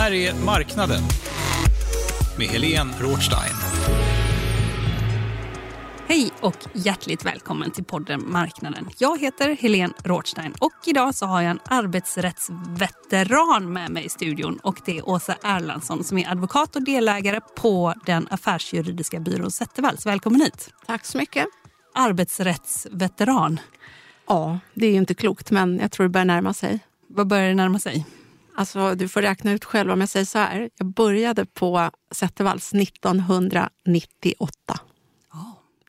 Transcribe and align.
Här 0.00 0.12
är 0.12 0.34
Marknaden 0.44 1.02
med 2.38 2.46
Helene 2.46 2.92
Rothstein. 3.00 3.54
Hej 6.06 6.30
och 6.40 6.56
hjärtligt 6.72 7.26
välkommen 7.26 7.70
till 7.70 7.84
podden 7.84 8.22
Marknaden. 8.26 8.88
Jag 8.98 9.20
heter 9.20 9.56
Helene 9.56 9.94
Rothstein 10.04 10.54
och 10.60 10.72
idag 10.86 11.14
så 11.14 11.26
har 11.26 11.42
jag 11.42 11.50
en 11.50 11.60
arbetsrättsveteran 11.64 13.72
med 13.72 13.90
mig 13.90 14.04
i 14.04 14.08
studion 14.08 14.58
och 14.62 14.80
det 14.84 14.98
är 14.98 15.08
Åsa 15.08 15.36
Erlandsson 15.42 16.04
som 16.04 16.18
är 16.18 16.30
advokat 16.30 16.76
och 16.76 16.84
delägare 16.84 17.40
på 17.56 17.94
den 18.06 18.28
affärsjuridiska 18.30 19.20
byrån 19.20 19.50
Zettervalls. 19.50 20.06
Välkommen 20.06 20.40
hit. 20.40 20.70
Tack 20.86 21.06
så 21.06 21.18
mycket. 21.18 21.46
Arbetsrättsveteran. 21.94 23.60
Ja, 24.28 24.58
det 24.74 24.86
är 24.86 24.90
ju 24.90 24.98
inte 24.98 25.14
klokt, 25.14 25.50
men 25.50 25.78
jag 25.78 25.92
tror 25.92 26.04
det 26.04 26.10
börjar 26.10 26.24
närma 26.24 26.54
sig. 26.54 26.78
Vad 27.08 27.26
börjar 27.26 27.48
det 27.48 27.54
närma 27.54 27.78
sig? 27.78 28.06
Alltså, 28.60 28.94
du 28.94 29.08
får 29.08 29.22
räkna 29.22 29.52
ut 29.52 29.64
själv 29.64 29.90
om 29.90 30.00
jag 30.00 30.08
säger 30.08 30.26
så 30.26 30.38
här. 30.38 30.70
Jag 30.78 30.86
började 30.86 31.46
på 31.46 31.90
Zettervalls 32.10 32.74
1998. 32.74 34.80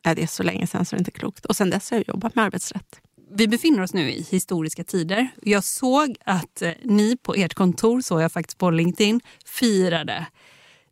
Ja, 0.02 0.14
det 0.14 0.22
är 0.22 0.26
så 0.26 0.42
länge 0.42 0.66
sedan 0.66 0.84
så 0.84 0.96
det 0.96 0.96
är 0.96 1.00
inte 1.00 1.10
klokt. 1.10 1.46
Och 1.46 1.56
sen 1.56 1.70
dess 1.70 1.90
har 1.90 1.98
jag 1.98 2.08
jobbat 2.08 2.34
med 2.34 2.44
arbetsrätt. 2.44 3.00
Vi 3.30 3.48
befinner 3.48 3.82
oss 3.82 3.94
nu 3.94 4.10
i 4.10 4.26
historiska 4.30 4.84
tider. 4.84 5.28
Jag 5.42 5.64
såg 5.64 6.16
att 6.24 6.62
eh, 6.62 6.72
ni 6.82 7.16
på 7.16 7.34
ert 7.34 7.54
kontor, 7.54 8.00
såg 8.00 8.22
jag 8.22 8.32
faktiskt 8.32 8.58
på 8.58 8.70
LinkedIn, 8.70 9.20
firade 9.44 10.26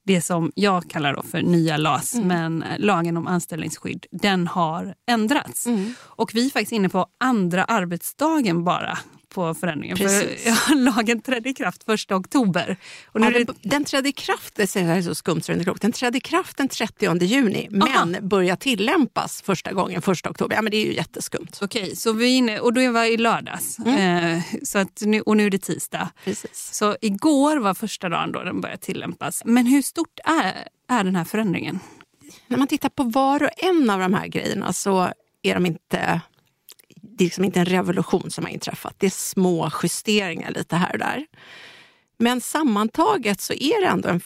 det 0.03 0.21
som 0.21 0.53
jag 0.55 0.91
kallar 0.91 1.23
för 1.23 1.43
nya 1.43 1.77
LAS, 1.77 2.15
men 2.15 2.63
eh, 2.63 2.79
lagen 2.79 3.17
om 3.17 3.27
anställningsskydd, 3.27 4.07
den 4.11 4.47
har 4.47 4.95
ändrats. 5.07 5.67
Och 5.99 6.31
vi 6.35 6.47
är 6.47 6.51
faktiskt 6.51 6.73
inne 6.73 6.89
på 6.89 7.07
andra 7.19 7.65
arbetsdagen 7.65 8.65
bara 8.65 8.99
på 9.35 9.55
förändringen. 9.55 9.97
Precis. 9.97 10.45
För 10.45 10.75
lagen 10.97 11.21
trädde 11.21 11.49
i 11.49 11.55
kraft 11.55 11.89
1 11.89 12.13
oktober. 12.13 12.77
Och 13.07 13.21
nu 13.21 13.27
Ja, 13.27 13.39
det, 13.39 13.69
den, 13.69 13.85
trädde 13.85 14.09
i 14.09 14.13
kraft, 14.13 14.55
det 14.57 14.77
är 14.77 15.03
så 15.03 15.15
skumt 15.15 15.43
så 15.43 15.53
det. 15.53 15.75
Den 15.81 15.93
trädde 15.93 16.19
i 16.19 16.21
kraft 16.21 16.57
den 16.57 16.69
30 16.69 17.25
juni, 17.25 17.69
Aha. 17.83 18.05
men 18.05 18.29
börjar 18.29 18.57
tillämpas 18.57 19.43
första 19.43 19.73
gången 19.73 19.99
1 19.99 20.09
oktober. 20.09 20.57
Ja, 20.57 20.63
men 20.63 20.71
det 20.71 20.77
är 20.77 20.87
ju 20.87 20.95
jätteskumt. 20.95 21.59
Okej, 21.61 21.97
så 21.97 22.13
vi 22.13 22.25
är 22.25 22.39
inne, 22.39 22.61
och 22.61 22.73
då 22.73 22.93
var 22.93 23.05
i 23.05 23.17
lördags. 23.17 23.79
Eh, 23.79 24.41
så 24.63 24.79
att 24.79 25.03
nu, 25.05 25.21
och 25.21 25.37
nu 25.37 25.47
är 25.47 25.51
det 25.51 25.59
tisdag. 25.59 26.11
Precis. 26.25 26.71
Så 26.73 26.97
igår 27.01 27.57
var 27.57 27.75
första 27.75 28.09
dagen 28.09 28.33
då 28.33 28.43
den 28.43 28.61
började 28.61 28.81
tillämpas. 28.83 29.43
Men 29.45 29.67
hur 29.67 29.83
stort 29.83 30.21
är, 30.25 30.69
är 30.89 31.05
den 31.05 31.17
här 31.17 31.25
förändringen? 31.25 31.79
När 32.47 32.59
man 32.59 32.67
tittar 32.67 32.89
på 32.89 33.03
var 33.03 33.43
och 33.43 33.51
en 33.57 33.91
av 33.91 34.01
de 34.01 34.15
här 34.15 34.27
grejerna 34.27 34.73
så 34.73 35.13
är 35.43 35.55
de 35.55 35.67
inte 35.67 36.21
det 37.21 37.25
är 37.25 37.27
liksom 37.27 37.45
inte 37.45 37.61
en 37.61 37.67
revolution 37.67 38.31
som 38.31 38.45
har 38.45 38.51
inträffat. 38.51 38.95
Det 38.99 39.07
är 39.07 39.11
små 39.11 39.71
justeringar 39.83 40.51
lite 40.51 40.77
här 40.77 40.93
och 40.93 40.99
där. 40.99 41.27
Men 42.19 42.41
sammantaget 42.41 43.41
så 43.41 43.53
är 43.53 43.81
det 43.81 43.87
ändå 43.87 44.09
en, 44.09 44.21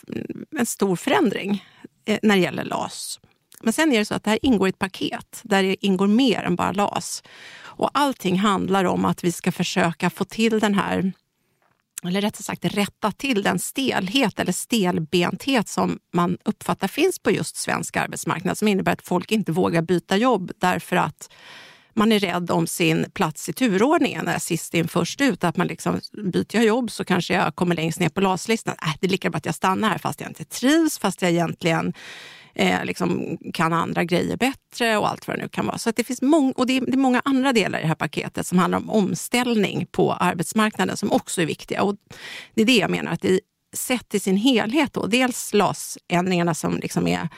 en 0.59 0.67
stor 0.67 0.97
förändring 0.97 1.65
eh, 2.05 2.19
när 2.23 2.37
det 2.37 2.43
gäller 2.43 2.65
LAS. 2.65 3.21
Men 3.63 3.73
sen 3.73 3.93
är 3.93 3.99
det 3.99 4.05
så 4.05 4.15
att 4.15 4.25
det 4.25 4.31
här 4.31 4.39
ingår 4.43 4.69
i 4.69 4.71
ett 4.71 4.79
paket 4.79 5.41
där 5.43 5.63
det 5.63 5.87
ingår 5.87 6.07
mer 6.07 6.43
än 6.43 6.57
bara 6.57 6.73
LAS. 6.73 7.23
Och 7.57 7.91
allting 7.95 8.39
handlar 8.39 8.85
om 8.85 9.05
att 9.05 9.25
vi 9.25 9.33
ska 9.33 9.53
försöka 9.53 10.11
få 10.11 10.25
till 10.25 10.61
den 10.61 10.75
här 10.75 11.13
eller 12.05 12.21
rättare 12.21 12.43
sagt 12.43 12.65
rätta 12.65 13.13
till 13.13 13.43
den 13.43 13.59
stelhet 13.59 14.41
eller 14.41 14.53
stelbenthet 14.53 15.69
som 15.69 15.99
man 16.13 16.39
uppfattar 16.45 16.89
finns 16.89 17.19
på 17.19 17.31
just 17.31 17.57
svensk 17.57 17.97
arbetsmarknad 17.97 18.59
som 18.59 18.69
innebär 18.69 18.93
att 18.93 19.07
folk 19.07 19.33
inte 19.33 19.53
vågar 19.53 19.83
byta 19.83 20.17
jobb 20.17 20.53
därför 20.59 20.97
att 20.97 21.31
man 21.97 22.13
är 22.13 22.19
rädd 22.19 22.51
om 22.51 22.67
sin 22.67 23.11
plats 23.15 23.49
i 23.49 23.53
turordningen. 23.53 24.25
När 24.25 24.39
sist 24.39 24.75
in 24.75 24.89
först 24.89 25.21
ut. 25.21 25.45
Att 25.45 25.57
man 25.57 25.67
liksom, 25.67 26.01
byter 26.13 26.57
jag 26.57 26.65
jobb 26.65 26.91
så 26.91 27.05
kanske 27.05 27.35
jag 27.35 27.55
kommer 27.55 27.77
längst 27.77 28.01
ner 28.01 28.09
på 28.09 28.21
LAS-listan. 28.21 28.75
Äh, 28.83 28.93
det 29.01 29.07
är 29.07 29.11
lika 29.11 29.31
bra 29.31 29.39
att 29.39 29.47
jag 29.47 29.55
stannar 29.55 29.89
här 29.89 29.99
fast 29.99 30.21
jag 30.21 30.31
inte 30.31 30.45
trivs, 30.45 30.99
fast 30.99 31.23
jag 31.23 31.31
egentligen 31.31 31.93
eh, 32.55 32.85
liksom 32.85 33.39
kan 33.55 33.73
andra 33.73 34.05
grejer 34.05 34.37
bättre 34.37 34.97
och 34.97 35.09
allt 35.09 35.29
vad 35.29 35.37
det 35.37 35.43
nu 35.43 35.49
kan 35.49 35.67
vara. 35.67 35.79
Så 35.79 35.91
att 35.91 35.97
det 35.97 36.05
finns 36.05 36.23
mång 36.23 36.53
och 36.53 36.67
det 36.67 36.77
är, 36.77 36.81
det 36.81 36.93
är 36.93 36.97
många 36.97 37.23
andra 37.25 37.53
delar 37.53 37.79
i 37.79 37.83
det 37.83 37.89
här 37.89 37.95
paketet 37.95 38.47
som 38.47 38.59
handlar 38.59 38.79
om 38.79 38.91
omställning 38.91 39.87
på 39.91 40.13
arbetsmarknaden 40.13 40.97
som 40.97 41.13
också 41.13 41.43
är 41.43 41.47
viktiga. 41.47 41.83
Och 41.83 41.97
det 42.55 42.63
är 42.63 42.67
det 42.67 42.77
jag 42.77 42.91
menar, 42.91 43.13
att 43.13 43.23
det 43.23 43.41
sett 43.73 44.09
till 44.09 44.21
sin 44.21 44.37
helhet, 44.37 44.93
då, 44.93 45.07
dels 45.07 45.55
LAS-ändringarna 45.55 46.55
som 46.55 46.77
liksom 46.77 47.07
är 47.07 47.29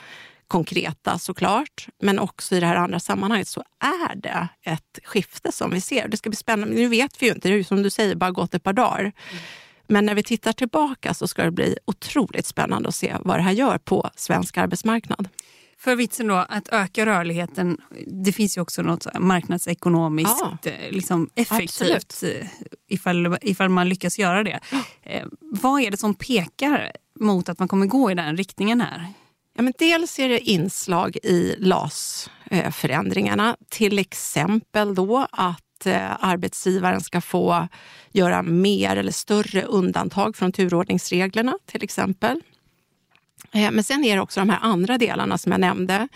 konkreta 0.47 1.17
såklart, 1.19 1.87
men 2.01 2.19
också 2.19 2.55
i 2.55 2.59
det 2.59 2.65
här 2.67 2.75
andra 2.75 2.99
sammanhanget 2.99 3.47
så 3.47 3.63
är 3.79 4.15
det 4.15 4.47
ett 4.63 4.99
skifte 5.03 5.51
som 5.51 5.71
vi 5.71 5.81
ser. 5.81 6.07
Det 6.07 6.17
ska 6.17 6.29
bli 6.29 6.37
spännande. 6.37 6.75
Nu 6.75 6.87
vet 6.87 7.21
vi 7.21 7.25
ju 7.25 7.33
inte, 7.33 7.47
det 7.47 7.53
är 7.53 7.57
ju 7.57 7.63
som 7.63 7.83
du 7.83 7.89
säger 7.89 8.15
bara 8.15 8.31
gått 8.31 8.53
ett 8.53 8.63
par 8.63 8.73
dagar. 8.73 9.11
Men 9.87 10.05
när 10.05 10.15
vi 10.15 10.23
tittar 10.23 10.53
tillbaka 10.53 11.13
så 11.13 11.27
ska 11.27 11.43
det 11.43 11.51
bli 11.51 11.77
otroligt 11.85 12.45
spännande 12.45 12.89
att 12.89 12.95
se 12.95 13.15
vad 13.19 13.37
det 13.37 13.43
här 13.43 13.51
gör 13.51 13.77
på 13.77 14.09
svensk 14.15 14.57
arbetsmarknad. 14.57 15.29
För 15.79 15.95
vitsen 15.95 16.27
då 16.27 16.35
att 16.35 16.69
öka 16.69 17.05
rörligheten, 17.05 17.77
det 18.25 18.31
finns 18.31 18.57
ju 18.57 18.61
också 18.61 18.81
något 18.81 19.19
marknadsekonomiskt 19.19 20.35
Ja, 20.39 20.57
eh, 20.71 20.91
liksom 20.91 21.29
effektivt 21.35 21.95
absolut. 21.95 22.23
eh, 22.23 22.47
ifall, 22.87 23.37
ifall 23.41 23.69
man 23.69 23.89
lyckas 23.89 24.19
göra 24.19 24.43
det. 24.43 24.59
Eh, 25.03 25.25
vad 25.41 25.81
är 25.81 25.91
det 25.91 25.97
som 25.97 26.13
pekar 26.15 26.91
mot 27.19 27.49
att 27.49 27.59
man 27.59 27.67
kommer 27.67 27.85
gå 27.85 28.11
i 28.11 28.15
den 28.15 28.37
riktningen 28.37 28.81
här? 28.81 29.13
Ja, 29.57 29.63
men 29.63 29.73
dels 29.77 30.19
är 30.19 30.29
det 30.29 30.39
inslag 30.39 31.17
i 31.23 31.55
LAS-förändringarna. 31.59 33.57
Till 33.69 33.99
exempel 33.99 34.95
då 34.95 35.27
att 35.31 35.85
eh, 35.85 36.25
arbetsgivaren 36.25 37.01
ska 37.01 37.21
få 37.21 37.67
göra 38.11 38.41
mer 38.41 38.95
eller 38.95 39.11
större 39.11 39.61
undantag 39.61 40.35
från 40.35 40.51
turordningsreglerna 40.51 41.57
till 41.65 41.83
exempel. 41.83 42.41
Eh, 43.51 43.71
men 43.71 43.83
sen 43.83 44.03
är 44.03 44.15
det 44.15 44.21
också 44.21 44.39
de 44.39 44.49
här 44.49 44.59
andra 44.61 44.97
delarna 44.97 45.37
som 45.37 45.51
jag 45.51 45.61
nämnde. 45.61 46.07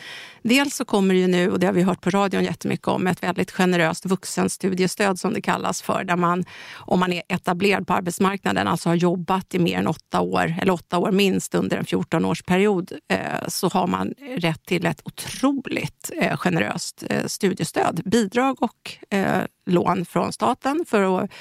Dels 0.44 0.76
så 0.76 0.86
kommer 0.86 1.14
det 1.14 1.20
ju 1.20 1.28
nu, 1.28 1.52
och 1.52 1.60
det 1.60 1.66
har 1.66 1.74
vi 1.74 1.82
hört 1.82 2.02
på 2.02 2.10
radion 2.10 2.44
jättemycket 2.44 2.88
om, 2.88 3.08
ett 3.08 3.24
väldigt 3.24 3.52
generöst 3.52 4.06
vuxenstudiestöd 4.06 5.20
som 5.20 5.34
det 5.34 5.42
kallas 5.42 5.82
för. 5.82 6.04
Där 6.04 6.16
man, 6.16 6.46
om 6.74 7.00
man 7.00 7.14
är 7.14 7.24
etablerad 7.28 7.88
på 7.88 7.94
arbetsmarknaden, 7.94 8.68
alltså 8.68 8.90
har 8.90 8.96
jobbat 8.96 9.56
i 9.56 9.60
mer 9.60 9.78
än 9.78 9.88
åtta 9.88 10.22
år, 10.22 10.56
eller 10.62 10.74
åtta 10.74 10.98
år 10.98 11.12
minst 11.12 11.56
under 11.56 11.78
en 11.78 11.86
14-årsperiod, 11.86 12.92
eh, 13.08 13.48
så 13.48 13.70
har 13.70 13.88
man 13.88 14.14
rätt 14.38 14.66
till 14.66 14.86
ett 14.86 15.02
otroligt 15.04 16.12
eh, 16.22 16.38
generöst 16.38 17.04
studiestöd. 17.26 18.02
Bidrag 18.06 18.64
och 18.64 18.98
lån 19.66 20.06
från 20.06 20.34
staten 20.34 20.86
för 20.88 21.24
att 21.24 21.32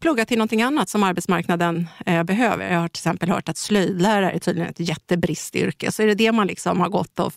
plugga 0.00 0.24
till 0.24 0.38
någonting 0.38 0.62
annat 0.62 0.88
som 0.88 1.02
arbetsmarknaden 1.02 1.88
eh, 2.06 2.22
behöver. 2.22 2.72
Jag 2.72 2.80
har 2.80 2.88
till 2.88 3.00
exempel 3.00 3.30
hört 3.30 3.48
att 3.48 3.56
slöjdlärare 3.56 4.30
är 4.30 4.38
tydligen 4.38 4.70
ett 4.70 4.80
jättebristyrke. 4.80 5.92
Så 5.92 6.02
är 6.02 6.06
det 6.06 6.14
det 6.14 6.32
man 6.32 6.46
liksom 6.46 6.80
har 6.80 6.88
gått 6.88 7.18
och 7.18 7.32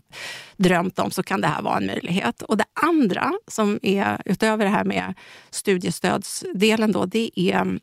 drömt 0.58 1.00
om 1.00 1.12
så 1.12 1.24
kan 1.24 1.42
det 1.42 1.48
här 1.48 1.62
vara 1.62 1.78
en 1.78 1.86
möjlighet. 1.86 2.42
Och 2.42 2.58
det 2.58 2.66
andra 2.74 3.34
som 3.48 3.80
är 3.82 4.22
utöver 4.26 4.66
det 4.66 4.72
här 4.72 4.84
med 4.84 5.14
studiestödsdelen 5.50 6.92
då, 6.92 7.06
det 7.06 7.40
är 7.40 7.80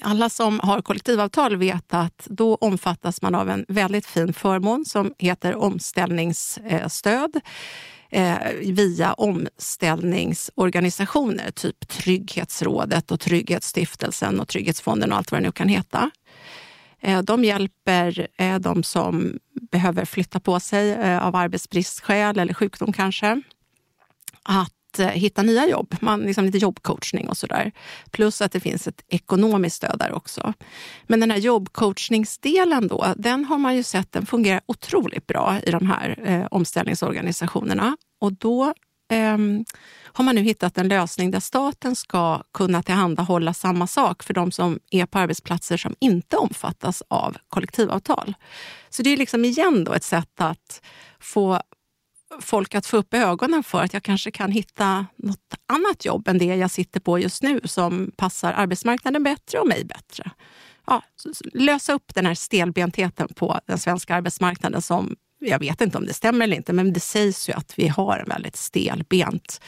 alla 0.00 0.28
som 0.28 0.60
har 0.60 0.82
kollektivavtal 0.82 1.56
vet 1.56 1.94
att 1.94 2.26
då 2.30 2.54
omfattas 2.54 3.22
man 3.22 3.34
av 3.34 3.50
en 3.50 3.64
väldigt 3.68 4.06
fin 4.06 4.32
förmån 4.32 4.84
som 4.84 5.14
heter 5.18 5.54
omställningsstöd 5.54 7.40
eh, 8.14 8.38
via 8.60 9.12
omställningsorganisationer, 9.12 11.50
typ 11.50 11.88
Trygghetsrådet 11.88 13.10
och 13.10 13.20
Trygghetsstiftelsen 13.20 14.40
och 14.40 14.48
Trygghetsfonden 14.48 15.12
och 15.12 15.18
allt 15.18 15.32
vad 15.32 15.40
det 15.40 15.46
nu 15.46 15.52
kan 15.52 15.68
heta. 15.68 16.10
Eh, 17.00 17.22
de 17.22 17.44
hjälper 17.44 18.28
eh, 18.36 18.58
de 18.58 18.82
som 18.82 19.38
behöver 19.70 20.04
flytta 20.04 20.40
på 20.40 20.60
sig 20.60 20.92
eh, 20.92 21.26
av 21.26 21.36
arbetsbristskäl 21.36 22.38
eller 22.38 22.54
sjukdom 22.54 22.92
kanske 22.92 23.42
att 24.42 24.72
Eh, 24.98 25.08
hitta 25.08 25.42
nya 25.42 25.68
jobb. 25.68 25.96
Man, 26.00 26.20
liksom 26.20 26.44
lite 26.44 26.58
jobbcoachning 26.58 27.28
och 27.28 27.36
sådär. 27.36 27.72
Plus 28.10 28.42
att 28.42 28.52
det 28.52 28.60
finns 28.60 28.88
ett 28.88 29.04
ekonomiskt 29.08 29.76
stöd 29.76 29.98
där 29.98 30.12
också. 30.12 30.52
Men 31.06 31.20
den 31.20 31.30
här 31.30 31.38
jobbcoachningsdelen 31.38 32.88
då, 32.88 33.06
den 33.16 33.44
har 33.44 33.58
man 33.58 33.76
ju 33.76 33.82
sett 33.82 34.12
den 34.12 34.26
fungerar 34.26 34.60
otroligt 34.66 35.26
bra 35.26 35.56
i 35.62 35.70
de 35.70 35.86
här 35.86 36.18
eh, 36.24 36.46
omställningsorganisationerna. 36.50 37.96
Och 38.20 38.32
då 38.32 38.64
eh, 39.12 39.38
har 40.04 40.24
man 40.24 40.34
nu 40.34 40.40
hittat 40.40 40.78
en 40.78 40.88
lösning 40.88 41.30
där 41.30 41.40
staten 41.40 41.96
ska 41.96 42.42
kunna 42.52 42.82
tillhandahålla 42.82 43.54
samma 43.54 43.86
sak 43.86 44.22
för 44.22 44.34
de 44.34 44.52
som 44.52 44.78
är 44.90 45.06
på 45.06 45.18
arbetsplatser 45.18 45.76
som 45.76 45.94
inte 45.98 46.36
omfattas 46.36 47.02
av 47.08 47.36
kollektivavtal. 47.48 48.34
Så 48.90 49.02
det 49.02 49.10
är 49.10 49.16
liksom 49.16 49.44
igen 49.44 49.84
då 49.84 49.92
ett 49.92 50.04
sätt 50.04 50.40
att 50.40 50.80
få 51.20 51.60
folk 52.40 52.74
att 52.74 52.86
få 52.86 52.96
upp 52.96 53.14
ögonen 53.14 53.62
för 53.62 53.82
att 53.82 53.94
jag 53.94 54.02
kanske 54.02 54.30
kan 54.30 54.50
hitta 54.50 55.06
något 55.16 55.54
annat 55.68 56.04
jobb 56.04 56.28
än 56.28 56.38
det 56.38 56.44
jag 56.44 56.70
sitter 56.70 57.00
på 57.00 57.18
just 57.18 57.42
nu 57.42 57.60
som 57.64 58.10
passar 58.16 58.52
arbetsmarknaden 58.52 59.22
bättre 59.22 59.58
och 59.58 59.68
mig 59.68 59.84
bättre. 59.84 60.30
Ja, 60.86 61.02
lösa 61.52 61.92
upp 61.92 62.14
den 62.14 62.26
här 62.26 62.34
stelbentheten 62.34 63.28
på 63.34 63.60
den 63.66 63.78
svenska 63.78 64.14
arbetsmarknaden 64.14 64.82
som, 64.82 65.16
jag 65.38 65.58
vet 65.58 65.80
inte 65.80 65.98
om 65.98 66.06
det 66.06 66.14
stämmer 66.14 66.44
eller 66.44 66.56
inte, 66.56 66.72
men 66.72 66.92
det 66.92 67.00
sägs 67.00 67.48
ju 67.48 67.52
att 67.52 67.72
vi 67.76 67.88
har 67.88 68.18
en 68.18 68.28
väldigt 68.28 68.56
stelbent 68.56 69.60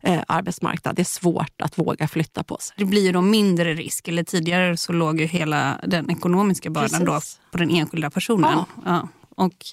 eh, 0.00 0.22
arbetsmarknad. 0.28 0.96
Det 0.96 1.02
är 1.02 1.04
svårt 1.04 1.62
att 1.62 1.78
våga 1.78 2.08
flytta 2.08 2.42
på 2.42 2.58
sig. 2.60 2.74
Det 2.78 2.84
blir 2.84 3.02
ju 3.02 3.12
då 3.12 3.20
mindre 3.20 3.74
risk. 3.74 4.08
Eller 4.08 4.24
tidigare 4.24 4.76
så 4.76 4.92
låg 4.92 5.20
ju 5.20 5.26
hela 5.26 5.80
den 5.86 6.10
ekonomiska 6.10 6.70
bördan 6.70 7.04
då 7.04 7.20
på 7.50 7.58
den 7.58 7.70
enskilda 7.70 8.10
personen. 8.10 8.50
Ja. 8.52 8.66
Ja. 8.84 9.08
Och 9.36 9.64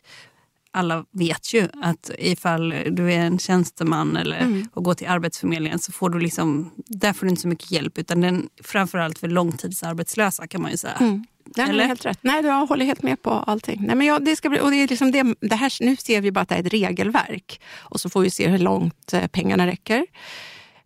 alla 0.74 1.06
vet 1.12 1.54
ju 1.54 1.68
att 1.82 2.12
ifall 2.20 2.70
du 2.92 3.14
är 3.14 3.20
en 3.20 3.40
tjänsteman 3.40 4.18
eller 4.18 4.40
Mm. 4.40 4.68
och 4.74 4.84
går 4.84 4.94
till 4.94 5.08
Arbetsförmedlingen 5.08 5.80
så 5.80 5.92
får 5.92 6.10
du 6.10 6.20
liksom, 6.20 6.72
där 6.88 7.14
får 7.14 7.26
du 7.26 7.30
inte 7.30 7.42
så 7.42 7.48
mycket 7.48 7.72
hjälp. 7.72 7.98
Utan 7.98 8.22
den, 8.22 8.50
framförallt 8.64 9.20
för 9.20 9.28
långtidsarbetslösa 9.28 10.48
kan 10.48 10.62
man 10.62 10.72
ju 10.72 10.78
säga. 10.78 10.94
Mm. 10.94 11.26
Nej, 11.58 11.70
Eller? 11.70 11.86
helt 11.88 12.06
rätt. 12.06 12.20
Nej, 12.22 12.46
jag 12.46 12.66
håller 12.66 12.86
helt 12.86 13.04
med 13.04 13.22
på 13.22 13.30
allting. 13.32 13.84
Nej, 13.88 13.96
men 13.96 14.08
jag, 14.08 14.26
det 14.26 14.36
ska 14.36 14.50
bli, 14.50 14.60
och 14.60 14.72
det 14.72 14.78
är 14.78 14.88
liksom 14.88 15.12
det, 15.12 15.36
det 15.42 15.56
här, 15.56 15.74
nu 15.84 15.96
ser 15.96 16.22
vi 16.22 16.32
bara 16.32 16.42
att 16.42 16.50
det 16.50 16.56
är 16.56 16.60
ett 16.60 16.74
regelverk 16.74 17.62
och 17.80 18.00
så 18.02 18.10
får 18.10 18.22
vi 18.22 18.30
se 18.30 18.48
hur 18.48 18.58
långt 18.58 19.14
eh, 19.14 19.28
pengarna 19.28 19.68
räcker. 19.68 20.06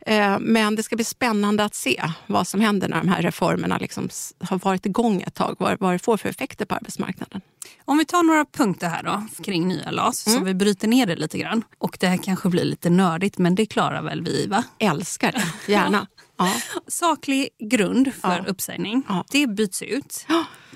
Eh, 0.07 0.39
Men 0.39 0.75
det 0.75 0.83
ska 0.83 0.95
bli 0.95 1.05
spännande 1.05 1.63
att 1.63 1.75
se 1.75 2.03
vad 2.27 2.47
som 2.47 2.61
händer 2.61 2.87
när 2.87 2.97
de 2.97 3.07
här 3.09 3.21
reformerna 3.21 3.77
liksom 3.77 4.09
har 4.39 4.59
varit 4.59 4.85
igång 4.85 5.21
ett 5.21 5.33
tag. 5.33 5.55
Vad, 5.59 5.79
vad 5.79 5.93
det 5.93 5.99
får 5.99 6.17
för 6.17 6.29
effekter 6.29 6.65
på 6.65 6.75
arbetsmarknaden. 6.75 7.41
Om 7.85 7.97
vi 7.97 8.05
tar 8.05 8.23
några 8.23 8.45
punkter 8.45 8.89
här 8.89 9.03
då 9.03 9.43
kring 9.43 9.67
nya 9.67 9.91
LAS 9.91 10.27
Mm. 10.27 10.39
så 10.39 10.45
vi 10.45 10.53
bryter 10.53 10.87
ner 10.87 11.05
det 11.05 11.15
lite 11.15 11.37
grann. 11.37 11.63
Och 11.77 11.97
det 11.99 12.07
här 12.07 12.17
kanske 12.17 12.49
blir 12.49 12.63
lite 12.63 12.89
nördigt 12.89 13.37
men 13.37 13.55
det 13.55 13.65
klarar 13.65 14.01
väl 14.01 14.21
vi 14.21 14.47
va? 14.47 14.63
Älskar 14.79 15.31
det, 15.31 15.71
gärna. 15.71 16.07
Ja. 16.37 16.53
Saklig 16.87 17.49
grund 17.59 18.13
för 18.13 18.37
Ja. 18.37 18.43
uppsägning, 18.47 19.03
Ja. 19.07 19.25
det 19.31 19.47
byts 19.47 19.81
ut 19.81 20.27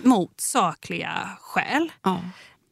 mot 0.04 0.42
sakliga 0.42 1.30
skäl. 1.42 1.92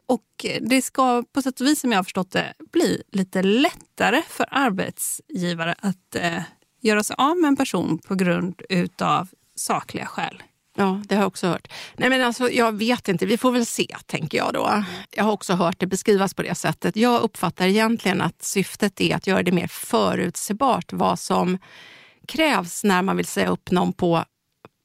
Och 0.08 0.46
det 0.62 0.82
ska 0.82 1.24
på 1.34 1.42
sätt 1.42 1.62
och 1.62 1.68
vis 1.68 1.80
som 1.80 1.92
jag 1.92 2.00
har 2.00 2.04
förstått 2.04 2.32
det 2.32 2.54
bli 2.72 3.04
lite 3.12 3.44
lättare 3.44 4.22
för 4.30 4.46
arbetsgivare 4.52 5.76
att 5.80 6.16
eh, 6.16 6.42
göra 6.82 7.04
sig 7.04 7.16
av 7.20 7.38
med 7.38 7.48
en 7.48 7.56
person 7.56 8.00
på 8.08 8.16
grund 8.16 8.62
utav 8.70 9.28
sakliga 9.56 10.06
skäl. 10.06 10.44
Ja, 10.80 11.02
det 11.06 11.16
har 11.16 11.22
jag 11.22 11.28
också 11.28 11.48
hört. 11.48 11.74
Nej, 11.96 12.10
men 12.10 12.22
alltså, 12.22 12.52
jag 12.52 12.78
vet 12.78 13.08
inte, 13.08 13.26
vi 13.26 13.38
får 13.38 13.52
väl 13.52 13.66
se, 13.66 13.96
tänker 14.06 14.38
jag 14.38 14.54
då. 14.54 14.84
Jag 15.12 15.24
har 15.24 15.32
också 15.32 15.54
hört 15.54 15.80
det 15.80 15.88
beskrivas 15.88 16.34
på 16.34 16.42
det 16.42 16.56
sättet. 16.56 16.96
Jag 16.96 17.22
uppfattar 17.22 17.68
egentligen 17.68 18.22
att 18.22 18.44
syftet 18.44 19.02
är 19.02 19.16
att 19.16 19.28
göra 19.28 19.44
det 19.44 19.52
mer 19.52 19.68
förutsägbart 19.68 20.94
vad 20.94 21.20
som 21.20 21.58
krävs 22.28 22.84
när 22.84 23.02
man 23.02 23.18
vill 23.18 23.26
säga 23.26 23.50
upp 23.50 23.72
någon 23.72 23.94
på 23.94 24.24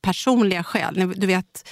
personliga 0.02 0.64
skäl. 0.64 1.12
Du 1.16 1.26
vet, 1.26 1.68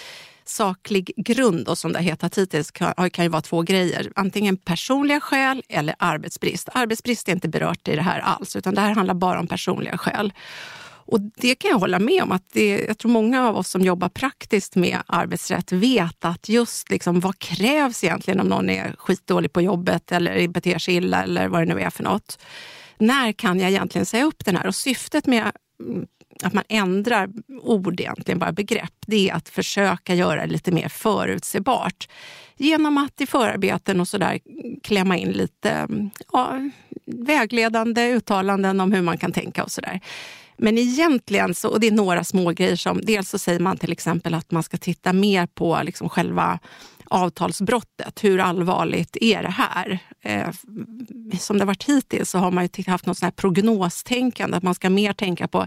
saklig 0.50 1.12
grund 1.16 1.68
och 1.68 1.78
som 1.78 1.92
det 1.92 1.98
har 1.98 2.04
hetat 2.04 2.38
hittills 2.38 2.70
kan, 2.70 3.10
kan 3.10 3.24
ju 3.24 3.28
vara 3.28 3.42
två 3.42 3.62
grejer. 3.62 4.12
Antingen 4.14 4.56
personliga 4.56 5.20
skäl 5.20 5.62
eller 5.68 5.94
arbetsbrist. 5.98 6.68
Arbetsbrist 6.72 7.28
är 7.28 7.32
inte 7.32 7.48
berört 7.48 7.88
i 7.88 7.96
det 7.96 8.02
här 8.02 8.20
alls, 8.20 8.56
utan 8.56 8.74
det 8.74 8.80
här 8.80 8.94
handlar 8.94 9.14
bara 9.14 9.40
om 9.40 9.46
personliga 9.46 9.98
skäl. 9.98 10.32
Och 11.10 11.20
det 11.20 11.54
kan 11.54 11.70
jag 11.70 11.78
hålla 11.78 11.98
med 11.98 12.22
om. 12.22 12.32
att 12.32 12.44
det, 12.52 12.84
Jag 12.88 12.98
tror 12.98 13.10
många 13.10 13.48
av 13.48 13.56
oss 13.56 13.68
som 13.68 13.82
jobbar 13.82 14.08
praktiskt 14.08 14.76
med 14.76 14.98
arbetsrätt 15.06 15.72
vet 15.72 16.24
att 16.24 16.48
just 16.48 16.90
liksom, 16.90 17.20
vad 17.20 17.38
krävs 17.38 18.04
egentligen 18.04 18.40
om 18.40 18.46
någon 18.46 18.70
är 18.70 18.94
skitdålig 18.98 19.52
på 19.52 19.60
jobbet 19.60 20.12
eller 20.12 20.48
beter 20.48 20.78
sig 20.78 20.94
illa 20.94 21.22
eller 21.22 21.48
vad 21.48 21.60
det 21.60 21.74
nu 21.74 21.80
är 21.80 21.90
för 21.90 22.02
något. 22.02 22.38
När 22.98 23.32
kan 23.32 23.60
jag 23.60 23.70
egentligen 23.70 24.06
säga 24.06 24.24
upp 24.24 24.44
den 24.44 24.56
här? 24.56 24.66
Och 24.66 24.74
syftet 24.74 25.26
med 25.26 25.52
mm, 25.80 26.06
att 26.42 26.52
man 26.52 26.64
ändrar 26.68 27.28
ord, 27.62 28.00
egentligen 28.00 28.38
bara 28.38 28.52
begrepp, 28.52 28.94
det 29.06 29.30
är 29.30 29.34
att 29.34 29.48
försöka 29.48 30.14
göra 30.14 30.46
det 30.46 30.52
lite 30.52 30.72
mer 30.72 30.88
förutsebart. 30.88 32.08
Genom 32.56 32.98
att 32.98 33.20
i 33.20 33.26
förarbeten 33.26 34.00
och 34.00 34.08
sådär 34.08 34.38
klämma 34.82 35.16
in 35.16 35.30
lite 35.32 35.88
ja, 36.32 36.70
vägledande 37.06 38.12
uttalanden 38.12 38.80
om 38.80 38.92
hur 38.92 39.02
man 39.02 39.18
kan 39.18 39.32
tänka 39.32 39.64
och 39.64 39.70
sådär. 39.70 40.00
Men 40.56 40.78
egentligen, 40.78 41.54
så, 41.54 41.68
och 41.68 41.80
det 41.80 41.86
är 41.86 41.92
några 41.92 42.24
små 42.24 42.50
grejer 42.50 42.76
som, 42.76 43.00
dels 43.02 43.28
så 43.28 43.38
säger 43.38 43.60
man 43.60 43.76
till 43.76 43.92
exempel 43.92 44.34
att 44.34 44.50
man 44.50 44.62
ska 44.62 44.76
titta 44.76 45.12
mer 45.12 45.46
på 45.46 45.80
liksom 45.82 46.08
själva 46.08 46.58
avtalsbrottet. 47.10 48.24
Hur 48.24 48.40
allvarligt 48.40 49.16
är 49.20 49.42
det 49.42 49.50
här? 49.50 49.98
Eh, 50.22 50.48
som 51.38 51.58
det 51.58 51.62
har 51.62 51.66
varit 51.66 51.84
hittills 51.84 52.30
så 52.30 52.38
har 52.38 52.50
man 52.50 52.68
haft 52.86 53.06
något 53.06 53.18
sånt 53.18 53.24
här 53.24 53.30
prognostänkande. 53.30 54.56
Att 54.56 54.62
man 54.62 54.74
ska 54.74 54.90
mer 54.90 55.12
tänka 55.12 55.48
på, 55.48 55.66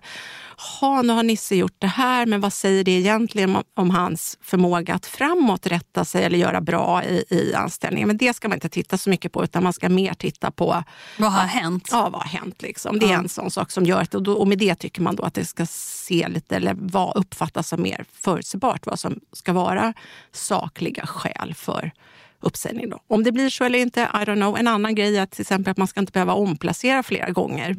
ha 0.79 1.01
nu 1.01 1.13
har 1.13 1.23
Nisse 1.23 1.55
gjort 1.55 1.75
det 1.79 1.87
här, 1.87 2.25
men 2.25 2.41
vad 2.41 2.53
säger 2.53 2.83
det 2.83 2.91
egentligen 2.91 3.55
om, 3.55 3.63
om 3.75 3.89
hans 3.89 4.37
förmåga 4.41 4.93
att 4.95 5.05
framåt 5.05 5.67
rätta 5.67 6.05
sig 6.05 6.23
eller 6.23 6.37
göra 6.37 6.61
bra 6.61 7.03
i, 7.03 7.23
i 7.29 7.53
anställningen? 7.53 8.07
Men 8.07 8.17
det 8.17 8.33
ska 8.35 8.47
man 8.47 8.55
inte 8.57 8.69
titta 8.69 8.97
så 8.97 9.09
mycket 9.09 9.31
på, 9.31 9.43
utan 9.43 9.63
man 9.63 9.73
ska 9.73 9.89
mer 9.89 10.13
titta 10.13 10.51
på 10.51 10.83
Vad 11.17 11.31
har 11.31 11.47
hänt? 11.47 11.87
Ja, 11.91 12.09
vad 12.09 12.21
har 12.21 12.39
hänt? 12.39 12.61
Liksom. 12.61 12.99
Det 12.99 13.05
är 13.05 13.11
Ja. 13.11 13.17
en 13.19 13.29
sån 13.29 13.51
sak 13.51 13.71
som 13.71 13.83
gör 13.85 14.01
att, 14.01 14.15
och, 14.15 14.23
då, 14.23 14.33
och 14.33 14.47
med 14.47 14.57
det 14.57 14.75
tycker 14.75 15.01
man 15.01 15.15
då 15.15 15.23
att 15.23 15.33
det 15.33 15.45
ska 15.45 15.65
se 15.69 16.27
lite, 16.27 16.55
eller 16.55 16.75
vad 16.79 17.17
uppfattas 17.17 17.67
som 17.67 17.81
mer 17.81 18.05
förutsägbart, 18.13 18.85
vad 18.85 18.99
som 18.99 19.19
ska 19.33 19.53
vara 19.53 19.93
sakliga 20.31 21.05
skäl 21.05 21.32
för 21.55 21.91
uppsägning. 22.39 22.89
Då. 22.89 22.99
Om 23.07 23.23
det 23.23 23.31
blir 23.31 23.49
så 23.49 23.63
eller 23.63 23.79
inte, 23.79 24.01
I 24.01 24.05
don't 24.17 24.35
know. 24.35 24.57
En 24.57 24.67
annan 24.67 24.95
grej 24.95 25.17
är 25.17 25.21
att, 25.21 25.31
till 25.31 25.41
exempel 25.41 25.71
att 25.71 25.77
man 25.77 25.87
ska 25.87 25.99
inte 25.99 26.11
behöva 26.11 26.33
omplacera 26.33 27.03
flera 27.03 27.29
gånger. 27.29 27.75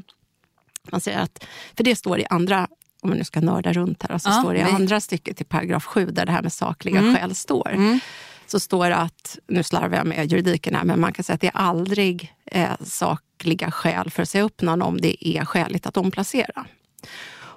Man 0.91 1.01
säger 1.01 1.19
att, 1.19 1.45
för 1.77 1.85
det 1.85 1.97
står 1.97 2.19
i 2.21 2.27
andra, 2.31 2.69
om 3.03 3.11
vi 3.11 3.19
nu 3.19 3.25
ska 3.25 3.41
nörda 3.41 3.73
runt 3.73 4.03
här, 4.03 4.19
så 4.19 4.29
Ja, 4.29 4.33
står 4.33 4.53
det 4.55 4.59
i 4.61 4.63
andra 4.63 5.01
stycket 5.01 5.41
i 5.41 5.45
paragraf 5.45 5.85
7 5.85 6.07
där 6.07 6.27
det 6.27 6.33
här 6.33 6.43
med 6.43 6.53
sakliga 6.53 6.99
Mm. 6.99 7.15
skäl 7.17 7.35
står. 7.35 7.77
Så 8.47 8.61
står 8.61 8.89
det 8.89 8.97
att, 8.97 9.39
nu 9.49 9.63
slarvar 9.63 9.97
jag 9.97 10.07
med 10.07 10.33
juridiken 10.33 10.75
här, 10.75 10.85
men 10.85 11.01
man 11.01 11.13
kan 11.13 11.25
säga 11.25 11.35
att 11.35 11.41
det 11.41 11.47
är 11.47 11.57
aldrig 11.57 12.35
eh, 12.47 12.71
sakliga 12.85 13.71
skäl 13.71 14.11
för 14.11 14.23
att 14.23 14.29
säga 14.29 14.45
upp 14.45 14.63
någon 14.63 14.83
om 14.83 15.01
det 15.01 15.29
är 15.29 15.45
skäligt 15.45 15.87
att 15.87 15.97
omplacera. 15.97 16.65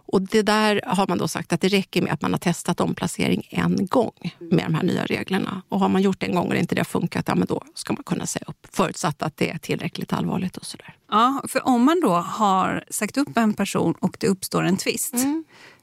Och 0.08 0.22
det 0.22 0.42
där 0.42 0.82
har 0.86 1.08
man 1.08 1.18
då 1.18 1.28
sagt 1.28 1.54
att 1.54 1.62
det 1.62 1.68
räcker 1.68 2.02
med 2.02 2.14
att 2.14 2.22
man 2.22 2.34
har 2.34 2.40
testat 2.40 2.80
omplacering 2.80 3.48
en 3.50 3.88
gång 3.88 4.12
med 4.40 4.66
de 4.66 4.74
här 4.74 4.84
nya 4.84 5.06
reglerna. 5.06 5.62
Och 5.70 5.80
har 5.80 5.90
man 5.90 6.02
gjort 6.02 6.20
det 6.20 6.26
en 6.26 6.36
gång 6.36 6.48
och 6.48 6.56
inte 6.56 6.76
det 6.76 6.80
har 6.80 6.86
funkat, 6.86 7.28
ja, 7.28 7.36
men 7.36 7.48
då 7.48 7.64
ska 7.74 7.94
man 7.94 8.04
kunna 8.04 8.26
säga 8.26 8.46
upp. 8.48 8.68
Förutsatt 8.72 9.22
att 9.22 9.38
det 9.38 9.50
är 9.50 9.58
tillräckligt 9.58 10.14
allvarligt 10.14 10.58
och 10.58 10.66
sådär. 10.66 10.96
Ja, 11.12 11.42
för 11.48 11.68
om 11.68 11.84
man 11.84 12.02
då 12.02 12.14
har 12.14 12.84
sagt 12.90 13.18
upp 13.18 13.38
en 13.38 13.54
person 13.54 13.94
och 14.00 14.18
det 14.20 14.28
uppstår 14.28 14.64
en 14.64 14.78
tvist. 14.78 15.14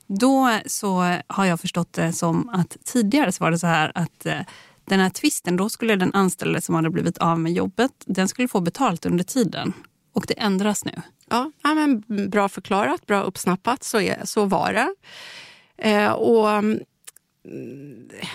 Då 0.06 0.58
så 0.66 1.18
har 1.26 1.44
jag 1.44 1.60
förstått 1.60 1.92
det 1.92 2.12
som 2.12 2.48
att 2.48 2.76
tidigare 2.84 3.32
så 3.32 3.44
var 3.44 3.50
det 3.50 3.58
så 3.58 3.66
här 3.66 3.92
att 3.94 4.26
eh, 4.26 4.40
den 4.84 5.00
här 5.00 5.10
tvisten, 5.10 5.56
då 5.56 5.68
skulle 5.68 5.96
den 5.96 6.14
anställde 6.14 6.60
som 6.60 6.74
hade 6.74 6.90
blivit 6.90 7.18
av 7.18 7.40
med 7.40 7.52
jobbet, 7.52 7.92
den 8.06 8.28
skulle 8.28 8.48
få 8.48 8.60
betalt 8.60 9.06
under 9.06 9.24
tiden. 9.24 9.72
Och 10.14 10.24
det 10.28 10.34
ändras 10.34 10.84
nu. 10.84 11.02
Ja, 11.30 11.50
ja, 11.62 11.74
men 11.74 12.02
bra 12.30 12.48
förklarat, 12.48 13.06
bra 13.06 13.22
uppsnappat. 13.22 13.82
Så, 13.82 14.00
är, 14.00 14.24
så 14.24 14.44
var 14.44 14.72
det. 14.72 14.94
Eh, 15.90 16.12
och 16.12 16.50
mm, 16.50 16.80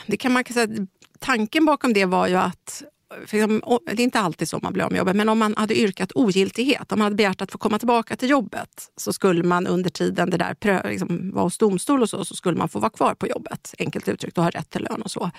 det 0.08 0.17
kan 0.17 0.31
man 0.31 0.43
kan 0.43 0.53
säga, 0.53 0.88
tanken 1.19 1.65
bakom 1.65 1.93
det 1.93 2.05
var 2.05 2.27
ju 2.27 2.36
att 2.36 2.84
Liksom, 3.17 3.61
det 3.85 4.01
är 4.01 4.03
inte 4.03 4.19
alltid 4.19 4.49
så 4.49 4.59
man 4.63 4.73
blir 4.73 4.83
av 4.83 4.91
med 4.91 4.97
jobbet, 4.97 5.15
men 5.15 5.29
om 5.29 5.39
man 5.39 5.53
hade 5.57 5.79
yrkat 5.79 6.11
ogiltighet, 6.15 6.91
om 6.91 6.99
man 6.99 7.03
hade 7.03 7.15
begärt 7.15 7.41
att 7.41 7.51
få 7.51 7.57
komma 7.57 7.79
tillbaka 7.79 8.15
till 8.15 8.29
jobbet, 8.29 8.91
så 8.97 9.13
skulle 9.13 9.43
man 9.43 9.67
under 9.67 9.89
tiden 9.89 10.29
det 10.29 10.37
där 10.37 10.89
liksom, 10.89 11.31
var 11.33 11.43
hos 11.43 11.57
domstol 11.57 12.01
och 12.01 12.09
så, 12.09 12.25
så 12.25 12.35
skulle 12.35 12.57
man 12.57 12.69
få 12.69 12.79
vara 12.79 12.89
kvar 12.89 13.13
på 13.13 13.27
jobbet, 13.27 13.73
enkelt 13.79 14.07
uttryckt, 14.07 14.37
och 14.37 14.43
ha 14.43 14.51
rätt 14.51 14.69
till 14.69 14.87
lön 14.89 15.01
och 15.01 15.11
så. 15.11 15.31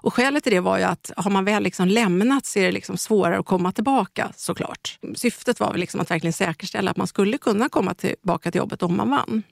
Och 0.00 0.14
skälet 0.14 0.44
till 0.44 0.52
det 0.52 0.60
var 0.60 0.78
ju 0.78 0.84
att 0.84 1.12
har 1.16 1.30
man 1.30 1.44
väl 1.44 1.62
liksom 1.62 1.88
lämnat 1.88 2.46
så 2.46 2.58
är 2.58 2.64
det 2.64 2.72
liksom 2.72 2.96
svårare 2.96 3.38
att 3.38 3.46
komma 3.46 3.72
tillbaka 3.72 4.32
såklart. 4.36 4.98
Syftet 5.14 5.60
var 5.60 5.70
väl 5.70 5.80
liksom 5.80 6.00
att 6.00 6.10
verkligen 6.10 6.32
säkerställa 6.32 6.90
att 6.90 6.96
man 6.96 7.06
skulle 7.06 7.38
kunna 7.38 7.68
komma 7.68 7.94
tillbaka 7.94 8.50
till 8.50 8.58
jobbet 8.58 8.82
om 8.82 8.96
man 8.96 9.10
vann. 9.10 9.42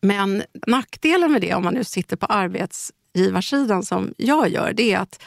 Men 0.00 0.42
nackdelen 0.66 1.32
med 1.32 1.40
det, 1.40 1.54
om 1.54 1.64
man 1.64 1.74
nu 1.74 1.84
sitter 1.84 2.16
på 2.16 2.26
arbetsgivarsidan 2.26 3.82
som 3.82 4.14
jag 4.16 4.48
gör, 4.48 4.72
det 4.72 4.92
är 4.92 4.98
att 4.98 5.22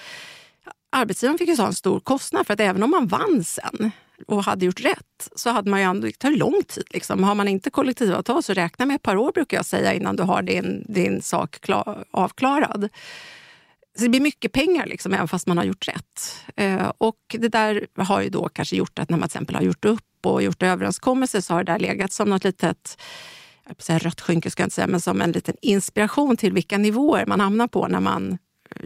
arbetsgivaren 0.92 1.38
fick 1.38 1.50
ju 1.50 1.56
ta 1.56 1.68
en 1.68 1.74
stor 1.74 2.00
kostnad 2.00 2.48
för 2.48 2.54
att 2.54 2.60
även 2.60 2.84
om 2.84 2.92
man 2.92 3.08
vann 3.08 3.44
sen 3.44 3.92
och 4.28 4.44
hade 4.44 4.66
gjort 4.66 4.86
rätt 4.86 5.30
så 5.36 5.50
hade 5.50 5.70
man 5.70 5.80
ju 5.80 5.86
ändå, 5.86 6.08
det 6.08 6.20
tar 6.20 6.32
lång 6.32 6.64
tid. 6.68 6.84
Liksom. 6.90 7.24
Har 7.24 7.36
man 7.36 7.48
inte 7.48 7.70
kollektivavtal 7.70 8.44
så 8.44 8.54
räkna 8.54 8.86
med 8.86 8.96
ett 8.96 9.04
par 9.04 9.16
år 9.16 9.32
brukar 9.32 9.58
jag 9.58 9.66
säga 9.66 9.94
innan 9.94 10.16
du 10.16 10.24
har 10.24 10.42
din, 10.42 10.86
din 10.88 11.22
sak 11.22 11.62
klar, 11.62 12.06
avklarad. 12.12 12.90
Så 13.98 14.04
det 14.04 14.10
blir 14.10 14.22
mycket 14.22 14.52
pengar 14.52 14.86
liksom, 14.86 15.14
även 15.14 15.28
fast 15.28 15.48
man 15.48 15.58
har 15.58 15.66
gjort 15.66 15.88
rätt. 15.88 16.46
Eh, 16.56 16.92
och 16.98 17.20
det 17.30 17.48
där 17.48 17.88
har 17.98 18.22
ju 18.22 18.30
då 18.30 18.50
kanske 18.50 18.76
gjort 18.76 19.00
att 19.00 19.10
när 19.10 19.18
man 19.18 19.30
till 19.30 19.38
exempel 19.38 19.56
har 19.56 19.64
gjort 19.64 19.86
upp 19.86 20.26
och 20.26 20.44
gjort 20.44 20.64
överenskommelser 20.64 21.42
så 21.42 21.54
har 21.54 21.64
det 21.64 21.72
där 21.72 21.80
legat 21.80 22.14
som 22.14 22.30
något 22.30 22.44
litet 22.44 22.98
säga 23.78 24.00
rött 24.00 24.22
skynke 24.22 24.52
ska 24.52 24.62
jag 24.62 24.66
inte 24.66 24.76
säga, 24.76 24.88
men 24.88 25.02
som 25.02 25.22
en 25.22 25.32
liten 25.32 25.56
inspiration 25.62 26.38
till 26.38 26.54
vilka 26.54 26.78
nivåer 26.78 27.26
man 27.26 27.40
hamnar 27.40 27.68
på 27.68 27.88
när 27.88 28.00
man 28.00 28.38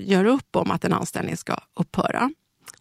gör 0.04 0.26
upp 0.26 0.56
om 0.56 0.72
att 0.72 0.86
en 0.86 0.94
anställning 0.94 1.38
ska 1.38 1.56
upphöra. 1.80 2.30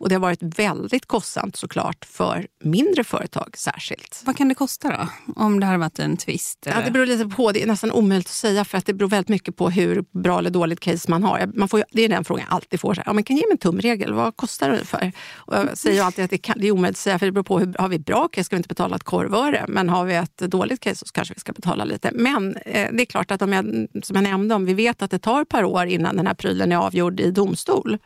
Och 0.03 0.09
det 0.09 0.15
har 0.15 0.21
varit 0.21 0.43
väldigt 0.43 1.07
kostsamt 1.07 1.57
såklart 1.57 2.05
för 2.05 2.47
mindre 2.65 3.05
företag 3.05 3.55
särskilt. 3.57 4.23
Vad 4.25 4.37
kan 4.37 4.49
det 4.49 4.55
kosta 4.55 4.89
då? 4.89 5.33
Om 5.37 5.61
det 5.61 5.67
har 5.67 5.79
varit 5.79 5.99
en 5.99 6.17
tvist? 6.17 6.59
Ja, 6.67 6.83
det 6.85 6.91
beror 6.91 7.07
lite 7.07 7.27
på. 7.37 7.53
Det 7.53 7.63
är 7.63 7.67
nästan 7.67 7.93
omöjligt 7.93 8.27
att 8.27 8.33
säga 8.33 8.65
för 8.65 8.79
att 8.79 8.87
det 8.87 8.95
beror 8.95 9.09
väldigt 9.09 9.29
mycket 9.29 9.57
på 9.57 9.71
hur 9.71 10.05
bra 10.23 10.39
eller 10.39 10.51
dåligt 10.51 10.81
case 10.81 11.11
man 11.11 11.23
har. 11.23 11.51
Man 11.55 11.69
får, 11.69 11.85
det 11.93 12.05
är 12.05 12.09
den 12.09 12.25
frågan 12.25 12.47
jag 12.49 12.57
alltid 12.57 12.81
får. 12.81 12.95
Så 12.95 13.01
här, 13.01 13.09
ja, 13.09 13.13
men 13.13 13.25
kan 13.25 13.37
ge 13.37 13.43
mig 13.43 13.53
en 13.53 13.59
tumregel? 13.59 14.15
Vad 14.15 14.37
kostar 14.37 14.69
det 14.69 14.75
ungefär? 14.75 15.13
Och 15.35 15.55
jag 15.55 15.79
säger 15.79 16.03
alltid 16.03 16.25
att 16.25 16.31
det, 16.31 16.39
kan, 16.39 16.59
det 16.59 16.67
är 16.67 16.73
omöjligt 16.73 16.97
att 16.97 17.01
säga 17.01 17.19
för 17.19 17.27
det 17.27 17.33
beror 17.33 17.45
på. 17.45 17.59
Hur, 17.59 17.75
har 17.79 17.89
vi 17.89 17.99
bra 17.99 18.29
case 18.29 18.45
ska 18.45 18.57
vi 18.57 18.59
inte 18.59 18.69
betala 18.69 18.97
ett 18.97 19.05
korvöre. 19.05 19.65
Men 19.69 19.89
har 19.89 20.05
vi 20.05 20.15
ett 20.15 20.39
dåligt 20.39 20.81
case 20.81 21.07
så 21.07 21.13
kanske 21.13 21.35
vi 21.35 21.41
ska 21.41 21.53
betala 21.53 21.85
lite. 21.85 22.11
Men 22.15 22.57
eh, 22.57 22.89
det 22.93 23.03
är 23.03 23.07
klart 23.07 23.31
att 23.31 23.43
om 23.43 23.53
jag, 23.53 23.65
som 24.05 24.17
jag 24.17 24.23
nämnde, 24.23 24.55
om 24.55 24.65
vi 24.65 24.75
vet 24.75 25.03
att 25.03 25.11
det 25.11 25.19
tar 25.19 25.43
ett 25.43 25.49
par 25.49 25.65
år 25.65 25.87
innan 25.87 26.17
den 26.17 26.27
här 26.27 26.35
prylen 26.35 26.73
är 26.73 26.77
avgjord 26.77 27.21
i 27.21 27.31
domstol 27.31 27.99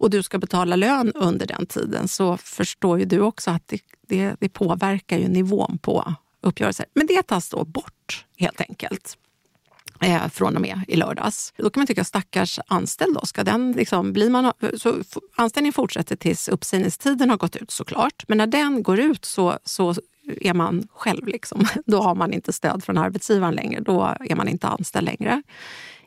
och 0.00 0.10
du 0.10 0.22
ska 0.22 0.38
betala 0.38 0.76
lön 0.76 1.12
under 1.14 1.46
den 1.46 1.66
tiden 1.66 2.08
så 2.08 2.36
förstår 2.36 2.98
ju 2.98 3.04
du 3.04 3.20
också 3.20 3.50
att 3.50 3.68
det, 3.68 3.80
det, 4.08 4.36
det 4.40 4.48
påverkar 4.48 5.18
ju 5.18 5.28
nivån 5.28 5.78
på 5.78 6.14
uppgörelser. 6.40 6.86
Men 6.94 7.06
det 7.06 7.22
tas 7.22 7.50
då 7.50 7.64
bort 7.64 8.26
helt 8.36 8.60
enkelt 8.60 9.16
eh, 10.00 10.28
från 10.28 10.56
och 10.56 10.62
med 10.62 10.80
i 10.88 10.96
lördags. 10.96 11.52
Då 11.56 11.70
kan 11.70 11.80
man 11.80 11.86
tycka 11.86 12.04
stackars 12.04 12.60
anställd 12.66 13.14
då, 13.14 13.26
ska 13.26 13.44
den 13.44 13.72
liksom, 13.72 14.12
blir 14.12 14.30
man, 14.30 14.52
så 14.76 14.94
anställningen 15.36 15.72
fortsätter 15.72 16.16
tills 16.16 16.48
uppsägningstiden 16.48 17.30
har 17.30 17.36
gått 17.36 17.56
ut 17.56 17.70
såklart. 17.70 18.24
Men 18.28 18.38
när 18.38 18.46
den 18.46 18.82
går 18.82 19.00
ut 19.00 19.24
så, 19.24 19.58
så 19.64 19.94
är 20.40 20.54
man 20.54 20.88
själv. 20.92 21.26
Liksom. 21.26 21.66
Då 21.86 22.02
har 22.02 22.14
man 22.14 22.32
inte 22.32 22.52
stöd 22.52 22.84
från 22.84 22.98
arbetsgivaren 22.98 23.54
längre. 23.54 23.80
Då 23.80 24.14
är 24.20 24.34
man 24.34 24.48
inte 24.48 24.66
anställd 24.66 25.06
längre. 25.06 25.42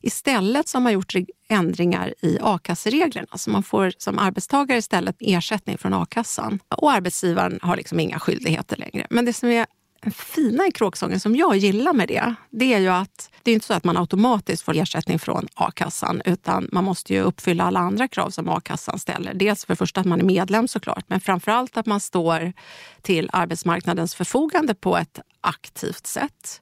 Istället 0.02 0.68
så 0.68 0.78
har 0.78 0.84
man 0.84 0.94
gjort 0.94 1.14
ändringar 1.50 2.14
i 2.22 2.38
a-kassereglerna. 2.42 3.38
Så 3.38 3.50
man 3.50 3.64
får 3.64 3.92
som 3.98 4.20
arbetstagare 4.20 4.78
istället 4.78 5.16
ersättning 5.20 5.78
från 5.78 5.94
a-kassan. 5.94 6.60
Och 6.70 6.92
arbetsgivaren 6.92 7.60
har 7.62 7.78
liksom 7.78 8.00
inga 8.00 8.20
skyldigheter 8.20 8.78
längre. 8.78 9.08
Men 9.10 9.26
det 9.26 9.34
som 9.34 9.50
är 9.50 9.66
fina 10.12 10.68
i 10.68 10.72
kråksången 10.72 11.20
som 11.20 11.36
jag 11.36 11.58
gillar 11.58 11.94
med 11.94 12.08
det, 12.08 12.36
det 12.50 12.74
är 12.74 12.80
ju 12.80 12.90
att 12.90 13.30
det 13.44 13.52
är 13.52 13.54
inte 13.56 13.66
så 13.66 13.74
att 13.74 13.84
man 13.84 13.98
automatiskt 13.98 14.64
får 14.64 14.78
ersättning 14.78 15.20
från 15.20 15.48
a-kassan 15.54 16.22
utan 16.26 16.70
man 16.72 16.84
måste 16.84 17.14
ju 17.14 17.22
uppfylla 17.22 17.64
alla 17.64 17.80
andra 17.80 18.08
krav 18.08 18.30
som 18.30 18.50
a-kassan 18.50 19.00
ställer. 19.00 19.34
Dels 19.34 19.66
för 19.66 19.74
det 19.74 19.78
första 19.78 20.02
att 20.02 20.08
man 20.08 20.20
är 20.20 20.24
medlem 20.24 20.68
såklart, 20.68 21.06
men 21.08 21.20
framförallt 21.20 21.78
att 21.78 21.86
man 21.86 22.00
står 22.00 22.54
till 23.02 23.30
arbetsmarknadens 23.34 24.16
förfogande 24.16 24.76
på 24.76 24.98
ett 24.98 25.20
aktivt 25.42 26.08
sätt. 26.08 26.62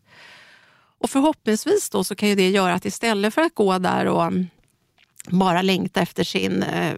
Och 0.99 1.09
förhoppningsvis 1.09 1.89
då 1.89 2.03
så 2.03 2.15
kan 2.15 2.29
ju 2.29 2.35
det 2.35 2.49
göra 2.49 2.73
att 2.73 2.85
istället 2.85 3.33
för 3.33 3.41
att 3.41 3.55
gå 3.55 3.77
där 3.77 4.05
och 4.05 4.31
bara 5.29 5.61
längta 5.61 6.01
efter 6.01 6.23
sin 6.23 6.63
eh, 6.63 6.93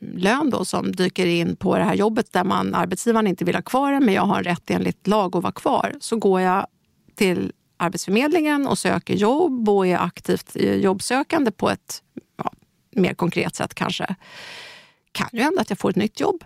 lön 0.00 0.50
då, 0.50 0.64
som 0.64 0.92
dyker 0.92 1.26
in 1.26 1.56
på 1.56 1.78
det 1.78 1.84
här 1.84 1.94
jobbet 1.94 2.32
där 2.32 2.44
man, 2.44 2.74
arbetsgivaren 2.74 3.26
inte 3.26 3.44
vill 3.44 3.54
ha 3.54 3.62
kvar 3.62 3.92
en 3.92 4.04
men 4.04 4.14
jag 4.14 4.22
har 4.22 4.42
rätt 4.42 4.70
enligt 4.70 5.06
lag 5.06 5.36
att 5.36 5.42
vara 5.42 5.52
kvar. 5.52 5.94
Så 6.00 6.16
går 6.16 6.40
jag 6.40 6.66
till 7.14 7.52
Arbetsförmedlingen 7.76 8.66
och 8.66 8.78
söker 8.78 9.14
jobb 9.14 9.68
och 9.68 9.86
är 9.86 9.98
aktivt 9.98 10.56
eh, 10.56 10.74
jobbsökande 10.74 11.50
på 11.50 11.70
ett 11.70 12.02
ja, 12.36 12.52
mer 12.90 13.14
konkret 13.14 13.54
sätt 13.54 13.74
kanske. 13.74 14.14
kan 15.12 15.28
ju 15.32 15.40
hända 15.40 15.60
att 15.60 15.70
jag 15.70 15.78
får 15.78 15.90
ett 15.90 15.96
nytt 15.96 16.20
jobb 16.20 16.44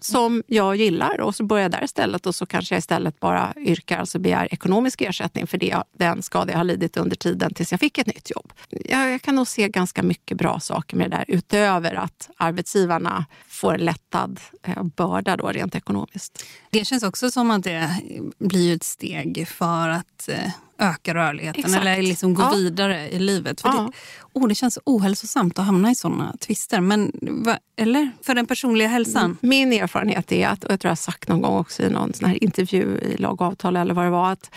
som 0.00 0.42
jag 0.46 0.76
gillar 0.76 1.20
och 1.20 1.34
så 1.34 1.44
börjar 1.44 1.62
jag 1.62 1.70
där 1.70 1.84
istället 1.84 2.26
och 2.26 2.34
så 2.34 2.46
kanske 2.46 2.74
jag 2.74 2.78
istället 2.78 3.20
bara 3.20 3.54
yrkar, 3.56 3.98
alltså 3.98 4.18
begär 4.18 4.54
ekonomisk 4.54 5.00
ersättning 5.00 5.46
för 5.46 5.58
det, 5.58 5.82
den 5.98 6.22
skada 6.22 6.52
jag 6.52 6.58
har 6.58 6.64
lidit 6.64 6.96
under 6.96 7.16
tiden 7.16 7.54
tills 7.54 7.70
jag 7.70 7.80
fick 7.80 7.98
ett 7.98 8.06
nytt 8.06 8.30
jobb. 8.30 8.52
Jag, 8.68 9.12
jag 9.12 9.22
kan 9.22 9.34
nog 9.34 9.48
se 9.48 9.68
ganska 9.68 10.02
mycket 10.02 10.36
bra 10.36 10.60
saker 10.60 10.96
med 10.96 11.10
det 11.10 11.16
där 11.16 11.24
utöver 11.28 11.94
att 11.94 12.30
arbetsgivarna 12.36 13.26
får 13.48 13.74
en 13.74 13.84
lättad 13.84 14.40
eh, 14.62 14.82
börda 14.82 15.36
då 15.36 15.48
rent 15.48 15.74
ekonomiskt. 15.74 16.44
Det 16.70 16.84
känns 16.84 17.02
också 17.02 17.30
som 17.30 17.50
att 17.50 17.64
det 17.64 17.90
blir 18.38 18.76
ett 18.76 18.84
steg 18.84 19.48
för 19.48 19.88
att 19.88 20.28
eh, 20.28 20.50
öka 20.78 21.14
rörligheten 21.14 21.64
Exakt. 21.64 21.80
eller 21.80 22.02
liksom 22.02 22.34
gå 22.34 22.42
ja. 22.42 22.50
vidare 22.50 23.08
i 23.08 23.18
livet. 23.18 23.60
För 23.60 23.68
ja. 23.68 23.90
det, 24.32 24.40
oh, 24.40 24.48
det 24.48 24.54
känns 24.54 24.78
ohälsosamt 24.84 25.58
att 25.58 25.64
hamna 25.64 25.90
i 25.90 25.94
såna 25.94 26.36
tvister. 26.40 26.80
Men, 26.80 27.12
va, 27.22 27.58
eller? 27.76 28.10
För 28.22 28.34
den 28.34 28.46
personliga 28.46 28.88
hälsan? 28.88 29.36
Min 29.40 29.72
erfarenhet 29.72 30.32
är, 30.32 30.48
att, 30.48 30.64
och 30.64 30.72
jag 30.72 30.80
tror 30.80 30.88
jag 30.88 30.90
har 30.90 30.96
sagt 30.96 31.28
någon 31.28 31.42
gång 31.42 31.56
också 31.56 31.82
i 31.82 31.90
någon 31.90 32.12
sån 32.14 32.28
här 32.28 32.44
intervju 32.44 32.98
i 32.98 33.16
lag 33.16 33.40
och 33.40 33.46
avtal 33.46 33.76
eller 33.76 33.94
vad 33.94 34.04
det 34.04 34.10
var, 34.10 34.32
att 34.32 34.50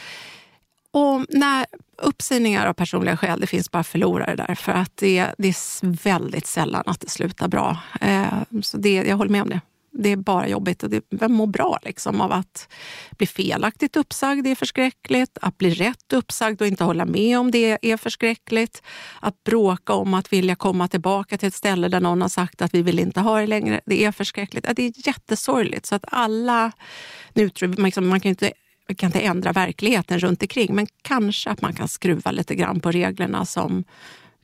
om, 0.91 1.25
när 1.29 1.65
uppsägningar 1.97 2.67
av 2.67 2.73
personliga 2.73 3.17
skäl, 3.17 3.39
det 3.39 3.47
finns 3.47 3.71
bara 3.71 3.83
förlorare 3.83 4.35
där. 4.35 4.55
För 4.55 4.71
att 4.71 4.97
det, 4.97 5.27
det 5.37 5.47
är 5.47 6.03
väldigt 6.03 6.47
sällan 6.47 6.83
att 6.85 6.99
det 6.99 7.09
slutar 7.09 7.47
bra. 7.47 7.77
Eh, 8.01 8.33
så 8.61 8.77
det, 8.77 8.93
jag 8.93 9.17
håller 9.17 9.31
med 9.31 9.41
om 9.41 9.49
det. 9.49 9.61
Det 9.93 10.09
är 10.09 10.15
bara 10.15 10.47
jobbigt 10.47 10.83
och 10.83 10.89
det, 10.89 11.03
vem 11.09 11.33
mår 11.33 11.47
bra 11.47 11.79
liksom, 11.81 12.21
av 12.21 12.31
att 12.31 12.67
bli 13.17 13.27
felaktigt 13.27 13.95
uppsagd? 13.95 14.43
Det 14.43 14.51
är 14.51 14.55
förskräckligt. 14.55 15.37
Att 15.41 15.57
bli 15.57 15.69
rätt 15.69 16.13
uppsagd 16.13 16.61
och 16.61 16.67
inte 16.67 16.83
hålla 16.83 17.05
med 17.05 17.39
om 17.39 17.51
det 17.51 17.77
är 17.81 17.97
förskräckligt. 17.97 18.83
Att 19.19 19.43
bråka 19.43 19.93
om 19.93 20.13
att 20.13 20.33
vilja 20.33 20.55
komma 20.55 20.87
tillbaka 20.87 21.37
till 21.37 21.47
ett 21.47 21.53
ställe 21.53 21.87
där 21.87 21.99
någon 21.99 22.21
har 22.21 22.29
sagt 22.29 22.61
att 22.61 22.73
vi 22.73 22.81
vill 22.81 22.99
inte 22.99 23.19
ha 23.19 23.39
det 23.39 23.47
längre. 23.47 23.81
Det 23.85 24.05
är 24.05 24.11
förskräckligt. 24.11 24.67
Det 24.75 24.83
är 24.83 25.07
jättesorgligt. 25.07 25.85
Så 25.85 25.95
att 25.95 26.05
alla, 26.07 26.71
nu, 27.33 27.49
liksom, 27.77 28.09
man 28.09 28.19
kan 28.19 28.29
inte 28.29 28.51
vi 28.87 28.95
kan 28.95 29.07
inte 29.07 29.19
ändra 29.19 29.51
verkligheten 29.51 30.19
runt 30.19 30.41
omkring 30.41 30.75
men 30.75 30.87
kanske 31.01 31.49
att 31.49 31.61
man 31.61 31.73
kan 31.73 31.87
skruva 31.87 32.31
lite 32.31 32.55
grann 32.55 32.79
på 32.79 32.91
reglerna 32.91 33.45
som 33.45 33.83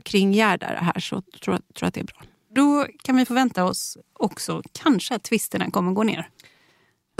kringgärdar 0.03 0.73
det 0.73 0.85
här 0.85 0.99
så 0.99 1.21
tror 1.21 1.55
jag 1.55 1.75
tror 1.75 1.87
att 1.87 1.93
det 1.93 1.99
är 1.99 2.03
bra. 2.03 2.21
Då 2.57 2.87
kan 3.03 3.15
vi 3.15 3.25
förvänta 3.25 3.65
oss 3.65 3.97
också 4.13 4.61
kanske 4.71 5.15
att 5.15 5.23
tvisterna 5.23 5.71
kommer 5.71 5.91
gå 5.91 6.03
ner. 6.03 6.29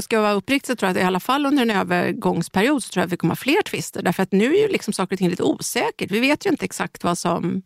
Ska 0.02 0.16
jag 0.16 0.24
vara 0.24 0.34
uppriktig 0.34 0.68
så 0.68 0.76
tror 0.76 0.88
jag 0.88 0.98
att 0.98 1.04
i 1.04 1.06
alla 1.06 1.20
fall 1.20 1.46
under 1.46 1.64
en 1.64 1.72
övergångsperiod 1.72 2.84
så 2.84 2.90
tror 2.92 3.02
jag 3.02 3.06
att 3.06 3.14
vi 3.14 3.18
kommer 3.18 3.32
ha 3.32 3.36
fler 3.36 3.62
tvister. 3.62 4.02
Därför 4.02 4.24
att 4.24 4.32
nu 4.32 4.56
är 4.56 4.62
ju 4.62 4.68
liksom 4.68 4.94
saker 4.94 5.16
och 5.16 5.18
ting 5.18 5.30
lite 5.30 5.44
osäkert. 5.44 6.12
Vi 6.12 6.20
vet 6.20 6.46
ju 6.46 6.50
inte 6.50 6.66
exakt 6.66 7.04
vad 7.04 7.18
som 7.18 7.62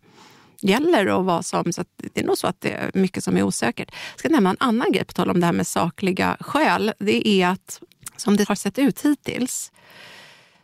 gäller 0.61 1.07
och 1.07 1.25
vad 1.25 1.45
som... 1.45 1.73
Så 1.73 1.83
det 1.95 2.19
är 2.19 2.25
nog 2.25 2.37
så 2.37 2.47
att 2.47 2.61
det 2.61 2.71
är 2.71 2.91
mycket 2.93 3.23
som 3.23 3.37
är 3.37 3.43
osäkert. 3.43 3.91
Jag 4.11 4.19
ska 4.19 4.29
nämna 4.29 4.49
en 4.49 4.57
annan 4.59 4.91
grej 4.91 5.05
på 5.05 5.13
tal 5.13 5.29
om 5.29 5.39
det 5.39 5.45
här 5.45 5.53
med 5.53 5.67
sakliga 5.67 6.37
skäl. 6.39 6.93
Det 6.99 7.27
är 7.27 7.47
att 7.47 7.81
som 8.17 8.37
det 8.37 8.47
har 8.47 8.55
sett 8.55 8.79
ut 8.79 9.05
hittills 9.05 9.71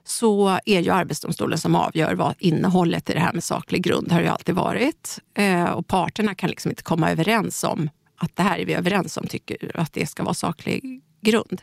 så 0.07 0.59
är 0.65 0.79
ju 0.79 0.91
Arbetsdomstolen 0.91 1.57
som 1.57 1.75
avgör 1.75 2.15
vad 2.15 2.35
innehållet 2.39 3.09
i 3.09 3.13
det 3.13 3.19
här 3.19 3.33
med 3.33 3.43
saklig 3.43 3.83
grund 3.83 4.11
har 4.11 4.21
ju 4.21 4.27
alltid 4.27 4.55
varit. 4.55 5.19
Eh, 5.33 5.63
och 5.63 5.87
parterna 5.87 6.35
kan 6.35 6.49
liksom 6.49 6.71
inte 6.71 6.83
komma 6.83 7.11
överens 7.11 7.63
om 7.63 7.89
att 8.17 8.35
det 8.35 8.43
här 8.43 8.59
är 8.59 8.65
vi 8.65 8.73
överens 8.73 9.17
om, 9.17 9.27
tycker 9.27 9.71
att 9.79 9.93
det 9.93 10.07
ska 10.07 10.23
vara 10.23 10.33
saklig 10.33 11.01
grund. 11.21 11.61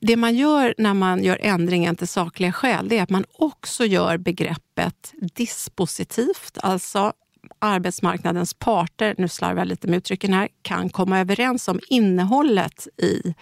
Det 0.00 0.16
man 0.16 0.36
gör 0.36 0.74
när 0.78 0.94
man 0.94 1.24
gör 1.24 1.38
ändringen 1.42 1.96
till 1.96 2.08
sakliga 2.08 2.52
skäl 2.52 2.88
det 2.88 2.98
är 2.98 3.02
att 3.02 3.10
man 3.10 3.24
också 3.32 3.84
gör 3.84 4.16
begreppet 4.18 5.12
dispositivt. 5.34 6.58
Alltså 6.62 7.12
arbetsmarknadens 7.58 8.54
parter, 8.54 9.14
nu 9.18 9.28
slarvar 9.28 9.58
jag 9.58 9.68
lite 9.68 9.88
med 9.88 9.96
uttrycken 9.96 10.32
här, 10.32 10.48
kan 10.62 10.90
komma 10.90 11.20
överens 11.20 11.68
om 11.68 11.80
innehållet 11.88 12.88
i 12.96 13.34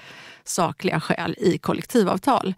sakliga 0.44 1.00
skäl 1.00 1.34
i 1.38 1.58
kollektivavtal. 1.58 2.54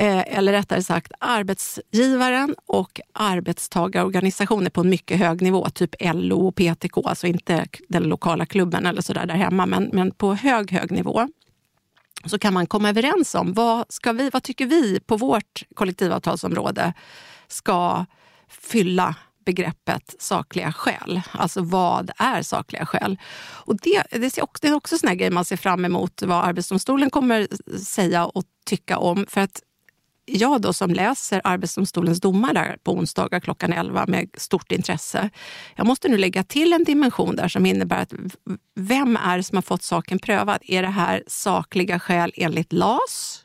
Eh, 0.00 0.38
eller 0.38 0.52
rättare 0.52 0.82
sagt 0.82 1.12
arbetsgivaren 1.20 2.54
och 2.66 3.00
arbetstagarorganisationer 3.12 4.70
på 4.70 4.80
en 4.80 4.90
mycket 4.90 5.18
hög 5.18 5.42
nivå, 5.42 5.70
typ 5.70 5.94
LO 6.00 6.46
och 6.48 6.54
PTK, 6.54 7.06
alltså 7.06 7.26
inte 7.26 7.66
den 7.88 8.02
lokala 8.02 8.46
klubben 8.46 8.86
eller 8.86 9.02
så 9.02 9.12
där, 9.12 9.26
där 9.26 9.34
hemma, 9.34 9.66
men, 9.66 9.90
men 9.92 10.10
på 10.10 10.34
hög, 10.34 10.72
hög 10.72 10.90
nivå 10.90 11.28
så 12.24 12.38
kan 12.38 12.54
man 12.54 12.66
komma 12.66 12.88
överens 12.88 13.34
om 13.34 13.52
vad, 13.52 13.84
ska 13.88 14.12
vi, 14.12 14.30
vad 14.30 14.42
tycker 14.42 14.66
vi 14.66 15.00
på 15.00 15.16
vårt 15.16 15.62
kollektivavtalsområde 15.74 16.94
ska 17.48 18.06
fylla 18.48 19.14
begreppet 19.44 20.14
sakliga 20.18 20.72
skäl. 20.72 21.20
Alltså 21.32 21.62
vad 21.62 22.10
är 22.16 22.42
sakliga 22.42 22.86
skäl? 22.86 23.18
Och 23.40 23.76
det, 23.76 24.02
det, 24.10 24.38
är 24.38 24.42
också, 24.42 24.60
det 24.60 24.68
är 24.68 24.74
också 24.74 24.96
grej 25.14 25.30
man 25.30 25.44
ser 25.44 25.56
fram 25.56 25.84
emot 25.84 26.22
vad 26.22 26.44
Arbetsdomstolen 26.44 27.10
kommer 27.10 27.48
säga 27.78 28.26
och 28.26 28.44
tycka 28.66 28.98
om. 28.98 29.26
För 29.28 29.40
att 29.40 29.62
jag 30.28 30.60
då 30.60 30.72
som 30.72 30.90
läser 30.90 31.40
Arbetsdomstolens 31.44 32.20
domar 32.20 32.54
där 32.54 32.76
på 32.82 32.92
onsdagar 32.92 33.40
klockan 33.40 33.72
11 33.72 34.04
med 34.08 34.28
stort 34.34 34.72
intresse. 34.72 35.30
Jag 35.76 35.86
måste 35.86 36.08
nu 36.08 36.16
lägga 36.16 36.42
till 36.42 36.72
en 36.72 36.84
dimension 36.84 37.36
där 37.36 37.48
som 37.48 37.66
innebär 37.66 38.02
att 38.02 38.12
vem 38.74 39.16
är 39.16 39.36
det 39.36 39.42
som 39.42 39.56
har 39.56 39.62
fått 39.62 39.82
saken 39.82 40.18
prövad? 40.18 40.58
Är 40.62 40.82
det 40.82 40.88
här 40.88 41.24
sakliga 41.26 41.98
skäl 41.98 42.32
enligt 42.36 42.72
LAS? 42.72 43.44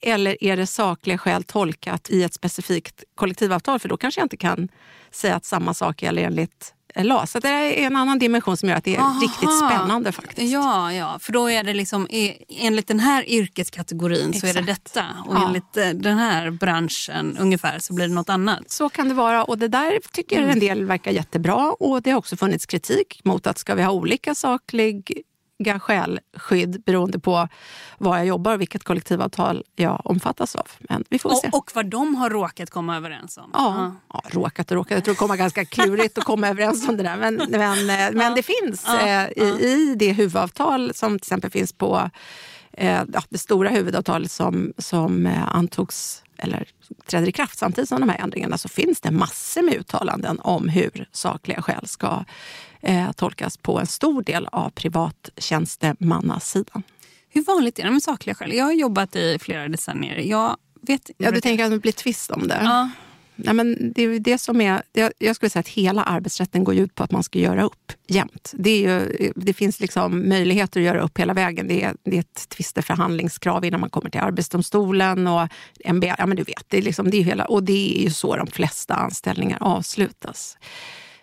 Eller 0.00 0.44
är 0.44 0.56
det 0.56 0.66
sakliga 0.66 1.18
skäl 1.18 1.44
tolkat 1.44 2.10
i 2.10 2.22
ett 2.22 2.34
specifikt 2.34 3.04
kollektivavtal? 3.14 3.78
För 3.78 3.88
då 3.88 3.96
kanske 3.96 4.20
jag 4.20 4.24
inte 4.24 4.36
kan 4.36 4.68
säga 5.10 5.36
att 5.36 5.44
samma 5.44 5.74
sak 5.74 6.02
gäller 6.02 6.22
enligt 6.22 6.74
LAS. 7.04 7.30
Så 7.30 7.38
det 7.38 7.48
är 7.48 7.86
en 7.86 7.96
annan 7.96 8.18
dimension 8.18 8.56
som 8.56 8.68
gör 8.68 8.76
att 8.76 8.84
det 8.84 8.96
är 8.96 9.00
Aha. 9.00 9.20
riktigt 9.22 9.58
spännande. 9.58 10.12
faktiskt. 10.12 10.52
Ja, 10.52 10.92
ja, 10.92 11.18
för 11.20 11.32
då 11.32 11.50
är 11.50 11.64
det 11.64 11.74
liksom 11.74 12.06
enligt 12.48 12.88
den 12.88 13.00
här 13.00 13.30
yrkeskategorin 13.30 14.30
Exakt. 14.30 14.40
så 14.40 14.58
är 14.58 14.62
det 14.62 14.72
detta 14.72 15.04
och 15.26 15.34
ja. 15.34 15.46
enligt 15.46 15.76
eh, 15.76 15.88
den 15.88 16.18
här 16.18 16.50
branschen 16.50 17.36
ungefär 17.40 17.78
så 17.78 17.94
blir 17.94 18.08
det 18.08 18.14
något 18.14 18.28
annat. 18.28 18.70
Så 18.70 18.88
kan 18.88 19.08
det 19.08 19.14
vara 19.14 19.44
och 19.44 19.58
det 19.58 19.68
där 19.68 19.98
tycker 20.12 20.38
mm. 20.38 20.50
en 20.50 20.60
del 20.60 20.84
verkar 20.84 21.10
jättebra 21.10 21.72
och 21.72 22.02
det 22.02 22.10
har 22.10 22.18
också 22.18 22.36
funnits 22.36 22.66
kritik 22.66 23.20
mot 23.24 23.46
att 23.46 23.58
ska 23.58 23.74
vi 23.74 23.82
ha 23.82 23.92
olika 23.92 24.34
saklig 24.34 25.22
skälskydd 25.78 26.82
beroende 26.86 27.18
på 27.18 27.48
var 27.98 28.16
jag 28.16 28.26
jobbar 28.26 28.52
och 28.52 28.60
vilket 28.60 28.84
kollektivavtal 28.84 29.64
jag 29.76 30.00
omfattas 30.04 30.54
av. 30.54 30.68
Men 30.78 31.04
vi 31.08 31.18
får 31.18 31.30
och, 31.30 31.38
se. 31.38 31.50
Och 31.52 31.70
vad 31.74 31.86
de 31.86 32.14
har 32.14 32.30
råkat 32.30 32.70
komma 32.70 32.96
överens 32.96 33.38
om. 33.38 33.50
Ja, 33.52 33.74
ja. 33.78 33.94
ja 34.12 34.22
råkat 34.30 34.70
och 34.70 34.74
råkat. 34.74 34.90
Jag 34.90 35.04
tror 35.04 35.14
det 35.14 35.18
kommer 35.18 35.36
ganska 35.36 35.64
klurigt 35.64 36.18
att 36.18 36.24
komma 36.24 36.48
överens 36.48 36.88
om 36.88 36.96
det 36.96 37.02
där. 37.02 37.16
Men, 37.16 37.34
men, 37.50 37.90
eh, 37.90 38.10
men 38.18 38.34
det 38.34 38.42
finns 38.42 38.88
eh, 38.88 39.28
i, 39.36 39.44
i 39.44 39.94
det 39.98 40.12
huvudavtal 40.12 40.94
som 40.94 41.18
till 41.18 41.24
exempel 41.26 41.50
finns 41.50 41.72
på 41.72 42.10
eh, 42.72 43.02
det 43.28 43.38
stora 43.38 43.68
huvudavtalet 43.68 44.30
som, 44.30 44.72
som 44.78 45.26
eh, 45.26 45.54
antogs 45.56 46.22
eller 46.38 46.68
träder 47.06 47.28
i 47.28 47.32
kraft 47.32 47.58
samtidigt 47.58 47.88
som 47.88 48.00
de 48.00 48.08
här 48.08 48.18
ändringarna 48.18 48.58
så 48.58 48.68
finns 48.68 49.00
det 49.00 49.10
massor 49.10 49.62
med 49.62 49.74
uttalanden 49.74 50.40
om 50.40 50.68
hur 50.68 51.08
sakliga 51.12 51.62
skäl 51.62 51.86
ska 51.86 52.24
eh, 52.80 53.12
tolkas 53.12 53.56
på 53.56 53.80
en 53.80 53.86
stor 53.86 54.22
del 54.22 54.48
av 54.52 54.70
privattjänstemannasidan. 54.70 56.82
Hur 57.28 57.44
vanligt 57.44 57.78
är 57.78 57.84
det 57.84 57.90
med 57.90 58.02
sakliga 58.02 58.34
skäl? 58.34 58.54
Jag 58.54 58.64
har 58.64 58.72
jobbat 58.72 59.16
i 59.16 59.38
flera 59.40 59.68
decennier. 59.68 60.16
Jag 60.16 60.56
vet 60.82 61.10
ja, 61.16 61.30
du 61.30 61.40
tänker 61.40 61.64
att 61.64 61.70
det 61.70 61.78
blir 61.78 61.92
tvist 61.92 62.30
om 62.30 62.48
det? 62.48 62.60
Ja. 62.62 62.90
Nej, 63.44 63.54
men 63.54 63.92
det 63.92 64.02
är 64.02 64.20
det 64.20 64.38
som 64.38 64.60
är, 64.60 64.82
jag 65.18 65.36
skulle 65.36 65.50
säga 65.50 65.60
att 65.60 65.68
hela 65.68 66.02
arbetsrätten 66.02 66.64
går 66.64 66.74
ut 66.74 66.94
på 66.94 67.02
att 67.02 67.10
man 67.10 67.22
ska 67.22 67.38
göra 67.38 67.62
upp 67.62 67.92
jämt. 68.06 68.52
Det, 68.54 68.70
är 68.70 69.00
ju, 69.00 69.32
det 69.36 69.52
finns 69.52 69.80
liksom 69.80 70.28
möjligheter 70.28 70.80
att 70.80 70.86
göra 70.86 71.00
upp 71.00 71.18
hela 71.18 71.34
vägen. 71.34 71.68
Det 71.68 71.84
är, 71.84 71.94
det 72.04 72.16
är 72.16 72.20
ett 72.20 72.48
tvisteförhandlingskrav 72.48 73.64
innan 73.64 73.80
man 73.80 73.90
kommer 73.90 74.10
till 74.10 74.20
Arbetsdomstolen 74.20 75.26
och 75.26 75.48
MBL. 75.92 76.06
Ja, 76.18 76.26
men 76.26 76.36
du 76.36 76.42
vet, 76.42 76.64
det 76.68 76.78
är, 76.78 76.82
liksom, 76.82 77.10
det 77.10 77.16
är 77.16 77.22
hela, 77.22 77.44
och 77.44 77.62
det 77.62 77.98
är 77.98 78.02
ju 78.02 78.10
så 78.10 78.36
de 78.36 78.46
flesta 78.46 78.94
anställningar 78.94 79.58
avslutas. 79.60 80.58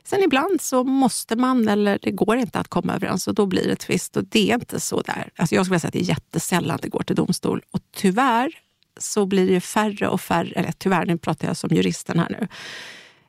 Sen 0.04 0.24
ibland 0.24 0.62
så 0.62 0.84
måste 0.84 1.36
man, 1.36 1.68
eller 1.68 2.00
det 2.02 2.12
går 2.12 2.38
inte 2.38 2.60
att 2.60 2.68
komma 2.68 2.96
överens 2.96 3.28
och 3.28 3.36
då 3.36 3.46
blir 3.46 3.68
det 3.68 3.76
tvist. 3.76 4.18
Och 4.18 4.24
det 4.24 4.52
är 4.52 4.56
inte 4.56 4.80
så 4.80 5.02
där. 5.02 5.30
Alltså 5.36 5.56
jag 5.56 5.66
skulle 5.66 5.80
säga 5.80 5.88
att 5.88 5.94
det 5.94 6.00
är 6.00 6.10
jättesällan 6.10 6.80
det 6.82 6.90
går 6.90 7.04
till 7.04 7.16
domstol. 7.16 7.62
Och 7.72 7.80
tyvärr 7.96 8.52
så 8.98 9.26
blir 9.26 9.52
det 9.52 9.62
färre 9.62 10.08
och 10.08 10.22
färre, 10.22 10.52
eller 10.56 10.72
tyvärr, 10.72 11.06
nu 11.06 11.18
pratar 11.18 11.48
jag 11.48 11.58
som 11.58 11.70
juristen 11.76 12.20
här 12.20 12.30
nu, 12.30 12.48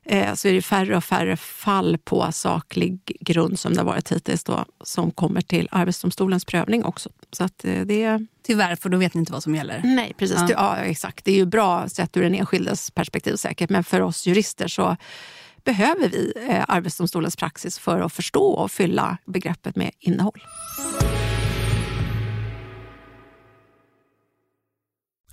eh, 0.05 0.35
så 0.35 0.49
är 0.49 0.53
det 0.53 0.63
färre 0.63 0.97
och 0.97 1.05
färre 1.05 1.37
fall 1.37 1.99
på 2.05 2.33
saklig 2.33 3.17
grund 3.21 3.59
som 3.59 3.75
det 3.75 3.81
har 3.81 3.87
varit 3.87 4.13
hittills 4.13 4.45
då, 4.45 4.65
som 4.85 5.11
kommer 5.11 5.41
till 5.41 5.69
Arbetsdomstolens 5.71 6.45
prövning 6.45 6.85
också. 6.85 7.11
Så 7.33 7.45
att 7.45 7.65
eh, 7.65 7.81
det... 7.81 8.27
Tyvärr, 8.47 8.77
för 8.77 8.89
då 8.89 8.99
vet 8.99 9.15
ni 9.15 9.19
inte 9.19 9.33
vad 9.33 9.43
som 9.43 9.55
gäller. 9.55 9.81
Nej, 9.85 10.15
precis. 10.19 10.37
Ja. 10.41 10.49
ja 10.51 10.77
exakt. 10.77 11.25
Det 11.25 11.31
är 11.31 11.37
ju 11.37 11.47
bra 11.47 11.89
sett 11.89 12.17
ur 12.17 12.23
den 12.23 12.35
enskildes 12.35 12.91
perspektiv 12.91 13.37
säkert, 13.37 13.71
men 13.71 13.85
för 13.85 14.01
oss 14.01 14.27
jurister 14.27 14.69
så 14.69 14.97
behöver 15.65 16.09
vi 16.09 16.33
eh, 16.49 16.65
Arbetsdomstolens 16.69 17.37
praxis 17.37 17.79
för 17.79 18.01
att 18.01 18.13
förstå 18.13 18.45
och 18.45 18.71
fylla 18.71 19.19
begreppet 19.25 19.77
med 19.77 19.91
innehåll. 19.99 20.41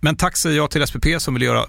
men 0.00 0.16
tack 0.16 0.36
säger 0.36 0.56
jag 0.56 0.70
till 0.70 0.86
SPP 0.86 1.06
som 1.18 1.34
vill 1.34 1.42
göra 1.42 1.66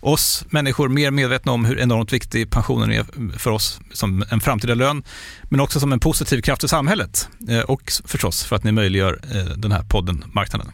oss 0.00 0.44
människor 0.50 0.88
mer 0.88 1.10
medvetna 1.10 1.52
om 1.52 1.64
hur 1.64 1.78
enormt 1.78 2.12
viktig 2.12 2.50
pensionen 2.50 2.92
är 2.92 3.38
för 3.38 3.50
oss 3.50 3.80
som 3.92 4.24
en 4.30 4.40
framtida 4.40 4.74
lön, 4.74 5.02
men 5.50 5.60
också 5.60 5.80
som 5.80 5.92
en 5.92 6.00
positiv 6.00 6.42
kraft 6.42 6.64
i 6.64 6.68
samhället 6.68 7.28
eh, 7.48 7.60
och 7.60 7.92
förstås 8.04 8.44
för 8.44 8.56
att 8.56 8.64
ni 8.64 8.72
möjliggör 8.72 9.20
eh, 9.34 9.44
den 9.44 9.72
här 9.72 9.82
podden 9.82 10.24
Marknaden. 10.32 10.72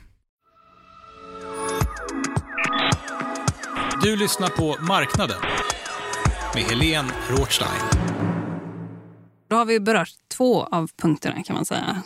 Du 4.02 4.16
lyssnar 4.16 4.48
på 4.48 4.76
Marknaden 4.80 5.40
med 6.54 6.62
Helene 6.62 7.08
Rothstein. 7.28 7.82
Då 9.50 9.56
har 9.56 9.64
vi 9.64 9.80
berört 9.80 10.10
två 10.36 10.64
av 10.64 10.90
punkterna 11.02 11.42
kan 11.42 11.56
man 11.56 11.64
säga 11.64 12.02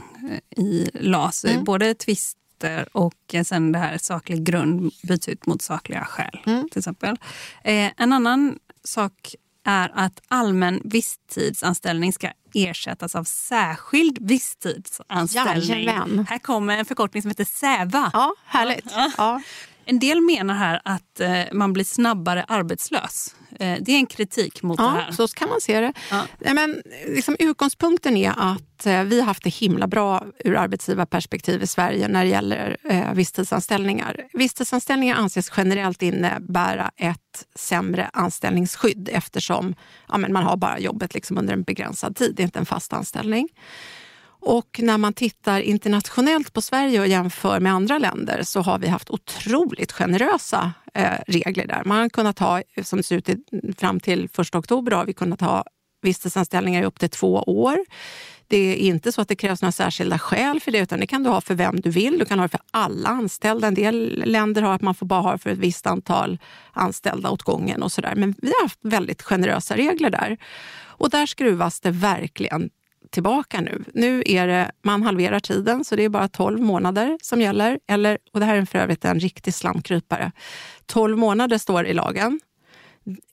i 0.57 0.91
LAS. 0.95 1.45
Mm. 1.45 1.65
Både 1.65 1.95
tvist 1.95 2.37
brister 2.65 2.89
och 2.93 3.47
sen 3.47 3.73
det 3.73 3.79
här 3.79 3.99
saklig 3.99 4.45
grund 4.45 4.93
byts 5.03 5.29
ut 5.29 5.47
mot 5.47 5.63
sakliga 5.63 6.05
skäl. 6.05 6.41
Mm. 6.47 6.69
till 6.69 6.79
exempel. 6.79 7.17
Eh, 7.65 7.91
en 7.97 8.13
annan 8.13 8.59
sak 8.85 9.35
är 9.65 9.91
att 9.95 10.23
allmän 10.29 10.81
visstidsanställning 10.85 12.13
ska 12.13 12.31
ersättas 12.55 13.15
av 13.15 13.25
särskild 13.25 14.19
visstidsanställning. 14.21 15.69
Jajamän. 15.69 16.27
Här 16.29 16.39
kommer 16.39 16.79
en 16.79 16.85
förkortning 16.85 17.23
som 17.23 17.31
heter 17.31 17.45
SÄVA. 17.45 18.11
Ja, 18.13 18.35
härligt. 18.47 18.93
Ja. 19.17 19.43
En 19.87 19.99
del 19.99 20.21
menar 20.21 20.55
här 20.55 20.81
att 20.85 21.21
eh, 21.21 21.43
man 21.53 21.73
blir 21.73 21.85
snabbare 21.85 22.45
arbetslös. 22.49 23.35
Eh, 23.61 23.79
det 23.81 23.93
är 23.93 23.97
en 23.97 24.07
kritik 24.07 24.63
mot 24.63 24.79
ja, 24.79 24.85
det 24.85 24.91
här. 24.91 25.13
så 25.13 25.29
kan 25.29 25.49
man 25.49 25.61
se 25.61 25.81
det. 25.81 25.93
Ja. 26.11 26.27
Men, 26.55 26.83
liksom, 27.07 27.37
utgångspunkten 27.39 28.17
är 28.17 28.35
att 28.37 28.87
eh, 28.87 29.03
vi 29.03 29.21
har 29.21 29.27
haft 29.27 29.45
det 29.45 29.51
himla 29.51 29.87
bra 29.87 30.25
ur 30.45 30.57
arbetsgivarperspektiv 30.57 31.63
i 31.63 31.67
Sverige 31.67 32.09
när 32.09 32.25
det 32.25 32.31
gäller 32.31 32.77
eh, 32.85 33.13
visstidsanställningar. 33.13 34.21
Visstidsanställningar 34.33 35.17
anses 35.17 35.53
generellt 35.57 36.03
innebära 36.03 36.91
ett 36.97 37.19
sämre 37.55 38.11
anställningsskydd 38.13 39.09
eftersom 39.13 39.75
ja, 40.09 40.19
men 40.19 40.33
man 40.33 40.45
har 40.45 40.57
bara 40.57 40.79
jobbet 40.79 41.15
liksom 41.15 41.39
under 41.39 41.53
en 41.53 41.63
begränsad 41.63 42.17
tid. 42.17 42.35
Det 42.37 42.43
är 42.43 42.45
inte 42.45 42.59
en 42.59 42.67
fast 42.67 42.93
anställning. 42.93 43.49
Och 44.47 44.81
när 44.83 44.99
man 44.99 45.13
tittar 45.13 45.61
internationellt 45.61 46.53
på 46.53 46.63
Sverige 46.63 47.01
och 47.01 47.07
jämför 47.07 47.61
med 47.61 47.73
andra 47.73 47.99
länder 47.99 48.43
så 48.43 48.61
har 48.61 48.79
vi 48.79 48.89
haft 48.89 49.11
otroligt 49.11 49.93
generösa 49.93 50.73
eh, 50.95 51.13
regler 51.27 51.67
där. 51.67 51.83
Man 51.85 51.99
har 51.99 52.09
kunnat 52.09 52.39
ha, 52.39 52.63
som 52.83 52.97
det 52.97 53.03
ser 53.03 53.17
ut 53.17 53.29
fram 53.79 54.01
till 54.01 54.29
1 54.39 54.55
oktober, 54.55 54.93
har 54.93 55.05
vi 55.05 55.13
kunnat 55.13 55.41
ha 55.41 55.65
visstidsanställningar 56.03 56.83
i 56.83 56.85
upp 56.85 56.99
till 56.99 57.09
två 57.09 57.35
år. 57.47 57.79
Det 58.49 58.57
är 58.57 58.77
inte 58.77 59.13
så 59.13 59.21
att 59.21 59.29
det 59.29 59.37
krävs 59.37 59.63
några 59.63 59.73
särskilda 59.73 60.19
skäl 60.19 60.61
för 60.61 60.73
det, 60.73 60.79
utan 60.79 61.01
det 61.01 61.07
kan 61.07 61.23
du 61.23 61.31
ha 61.31 61.41
för 61.41 61.55
vem 61.55 61.81
du 61.81 61.91
vill. 61.91 62.19
Du 62.19 62.25
kan 62.25 62.39
ha 62.39 62.45
det 62.47 62.51
för 62.51 62.61
alla 62.71 63.09
anställda. 63.09 63.69
En 63.69 63.75
del 63.75 64.23
länder 64.27 64.63
har 64.63 64.75
att 64.75 64.83
man 64.83 64.95
får 64.95 65.07
bara 65.07 65.21
ha 65.21 65.33
det 65.33 65.39
för 65.39 65.51
ett 65.51 65.59
visst 65.59 65.87
antal 65.87 66.39
anställda 66.73 67.31
åt 67.31 67.43
gången 67.43 67.83
och 67.83 67.93
sådär. 67.93 68.15
Men 68.17 68.35
vi 68.43 68.49
har 68.49 68.63
haft 68.63 68.79
väldigt 68.83 69.23
generösa 69.23 69.77
regler 69.77 70.11
där. 70.11 70.37
Och 70.97 71.11
där 71.11 71.27
skruvas 71.27 71.81
det 71.81 71.91
verkligen 71.91 72.71
tillbaka 73.15 73.61
nu. 73.61 73.85
Nu 73.95 74.23
är 74.27 74.47
det, 74.47 74.71
man 74.83 75.03
halverar 75.03 75.41
tiden, 75.41 75.85
så 75.85 75.97
det 75.97 76.03
är 76.03 76.09
bara 76.09 76.29
12 76.29 76.61
månader 76.61 77.19
som 77.23 77.41
gäller. 77.41 77.81
Eller, 77.87 78.19
och 78.33 78.41
det 78.41 78.47
här 78.47 78.57
är 78.57 78.65
för 78.65 78.79
övrigt 78.79 79.05
en 79.05 79.21
riktig 79.21 79.55
slamkrypare. 79.55 80.33
12 80.87 81.19
månader 81.19 81.59
står 81.59 81.87
i 81.87 81.95
lagen. 81.95 82.41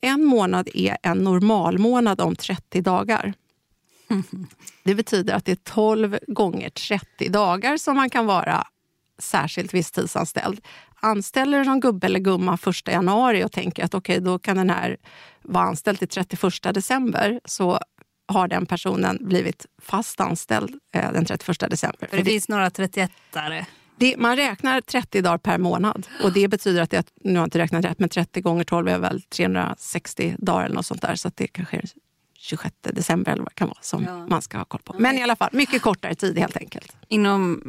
En 0.02 0.26
månad 0.26 0.70
är 0.74 0.98
en 1.04 1.18
normalmånad 1.18 2.22
om 2.22 2.36
30 2.36 2.82
dagar. 2.82 3.34
Det 4.84 4.96
betyder 4.96 5.34
att 5.34 5.46
det 5.46 5.52
är 5.52 5.74
12 5.74 6.18
gånger 6.28 6.70
30 6.70 7.30
dagar 7.30 7.78
som 7.78 7.96
man 7.96 8.10
kan 8.10 8.26
vara 8.26 8.68
särskilt 9.20 9.74
visstidsanställd. 9.74 10.62
Anställer 10.96 11.60
du 11.60 11.66
någon 11.66 11.80
gubbe 11.80 12.08
eller 12.08 12.20
gumma 12.20 12.58
1 12.68 12.88
januari 12.88 13.44
och 13.44 13.52
tänker 13.52 13.86
att 13.86 13.94
okej, 13.94 14.14
okay, 14.14 14.26
då 14.26 14.40
kan 14.40 14.58
den 14.58 14.70
här 14.70 14.98
vara 15.42 15.64
anställd 15.64 16.00
till 16.00 16.08
31 16.08 16.74
december 16.74 17.40
så 17.46 17.80
har 18.32 18.48
den 18.48 18.66
personen 18.66 19.18
blivit 19.22 19.66
fast 19.82 20.22
anställd 20.22 20.80
eh, 20.94 21.12
den 21.12 21.26
31 21.26 21.60
december. 21.60 22.08
För 22.08 22.18
det, 22.18 22.24
det 22.24 22.30
finns 22.30 22.50
några 22.50 22.70
31-are. 22.70 23.66
Det, 23.96 24.18
man 24.18 24.36
räknar 24.36 24.82
30 24.82 25.22
dagar 25.22 25.38
per 25.38 25.58
månad. 25.58 26.08
Och 26.24 26.34
Det 26.34 26.48
betyder 26.48 26.82
att, 26.82 26.90
det, 26.90 27.06
nu 27.24 27.32
har 27.32 27.38
jag 27.40 27.48
inte 27.48 27.60
räknat 27.60 27.86
rätt, 27.86 28.00
men 28.00 28.10
30 28.10 28.42
gånger 28.42 28.64
12 28.64 28.88
är 28.88 29.00
väl 29.00 29.22
360 29.22 30.36
dagar 30.38 30.66
eller 30.66 30.76
något 30.76 30.86
sånt 30.86 31.02
där. 31.02 31.16
Så 31.16 31.32
det 31.36 31.48
kanske 31.48 31.78
är 31.78 31.86
26 32.38 32.76
december 32.82 33.32
eller 33.32 33.44
vad 33.44 33.52
det 33.52 33.56
kan 33.56 33.68
vara 33.68 33.78
som 33.82 34.04
ja. 34.04 34.28
man 34.28 34.42
ska 34.42 34.58
ha 34.58 34.66
koll 34.66 34.82
på. 34.82 34.96
Men 35.00 35.18
i 35.18 35.24
alla 35.24 35.36
fall, 35.36 35.50
mycket 35.52 35.82
kortare 35.82 36.16
tid 36.16 36.38
helt 36.38 36.58
enkelt. 36.58 36.98
Inom 37.08 37.62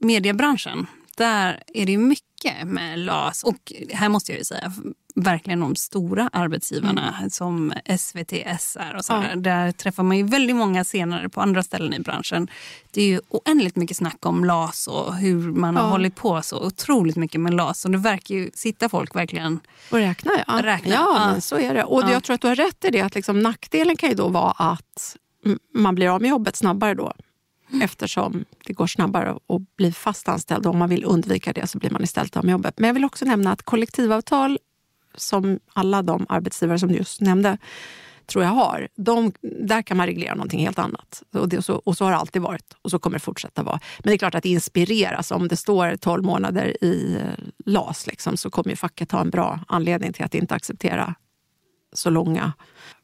mediebranschen, 0.00 0.86
där 1.16 1.62
är 1.66 1.86
det 1.86 1.98
mycket 1.98 2.66
med 2.66 2.98
LAS. 2.98 3.42
Och 3.44 3.72
här 3.92 4.08
måste 4.08 4.32
jag 4.32 4.38
ju 4.38 4.44
säga, 4.44 4.72
verkligen 5.14 5.60
de 5.60 5.76
stora 5.76 6.30
arbetsgivarna 6.32 7.14
mm. 7.18 7.30
som 7.30 7.72
SVT, 7.98 8.32
SR 8.60 8.94
och 8.96 9.04
sådär. 9.04 9.30
Ja. 9.30 9.36
Där 9.36 9.72
träffar 9.72 10.02
man 10.02 10.16
ju 10.16 10.22
väldigt 10.22 10.56
många 10.56 10.84
senare 10.84 11.28
på 11.28 11.40
andra 11.40 11.62
ställen 11.62 11.94
i 11.94 11.98
branschen. 11.98 12.48
Det 12.90 13.02
är 13.02 13.06
ju 13.06 13.20
oändligt 13.28 13.76
mycket 13.76 13.96
snack 13.96 14.26
om 14.26 14.44
LAS 14.44 14.86
och 14.86 15.14
hur 15.14 15.52
man 15.52 15.74
ja. 15.74 15.80
har 15.82 15.90
hållit 15.90 16.14
på 16.14 16.42
så 16.42 16.66
otroligt 16.66 17.16
mycket 17.16 17.40
med 17.40 17.54
LAS. 17.54 17.84
Och 17.84 17.90
det 17.90 17.98
verkar 17.98 18.34
ju 18.34 18.50
sitta 18.54 18.88
folk 18.88 19.16
verkligen 19.16 19.60
och 19.90 19.98
räkna. 19.98 20.32
Ja, 20.46 20.60
räkna. 20.62 20.94
ja, 20.94 21.32
ja. 21.34 21.40
Så 21.40 21.58
är 21.58 21.74
det. 21.74 21.84
Och 21.84 22.02
jag 22.10 22.24
tror 22.24 22.34
att 22.34 22.40
du 22.40 22.48
har 22.48 22.56
rätt 22.56 22.84
i 22.84 22.90
det 22.90 23.00
att 23.00 23.14
liksom, 23.14 23.40
nackdelen 23.40 23.96
kan 23.96 24.08
ju 24.08 24.14
då 24.14 24.28
vara 24.28 24.50
att 24.50 25.16
man 25.74 25.94
blir 25.94 26.08
av 26.08 26.20
med 26.20 26.30
jobbet 26.30 26.56
snabbare 26.56 26.94
då. 26.94 27.12
Mm. 27.68 27.82
Eftersom 27.82 28.44
det 28.66 28.72
går 28.72 28.86
snabbare 28.86 29.30
att 29.30 29.76
bli 29.76 29.92
fast 29.92 30.28
anställd. 30.28 30.66
Om 30.66 30.78
man 30.78 30.88
vill 30.88 31.04
undvika 31.04 31.52
det 31.52 31.66
så 31.66 31.78
blir 31.78 31.90
man 31.90 32.02
istället 32.02 32.36
av 32.36 32.44
med 32.44 32.52
jobbet. 32.52 32.78
Men 32.78 32.86
jag 32.86 32.94
vill 32.94 33.04
också 33.04 33.24
nämna 33.24 33.52
att 33.52 33.62
kollektivavtal 33.62 34.58
som 35.14 35.60
alla 35.72 36.02
de 36.02 36.26
arbetsgivare 36.28 36.78
som 36.78 36.88
du 36.88 36.94
just 36.94 37.20
nämnde 37.20 37.58
tror 38.26 38.44
jag 38.44 38.50
har, 38.50 38.88
de, 38.96 39.32
där 39.42 39.82
kan 39.82 39.96
man 39.96 40.06
reglera 40.06 40.34
någonting 40.34 40.60
helt 40.60 40.78
annat. 40.78 41.22
Och, 41.32 41.48
det, 41.48 41.58
och, 41.58 41.64
så, 41.64 41.74
och 41.74 41.96
så 41.96 42.04
har 42.04 42.10
det 42.10 42.16
alltid 42.16 42.42
varit 42.42 42.76
och 42.82 42.90
så 42.90 42.98
kommer 42.98 43.16
det 43.16 43.20
fortsätta 43.20 43.62
vara. 43.62 43.80
Men 43.98 44.10
det 44.10 44.14
är 44.14 44.18
klart 44.18 44.34
att 44.34 44.42
det 44.42 44.48
inspireras. 44.48 45.30
Om 45.30 45.48
det 45.48 45.56
står 45.56 45.96
12 45.96 46.24
månader 46.24 46.84
i 46.84 47.14
eh, 47.14 47.44
LAS 47.66 48.06
liksom, 48.06 48.36
så 48.36 48.50
kommer 48.50 48.70
ju 48.70 48.76
facket 48.76 49.12
ha 49.12 49.20
en 49.20 49.30
bra 49.30 49.60
anledning 49.68 50.12
till 50.12 50.24
att 50.24 50.34
inte 50.34 50.54
acceptera 50.54 51.14
så 51.92 52.10
långa 52.10 52.52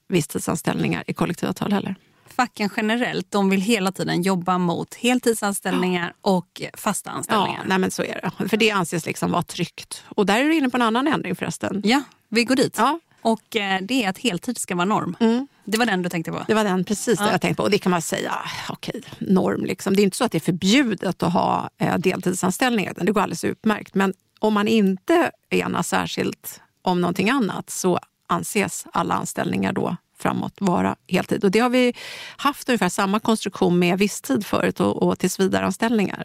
visstidsanställningar 0.09 1.05
i 1.07 1.15
kollektivavtal 1.15 1.73
heller 1.73 1.95
facken 2.39 2.71
generellt 2.77 3.31
de 3.31 3.51
vill 3.51 3.61
hela 3.61 3.93
tiden 3.93 4.23
jobba 4.23 4.59
mot 4.59 4.95
heltidsanställningar 4.95 6.13
ja. 6.23 6.31
och 6.31 6.63
fasta 6.75 7.11
anställningar. 7.11 7.67
Ja, 7.69 7.79
nej 7.79 7.91
så 7.91 8.03
är 8.03 8.31
det. 8.39 8.49
För 8.49 8.57
det 8.57 8.71
anses 8.71 9.07
liksom 9.07 9.31
vara 9.31 9.43
tryggt. 9.43 10.05
Och 10.09 10.27
där 10.27 10.41
är 10.41 10.45
du 10.45 10.55
inne 10.55 10.69
på 10.69 10.77
en 10.77 10.83
annan 10.83 11.09
ändring 11.09 11.37
förresten. 11.37 11.83
Ja, 11.85 12.03
vi 12.29 12.45
går 12.45 12.57
dit. 12.57 12.75
Ja. 12.79 13.01
Och 13.21 13.57
eh, 13.57 13.81
det 13.83 14.05
är 14.05 14.09
att 14.09 14.19
heltid 14.19 14.59
ska 14.59 14.75
vara 14.75 14.85
norm. 14.85 15.17
Mm. 15.21 15.47
Det 15.65 15.79
var 15.79 15.87
den 15.87 16.03
du 16.03 16.09
tänkte 16.09 16.33
på? 16.33 16.45
Det 16.47 16.55
var 16.55 16.65
den 16.65 16.85
precis 16.85 17.21
ja. 17.21 17.31
jag 17.33 17.41
tänkte 17.41 17.57
på. 17.57 17.63
Och 17.63 17.71
det 17.71 17.79
kan 17.79 17.91
man 17.91 18.03
säga, 18.03 18.35
okej, 18.69 19.03
norm 19.19 19.65
liksom. 19.65 19.97
Det 19.97 20.03
är 20.03 20.05
inte 20.05 20.17
så 20.17 20.25
att 20.25 20.33
det 20.33 20.39
är 20.39 20.41
förbjudet 20.41 21.23
att 21.23 21.33
ha 21.33 21.71
eh, 21.79 21.99
deltidsanställningar. 21.99 22.95
Det 22.97 23.13
går 23.13 23.21
alldeles 23.21 23.45
utmärkt. 23.45 23.95
Men 23.95 24.15
om 24.39 24.55
man 24.55 24.69
inte 24.69 25.31
enas 25.51 25.89
särskilt 25.89 26.61
om 26.83 27.01
någonting 27.01 27.31
annat 27.31 27.71
så 27.71 27.99
anses 28.27 28.87
alla 28.93 29.15
anställningar 29.15 29.73
då 29.73 29.97
framåt 30.19 30.55
vara 30.59 30.97
heltid. 31.09 31.45
Och 31.45 31.51
det 31.51 31.59
har 31.59 31.71
vi 31.71 31.95
haft 32.37 32.69
ungefär 32.69 32.89
samma 32.89 33.21
konstruktion 33.21 33.79
med 33.79 33.99
visstid 33.99 34.47
förut 34.47 34.81
och, 34.81 35.03
och 35.03 35.19
tillsvidareanställningar. 35.19 36.25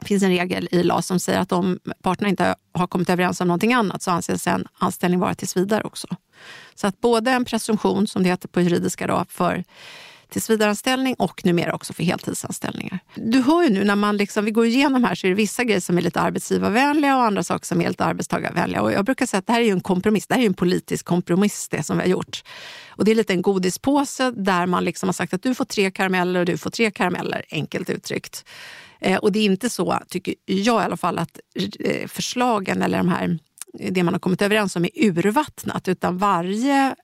Det 0.00 0.06
finns 0.06 0.22
en 0.22 0.30
regel 0.30 0.68
i 0.70 0.82
LAS 0.82 1.06
som 1.06 1.20
säger 1.20 1.40
att 1.40 1.52
om 1.52 1.78
parterna 2.02 2.28
inte 2.28 2.54
har 2.72 2.86
kommit 2.86 3.10
överens 3.10 3.40
om 3.40 3.46
någonting 3.46 3.72
annat 3.72 4.02
så 4.02 4.10
anses 4.10 4.46
en 4.46 4.66
anställning 4.78 5.20
vara 5.20 5.34
tills 5.34 5.56
vidare 5.56 5.82
också. 5.84 6.06
Så 6.74 6.86
att 6.86 7.00
både 7.00 7.30
en 7.30 7.44
presumtion, 7.44 8.06
som 8.06 8.22
det 8.22 8.28
heter 8.28 8.48
på 8.48 8.60
juridiska, 8.60 9.06
då, 9.06 9.24
för 9.28 9.64
tillsvidareanställning 10.30 11.14
och 11.14 11.44
numera 11.44 11.74
också 11.74 11.92
för 11.92 12.04
heltidsanställningar. 12.04 12.98
Du 13.14 13.42
hör 13.42 13.62
ju 13.62 13.70
nu 13.70 13.84
när 13.84 13.96
man 13.96 14.16
liksom, 14.16 14.44
vi 14.44 14.50
går 14.50 14.66
igenom 14.66 15.04
här 15.04 15.14
så 15.14 15.26
är 15.26 15.28
det 15.28 15.34
vissa 15.34 15.64
grejer 15.64 15.80
som 15.80 15.98
är 15.98 16.02
lite 16.02 16.20
arbetsgivarvänliga 16.20 17.16
och 17.16 17.22
andra 17.22 17.42
saker 17.42 17.66
som 17.66 17.80
är 17.80 17.88
lite 17.88 18.04
arbetstagarvänliga. 18.04 18.82
Och 18.82 18.92
jag 18.92 19.04
brukar 19.04 19.26
säga 19.26 19.38
att 19.38 19.46
det 19.46 19.52
här 19.52 19.60
är 19.60 19.72
en 19.72 19.80
kompromiss. 19.80 20.26
Det 20.26 20.34
här 20.34 20.42
är 20.42 20.46
en 20.46 20.54
politisk 20.54 21.06
kompromiss 21.06 21.68
det 21.68 21.82
som 21.82 21.96
vi 21.96 22.02
har 22.02 22.08
gjort. 22.08 22.42
Och 23.00 23.06
det 23.06 23.10
är 23.10 23.14
lite 23.14 23.32
en 23.32 23.42
godispåse 23.42 24.30
där 24.30 24.66
man 24.66 24.84
liksom 24.84 25.08
har 25.08 25.12
sagt 25.12 25.34
att 25.34 25.42
du 25.42 25.54
får 25.54 25.64
tre 25.64 25.90
karameller 25.90 26.40
och 26.40 26.46
du 26.46 26.58
får 26.58 26.70
tre 26.70 26.90
karameller, 26.90 27.44
enkelt 27.50 27.90
uttryckt. 27.90 28.44
Eh, 29.00 29.18
och 29.18 29.32
det 29.32 29.38
är 29.38 29.44
inte 29.44 29.70
så, 29.70 29.98
tycker 30.08 30.34
jag 30.46 30.82
i 30.82 30.84
alla 30.84 30.96
fall, 30.96 31.18
att 31.18 31.40
eh, 31.80 32.06
förslagen 32.08 32.82
eller 32.82 32.98
de 32.98 33.08
här 33.08 33.38
det 33.90 34.02
man 34.02 34.14
har 34.14 34.18
kommit 34.18 34.42
överens 34.42 34.76
om 34.76 34.84
är 34.84 34.90
urvattnat 34.94 35.88
utan 35.88 36.18
varje 36.18 36.94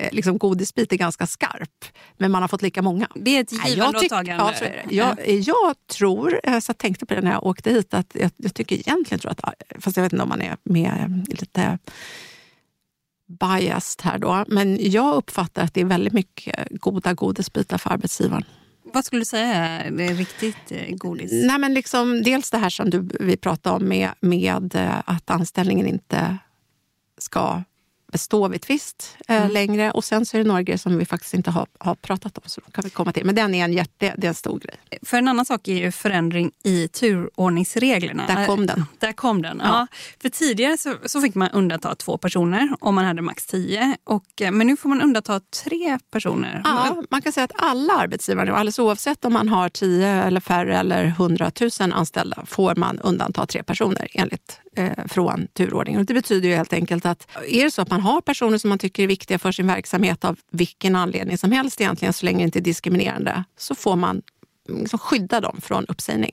Eh, 0.00 0.08
liksom 0.12 0.38
godisbit 0.38 0.92
är 0.92 0.96
ganska 0.96 1.26
skarp, 1.26 1.84
men 2.16 2.30
man 2.30 2.42
har 2.42 2.48
fått 2.48 2.62
lika 2.62 2.82
många. 2.82 3.08
Det 3.14 3.36
är 3.36 3.40
ett 3.40 3.66
givande 3.66 3.98
och 3.98 4.08
tagande. 4.08 4.84
Ja, 4.90 5.16
jag, 5.26 5.38
jag, 5.38 5.74
tror, 5.86 6.40
så 6.60 6.70
jag 6.70 6.78
tänkte 6.78 7.06
på 7.06 7.14
det 7.14 7.20
när 7.20 7.32
jag 7.32 7.46
åkte 7.46 7.70
hit, 7.70 7.94
att 7.94 8.06
jag, 8.12 8.30
jag 8.36 8.54
tycker 8.54 8.76
egentligen, 8.76 9.20
tror 9.20 9.30
att, 9.30 9.40
fast 9.78 9.96
jag 9.96 10.04
vet 10.04 10.12
inte 10.12 10.22
om 10.22 10.28
man 10.28 10.42
är 10.42 10.56
med 10.62 11.26
lite 11.28 11.78
biased 13.30 14.02
här 14.02 14.18
då, 14.18 14.44
men 14.48 14.90
jag 14.90 15.14
uppfattar 15.14 15.62
att 15.62 15.74
det 15.74 15.80
är 15.80 15.84
väldigt 15.84 16.12
mycket 16.12 16.68
goda 16.70 17.14
godisbitar 17.14 17.78
för 17.78 17.90
arbetsgivaren. 17.90 18.44
Vad 18.92 19.04
skulle 19.04 19.20
du 19.20 19.24
säga 19.24 19.54
är 19.54 20.14
riktigt 20.14 20.72
eh, 20.72 20.96
godis? 20.96 21.30
Nej, 21.32 21.58
men 21.58 21.74
liksom, 21.74 22.22
dels 22.22 22.50
det 22.50 22.58
här 22.58 22.70
som 22.70 22.90
du, 22.90 23.08
vi 23.20 23.36
pratade 23.36 23.76
om 23.76 23.88
med, 23.88 24.10
med 24.20 24.76
att 25.04 25.30
anställningen 25.30 25.86
inte 25.86 26.38
ska 27.18 27.62
bestå 28.12 28.48
vid 28.48 28.62
tvist 28.62 29.16
eh, 29.28 29.36
mm. 29.36 29.50
längre. 29.52 29.90
Och 29.90 30.04
sen 30.04 30.26
så 30.26 30.36
är 30.36 30.42
det 30.42 30.48
några 30.48 30.62
grejer 30.62 30.78
som 30.78 30.98
vi 30.98 31.04
faktiskt 31.04 31.34
inte 31.34 31.50
har, 31.50 31.66
har 31.78 31.94
pratat 31.94 32.38
om. 32.38 32.44
Så 32.46 32.60
kan 32.60 32.84
vi 32.84 32.90
komma 32.90 33.12
till. 33.12 33.24
Men 33.24 33.34
den 33.34 33.54
är 33.54 33.64
en, 33.64 33.72
hjärte, 33.72 34.14
det 34.18 34.26
är 34.26 34.28
en 34.28 34.34
stor 34.34 34.58
grej. 34.58 34.76
För 35.02 35.16
en 35.16 35.28
annan 35.28 35.44
sak 35.44 35.68
är 35.68 35.74
ju 35.74 35.92
förändring 35.92 36.50
i 36.64 36.88
turordningsreglerna. 36.88 38.26
Där 38.26 38.46
kom 38.46 38.66
den. 38.66 38.84
Där 38.98 39.12
kom 39.12 39.42
den, 39.42 39.60
ja. 39.64 39.68
ja. 39.68 39.86
För 40.22 40.28
tidigare 40.28 40.76
så, 40.76 40.94
så, 41.04 41.20
fick 41.20 41.34
man 41.34 41.48
undanta 41.48 41.94
två 41.94 42.18
personer 42.18 42.76
om 42.80 42.94
man 42.94 43.04
hade 43.04 43.22
max 43.22 43.46
tio. 43.46 43.96
Och, 44.04 44.42
eh, 44.42 44.50
men 44.50 44.66
nu 44.66 44.76
får 44.76 44.88
man 44.88 45.02
undanta 45.02 45.40
tre 45.64 45.98
personer. 46.10 46.60
Ja, 46.64 47.02
man 47.10 47.22
kan 47.22 47.32
säga 47.32 47.44
att 47.44 47.52
alla 47.54 47.92
arbetsgivare, 47.92 48.52
alldeles 48.52 48.78
oavsett 48.78 49.24
om 49.24 49.32
man 49.32 49.48
har 49.48 49.68
tio 49.68 50.08
eller 50.08 50.40
färre 50.40 50.78
eller 50.78 51.04
hundratusen 51.04 51.92
anställda, 51.92 52.44
får 52.46 52.74
man 52.74 52.98
undanta 52.98 53.46
tre 53.46 53.62
personer 53.62 54.08
enligt 54.12 54.60
eh, 54.76 55.06
från 55.08 55.46
turordningen. 55.46 56.04
det 56.04 56.14
betyder 56.14 56.48
ju 56.48 56.54
helt 56.54 56.72
enkelt 56.72 57.06
att 57.06 57.28
är 57.48 57.64
det 57.64 57.70
så 57.70 57.82
att 57.82 57.90
man 57.90 57.99
har 58.00 58.20
personer 58.20 58.58
som 58.58 58.68
man 58.68 58.78
tycker 58.78 59.02
är 59.02 59.06
viktiga 59.06 59.38
för 59.38 59.52
sin 59.52 59.66
verksamhet 59.66 60.24
av 60.24 60.38
vilken 60.50 60.96
anledning 60.96 61.38
som 61.38 61.52
helst 61.52 61.80
egentligen, 61.80 62.12
så 62.12 62.24
länge 62.26 62.38
det 62.38 62.44
inte 62.44 62.58
är 62.58 62.60
diskriminerande, 62.60 63.44
så 63.56 63.74
får 63.74 63.96
man 63.96 64.22
liksom 64.68 64.98
skydda 64.98 65.40
dem 65.40 65.60
från 65.60 65.86
uppsägning. 65.86 66.32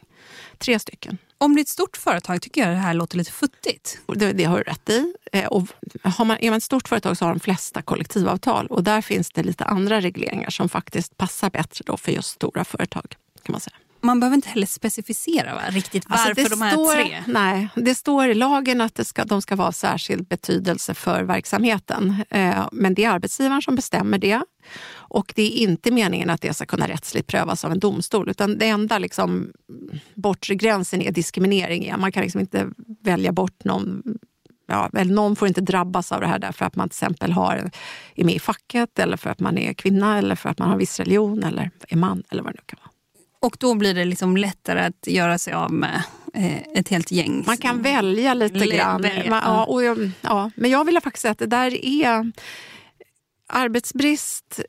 Tre 0.57 0.79
stycken. 0.79 1.17
Om 1.37 1.55
det 1.55 1.59
är 1.59 1.61
ett 1.61 1.67
stort 1.67 1.97
företag 1.97 2.41
tycker 2.41 2.61
jag 2.61 2.69
det 2.69 2.75
här 2.75 2.93
låter 2.93 3.17
lite 3.17 3.31
futtigt. 3.31 3.99
Det, 4.15 4.33
det 4.33 4.43
har 4.43 4.57
du 4.57 4.63
rätt 4.63 4.89
i. 4.89 5.13
Eh, 5.31 5.45
och 5.45 5.67
har 6.03 6.25
man, 6.25 6.37
är 6.41 6.49
man 6.49 6.57
ett 6.57 6.63
stort 6.63 6.87
företag 6.87 7.17
så 7.17 7.25
har 7.25 7.29
de 7.29 7.39
flesta 7.39 7.81
kollektivavtal 7.81 8.67
och 8.67 8.83
där 8.83 9.01
finns 9.01 9.31
det 9.31 9.43
lite 9.43 9.65
andra 9.65 10.01
regleringar 10.01 10.49
som 10.49 10.69
faktiskt 10.69 11.17
passar 11.17 11.49
bättre 11.49 11.83
då 11.85 11.97
för 11.97 12.11
just 12.11 12.29
stora 12.29 12.65
företag. 12.65 13.15
kan 13.43 13.51
man 13.51 13.61
säga. 13.61 13.75
Man 14.01 14.19
behöver 14.19 14.35
inte 14.35 14.49
heller 14.49 14.67
specificera 14.67 15.55
va? 15.55 15.61
riktigt 15.69 16.05
Alltså, 16.07 16.27
varför 16.27 16.43
det 16.43 16.49
de 16.49 16.61
här 16.61 16.71
står, 16.71 16.93
tre. 16.93 17.23
Nej, 17.27 17.69
det 17.75 17.95
står 17.95 18.27
i 18.27 18.33
lagen 18.33 18.81
att 18.81 18.95
det 18.95 19.05
ska, 19.05 19.25
de 19.25 19.41
ska 19.41 19.55
vara 19.55 19.71
särskild 19.71 20.27
betydelse 20.27 20.93
för 20.93 21.23
verksamheten. 21.23 22.15
Eh, 22.29 22.67
men 22.71 22.93
det 22.93 23.03
är 23.03 23.09
arbetsgivaren 23.09 23.61
som 23.61 23.75
bestämmer 23.75 24.17
det. 24.17 24.41
Och 24.89 25.33
det 25.35 25.41
är 25.41 25.67
inte 25.67 25.91
meningen 25.91 26.29
att 26.29 26.41
det 26.41 26.53
ska 26.53 26.65
kunna 26.65 26.87
rättsligt 26.87 27.27
prövas 27.27 27.65
av 27.65 27.71
en 27.71 27.79
domstol. 27.79 28.29
Utan 28.29 28.57
det 28.57 28.67
enda 28.67 28.99
liksom, 28.99 29.51
bortre 30.15 30.55
gränsen 30.55 31.01
är 31.01 31.11
diskriminering. 31.11 31.93
Man 31.97 32.11
kan 32.11 32.23
liksom 32.23 32.41
inte 32.41 32.67
välja 33.03 33.31
bort 33.31 33.63
någon 33.63 34.03
Ja, 34.69 34.89
eller 34.93 35.13
någon 35.13 35.35
får 35.35 35.47
inte 35.47 35.61
drabbas 35.61 36.11
av 36.11 36.21
det 36.21 36.27
här 36.27 36.39
därför 36.39 36.65
att 36.65 36.75
man 36.75 36.89
till 36.89 36.95
exempel 36.95 37.31
har, 37.31 37.71
är 38.15 38.23
med 38.23 38.35
i 38.35 38.39
facket 38.39 38.99
eller 38.99 39.17
för 39.17 39.29
att 39.29 39.39
man 39.39 39.57
är 39.57 39.73
kvinna 39.73 40.17
eller 40.17 40.35
för 40.35 40.49
att 40.49 40.59
man 40.59 40.69
har 40.69 40.77
viss 40.77 40.99
religion 40.99 41.43
eller 41.43 41.71
är 41.87 41.97
man 41.97 42.23
eller 42.29 42.43
vad 42.43 42.53
det 42.53 42.57
nu 42.57 42.63
kan 42.65 42.79
vara. 42.83 42.91
Och 43.39 43.57
då 43.59 43.75
blir 43.75 43.93
det 43.93 44.05
liksom 44.05 44.37
lättare 44.37 44.79
att 44.79 45.07
göra 45.07 45.37
sig 45.37 45.53
av 45.53 45.71
med 45.71 46.03
eh, 46.33 46.57
ett 46.57 46.89
helt 46.89 47.11
gäng. 47.11 47.43
Man 47.47 47.57
kan 47.57 47.81
välja 47.81 48.33
lite 48.33 48.65
Le- 48.65 48.75
grann. 48.77 49.01
välja, 49.01 49.41
ja. 49.45 49.65
och 49.65 49.83
jag, 49.83 50.11
ja, 50.21 50.51
men 50.55 50.71
jag 50.71 50.85
vill 50.85 50.99
faktiskt 51.01 51.21
säga 51.21 51.31
att 51.31 51.39
det 51.39 51.45
där 51.45 51.85
är... 51.85 52.31
Arbetsbrist 53.49 54.61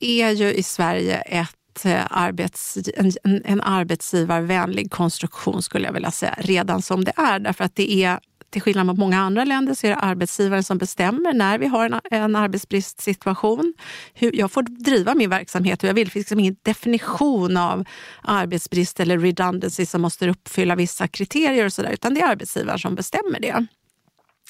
är 0.00 0.30
ju 0.30 0.52
i 0.52 0.62
Sverige 0.62 1.16
ett 1.16 1.84
eh, 1.84 2.02
arbets, 2.10 2.78
en, 2.96 3.12
en, 3.24 3.42
en 3.44 3.60
arbetsgivarvänlig 3.60 4.90
konstruktion 4.90 5.62
skulle 5.62 5.86
jag 5.86 5.92
vilja 5.92 6.10
säga, 6.10 6.34
redan 6.38 6.82
som 6.82 7.04
det 7.04 7.12
är. 7.16 7.38
Därför 7.38 7.64
att 7.64 7.76
det 7.76 7.92
är 8.04 8.20
till 8.54 8.62
skillnad 8.62 8.86
mot 8.86 8.98
många 8.98 9.20
andra 9.20 9.44
länder 9.44 9.74
så 9.74 9.86
är 9.86 9.90
det 9.90 9.96
arbetsgivaren 9.96 10.64
som 10.64 10.78
bestämmer 10.78 11.32
när 11.32 11.58
vi 11.58 11.66
har 11.66 11.86
en, 11.86 12.00
en 12.10 12.36
arbetsbristsituation. 12.36 13.74
Hur, 14.14 14.36
jag 14.36 14.52
får 14.52 14.62
driva 14.62 15.14
min 15.14 15.30
verksamhet 15.30 15.82
hur 15.82 15.88
jag 15.88 15.94
vill. 15.94 16.04
Det 16.04 16.10
finns 16.10 16.24
liksom 16.24 16.40
ingen 16.40 16.56
definition 16.62 17.56
av 17.56 17.84
arbetsbrist 18.22 19.00
eller 19.00 19.18
redundancy 19.18 19.86
som 19.86 20.02
måste 20.02 20.28
uppfylla 20.28 20.74
vissa 20.74 21.08
kriterier 21.08 21.64
och 21.64 21.72
sådär, 21.72 21.90
utan 21.90 22.14
det 22.14 22.20
är 22.20 22.28
arbetsgivaren 22.28 22.78
som 22.78 22.94
bestämmer 22.94 23.40
det. 23.40 23.66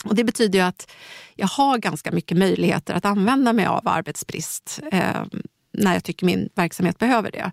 Och 0.05 0.14
Det 0.14 0.25
betyder 0.25 0.59
ju 0.59 0.64
att 0.64 0.90
jag 1.35 1.49
har 1.49 1.79
ganska 1.79 2.12
mycket 2.12 2.38
möjligheter 2.38 2.95
att 2.95 3.05
använda 3.05 3.53
mig 3.53 3.67
av 3.67 3.88
arbetsbrist 3.88 4.81
eh, 4.93 5.25
när 5.73 5.93
jag 5.95 6.05
tycker 6.05 6.27
min 6.27 6.49
verksamhet 6.55 6.99
behöver 6.99 7.31
det. 7.31 7.53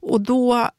Och 0.00 0.20
då 0.20 0.70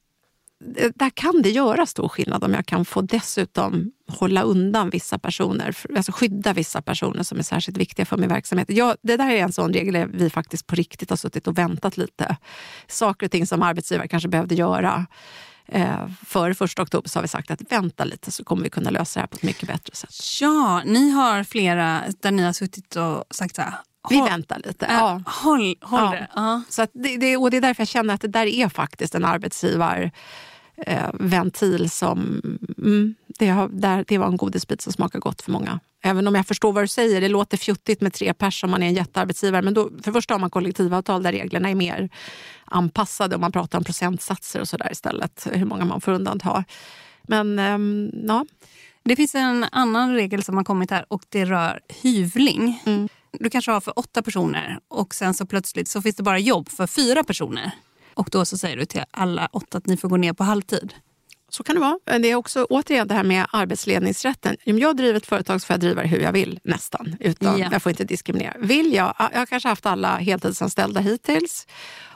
där 0.96 1.10
kan 1.10 1.42
det 1.42 1.50
göra 1.50 1.86
stor 1.86 2.08
skillnad 2.08 2.44
om 2.44 2.54
jag 2.54 2.66
kan 2.66 2.86
få 2.86 3.02
dessutom 3.02 3.92
hålla 4.08 4.42
undan 4.42 4.90
vissa 4.90 5.20
personer, 5.20 5.78
alltså 5.96 6.12
skydda 6.12 6.54
vissa 6.54 6.82
personer 6.82 7.24
som 7.24 7.40
är 7.40 7.44
särskilt 7.44 7.78
viktiga 7.78 8.06
för 8.06 8.18
min 8.18 8.30
verksamhet. 8.30 8.70
Jag, 8.70 8.96
det 9.02 9.18
där 9.18 9.30
är 9.30 9.38
en 9.38 9.52
sån 9.52 9.74
regel 9.74 10.10
vi 10.14 10.30
faktiskt 10.30 10.68
på 10.68 10.76
riktigt 10.76 11.10
har 11.10 11.18
suttit 11.18 11.48
och 11.48 11.58
väntat 11.58 11.98
lite. 11.98 12.38
Saker 12.88 13.26
och 13.28 13.32
ting 13.32 13.48
som 13.48 13.62
arbetsgivare 13.62 14.08
kanske 14.08 14.30
behövde 14.30 14.56
göra. 14.56 15.06
Eh, 15.66 16.08
före 16.26 16.54
första 16.54 16.82
oktober 16.82 17.10
så 17.10 17.20
har 17.20 17.22
vi 17.22 17.28
sagt 17.28 17.52
att 17.52 17.72
vänta 17.72 18.04
lite 18.04 18.32
så 18.32 18.44
kommer 18.44 18.64
vi 18.64 18.70
kunna 18.70 18.90
lösa 18.90 19.20
det 19.20 19.22
här 19.22 19.28
på 19.28 19.36
ett 19.36 19.44
mycket 19.44 19.68
bättre 19.68 19.96
sätt. 19.96 20.42
Ja, 20.42 20.84
ni 20.86 21.10
har 21.10 21.44
flera 21.44 22.04
där 22.22 22.32
ni 22.32 22.44
har 22.44 22.54
suttit 22.54 22.96
och 22.96 23.24
sagt 23.30 23.56
så 23.56 23.62
här. 23.62 23.74
Vi 24.10 24.22
väntar 24.22 24.62
lite. 24.66 24.86
Ja. 24.90 25.22
Håll, 25.26 25.76
håll 25.82 26.00
Ja. 26.02 26.12
det. 26.12 26.28
Ja. 26.36 26.62
Så 26.70 26.88
det, 26.94 27.18
det, 27.18 27.38
och 27.38 27.52
det 27.52 27.58
är 27.58 27.62
därför 27.62 27.82
jag 27.82 27.88
känner 27.88 28.14
att 28.14 28.22
det 28.22 28.28
där 28.28 28.46
är 28.46 28.70
faktiskt 28.70 29.16
en 29.16 29.26
arbetsgivar 29.26 30.12
eh, 30.78 31.10
ventil 31.14 31.90
som... 31.90 32.42
Mm, 32.78 33.16
det, 33.40 33.48
har, 33.48 33.68
där, 33.70 34.06
det 34.08 34.18
var 34.18 34.28
en 34.28 34.38
godisbit 34.38 34.82
som 34.82 34.94
smakar 34.94 35.20
gott 35.20 35.42
för 35.42 35.52
många. 35.52 35.80
Även 36.04 36.28
om 36.28 36.36
jag 36.36 36.48
förstår 36.48 36.74
vad 36.74 36.84
du 36.84 36.88
säger, 36.88 37.22
det 37.22 37.28
låter 37.30 37.58
fjuttigt 37.58 38.02
med 38.02 38.14
tre 38.14 38.34
pers 38.34 38.64
om 38.64 38.72
man 38.72 38.84
är 38.84 38.88
en 38.88 38.94
jättearbetsgivare. 38.94 39.62
Men 39.62 39.74
då, 39.74 39.90
för 40.04 40.12
första 40.12 40.34
har 40.34 40.40
man 40.40 40.50
kollektivavtal 40.50 41.24
där 41.24 41.32
reglerna 41.32 41.70
är 41.70 41.76
mer 41.76 42.10
anpassade 42.66 43.36
och 43.36 43.42
man 43.42 43.52
pratar 43.52 43.78
om 43.78 43.84
procentsatser 43.84 44.62
och 44.62 44.68
sådär 44.68 44.92
istället. 44.92 45.48
Hur 45.52 45.66
många 45.66 45.86
man 45.86 46.02
får 46.02 46.12
undanta. 46.12 46.64
Men 47.24 47.60
ehm, 47.60 48.12
ja, 48.28 48.46
Det 49.04 49.16
finns 49.16 49.36
en 49.36 49.66
annan 49.72 50.14
regel 50.14 50.44
som 50.44 50.58
har 50.58 50.64
kommit 50.64 50.92
här 50.92 51.06
och 51.08 51.22
det 51.30 51.46
rör 51.46 51.80
hyvling. 52.02 52.82
Mm. 52.86 53.10
Du 53.32 53.50
kanske 53.50 53.72
har 53.72 53.82
för 53.82 54.00
åtta 54.00 54.22
personer 54.22 54.80
och 54.88 55.16
sen 55.16 55.34
så 55.34 55.46
plötsligt 55.46 55.88
så 55.88 56.02
finns 56.02 56.16
det 56.16 56.24
bara 56.24 56.40
jobb 56.40 56.70
för 56.70 56.88
fyra 56.88 57.24
personer. 57.24 57.72
Och 58.14 58.30
då 58.32 58.46
så 58.46 58.58
säger 58.58 58.78
du 58.78 58.86
till 58.86 59.04
alla 59.12 59.50
åtta 59.52 59.78
att 59.78 59.88
ni 59.88 59.98
får 59.98 60.10
gå 60.10 60.18
ner 60.18 60.34
på 60.34 60.44
halvtid. 60.44 60.94
Så 61.50 61.64
kan 61.64 61.76
det 61.76 61.82
vara. 61.82 62.00
Men 62.06 62.22
Det 62.22 62.32
är 62.32 62.36
också 62.36 62.68
återigen 62.70 63.08
det 63.08 63.14
här 63.14 63.24
med 63.24 63.46
arbetsledningsrätten. 63.52 64.56
Om 64.66 64.80
jag 64.80 64.98
driver 64.98 65.18
ett 65.18 65.26
företag 65.26 65.62
så 65.62 65.66
får 65.66 65.74
jag 65.74 65.80
driva 65.80 66.02
det 66.02 66.08
hur 66.08 66.20
jag 66.20 66.32
vill 66.32 66.60
nästan. 66.64 67.16
Utan 67.20 67.60
Ja. 67.60 67.70
Jag 67.72 67.84
får 67.84 67.90
inte 67.90 68.04
diskriminera. 68.04 68.54
Vill 68.60 68.94
jag, 68.94 69.14
jag 69.18 69.40
har 69.40 69.46
kanske 69.46 69.70
haft 69.70 69.86
alla 69.86 70.18
heltidsanställda 70.18 71.00
hittills. 71.02 71.68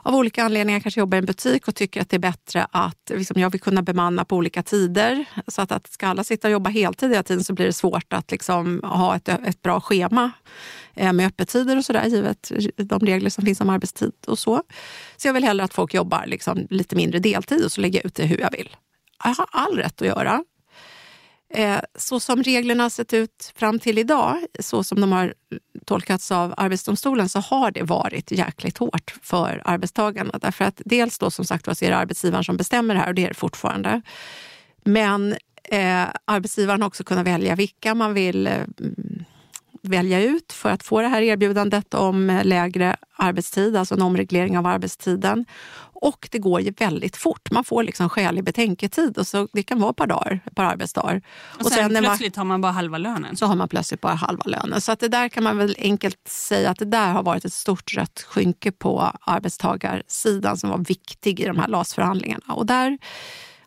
Av 0.06 0.16
olika 0.16 0.44
anledningar 0.44 0.80
kanske 0.80 1.00
jobbar 1.00 1.18
i 1.18 1.20
en 1.20 1.26
butik 1.26 1.68
och 1.68 1.76
tycker 1.76 2.02
att 2.02 2.10
det 2.10 2.18
är 2.18 2.20
bättre 2.20 2.68
att 2.72 3.12
liksom, 3.14 3.42
jag 3.42 3.50
vill 3.50 3.62
kunna 3.62 3.82
bemanna 3.82 4.26
på 4.26 4.36
olika 4.36 4.64
tider. 4.64 5.26
Så 5.48 5.62
att, 5.62 5.72
att 5.72 5.88
ska 5.88 6.08
alla 6.08 6.24
sitta 6.24 6.48
och 6.48 6.52
jobba 6.52 6.70
heltid 6.70 7.10
hela 7.10 7.24
tiden 7.24 7.44
så 7.44 7.54
blir 7.54 7.66
det 7.66 7.74
svårt 7.74 8.14
att 8.14 8.32
liksom, 8.32 8.82
ha 8.84 9.16
ett, 9.16 9.30
ett 9.30 9.62
bra 9.62 9.82
schema 9.82 10.32
eh, 10.94 11.14
med 11.14 11.28
öppettider 11.28 11.78
och 11.78 11.86
sådär 11.86 12.06
givet 12.06 12.52
de 12.78 13.00
regler 13.00 13.30
som 13.30 13.46
finns 13.46 13.62
om 13.62 13.70
arbetstid 13.70 14.12
och 14.28 14.40
så. 14.40 14.64
Så 15.18 15.28
jag 15.28 15.34
vill 15.34 15.44
hellre 15.44 15.64
att 15.64 15.74
folk 15.74 15.94
jobbar 15.94 16.26
liksom, 16.26 16.68
lite 16.70 16.96
mindre 16.96 17.20
deltid 17.20 17.66
och 17.66 17.72
så 17.72 17.82
lägger 17.82 18.00
jag 18.00 18.06
ut 18.06 18.16
det 18.16 18.26
hur 18.26 18.40
jag 18.40 18.52
vill. 18.52 18.70
Jag 19.24 19.36
har 19.36 19.48
all 19.52 19.78
rätt 19.78 20.02
att 20.02 20.08
göra. 20.08 20.44
Eh, 21.54 21.80
så 21.96 22.20
som 22.20 22.44
reglerna 22.44 22.84
har 22.84 22.90
sett 22.90 23.14
ut 23.14 23.54
fram 23.56 23.80
till 23.80 23.98
idag, 23.98 24.38
så 24.60 24.84
som 24.84 25.02
de 25.02 25.12
har 25.12 25.34
tolkats 25.86 26.32
av 26.32 26.54
Arbetsdomstolen, 26.58 27.30
så 27.30 27.40
har 27.40 27.72
det 27.72 27.84
varit 27.84 28.32
jäkligt 28.32 28.78
hårt 28.78 29.16
för 29.22 29.62
arbetstagarna. 29.66 30.40
Därför 30.42 30.66
att 30.66 30.82
dels 30.86 31.20
då 31.20 31.32
som 31.32 31.46
sagt 31.46 31.68
var 31.68 31.74
så 31.74 31.86
är 31.86 31.90
det 31.90 31.98
arbetsgivaren 31.98 32.44
som 32.44 32.58
bestämmer 32.58 32.94
det 32.94 33.00
här 33.00 33.08
och 33.08 33.16
det 33.16 33.24
är 33.24 33.28
det 33.28 33.34
fortfarande. 33.34 34.02
Men 34.86 35.36
eh, 35.64 36.06
arbetsgivaren 36.26 36.82
har 36.82 36.88
också 36.88 37.04
kunnat 37.04 37.28
välja 37.28 37.56
vilka 37.56 37.96
man 37.96 38.14
vill 38.14 38.48
eh, 38.48 38.54
välja 39.84 40.24
ut 40.24 40.54
för 40.54 40.70
att 40.70 40.84
få 40.84 41.02
det 41.02 41.08
här 41.08 41.22
erbjudandet 41.22 41.94
om 41.94 42.30
eh, 42.30 42.46
lägre 42.46 42.96
arbetstid, 43.16 43.76
alltså 43.76 43.96
en 43.96 44.02
omreglering 44.02 44.58
av 44.58 44.66
arbetstiden. 44.66 45.46
Och 46.04 46.28
det 46.32 46.40
går 46.40 46.62
ju 46.62 46.72
väldigt 46.72 47.18
fort. 47.18 47.52
Man 47.52 47.64
får 47.64 47.84
liksom 47.84 48.10
skälig 48.10 48.44
betänketid. 48.44 49.18
Och 49.18 49.28
så, 49.28 49.48
det 49.54 49.64
kan 49.64 49.80
vara 49.80 49.90
ett 49.92 49.96
par 49.96 50.08
dagar, 50.08 50.40
ett 50.46 50.56
par 50.56 50.64
arbetsdagar. 50.64 51.22
Och, 51.60 51.66
sen, 51.66 51.94
när 51.94 52.02
man- 52.02 52.10
plötsligt 52.10 52.36
har 52.36 52.44
man 52.44 52.62
bara 52.62 52.72
halva 52.72 52.98
lönen. 52.98 53.38
så 53.38 53.46
har 53.46 53.56
man 53.56 53.70
plötsligt 53.70 54.02
bara 54.02 54.14
halva 54.14 54.44
lönen. 54.46 54.82
Så 54.82 54.92
att 54.92 55.00
det 55.00 55.08
där 55.08 55.30
kan 55.30 55.44
man 55.44 55.58
väl 55.58 55.76
enkelt 55.80 56.28
säga 56.28 56.70
att 56.70 56.80
det 56.80 56.86
där 56.86 57.12
har 57.12 57.24
varit 57.24 57.46
ett 57.46 57.54
stort 57.54 57.94
rött 57.94 58.26
skynke 58.28 58.72
på 58.72 59.12
arbetstagarsidan 59.22 60.58
som 60.58 60.70
var 60.70 60.78
viktig 60.78 61.40
i 61.40 61.46
de 61.46 61.58
här 61.58 61.68
LAS-förhandlingarna. 61.68 62.54
Och 62.54 62.66
där 62.66 62.98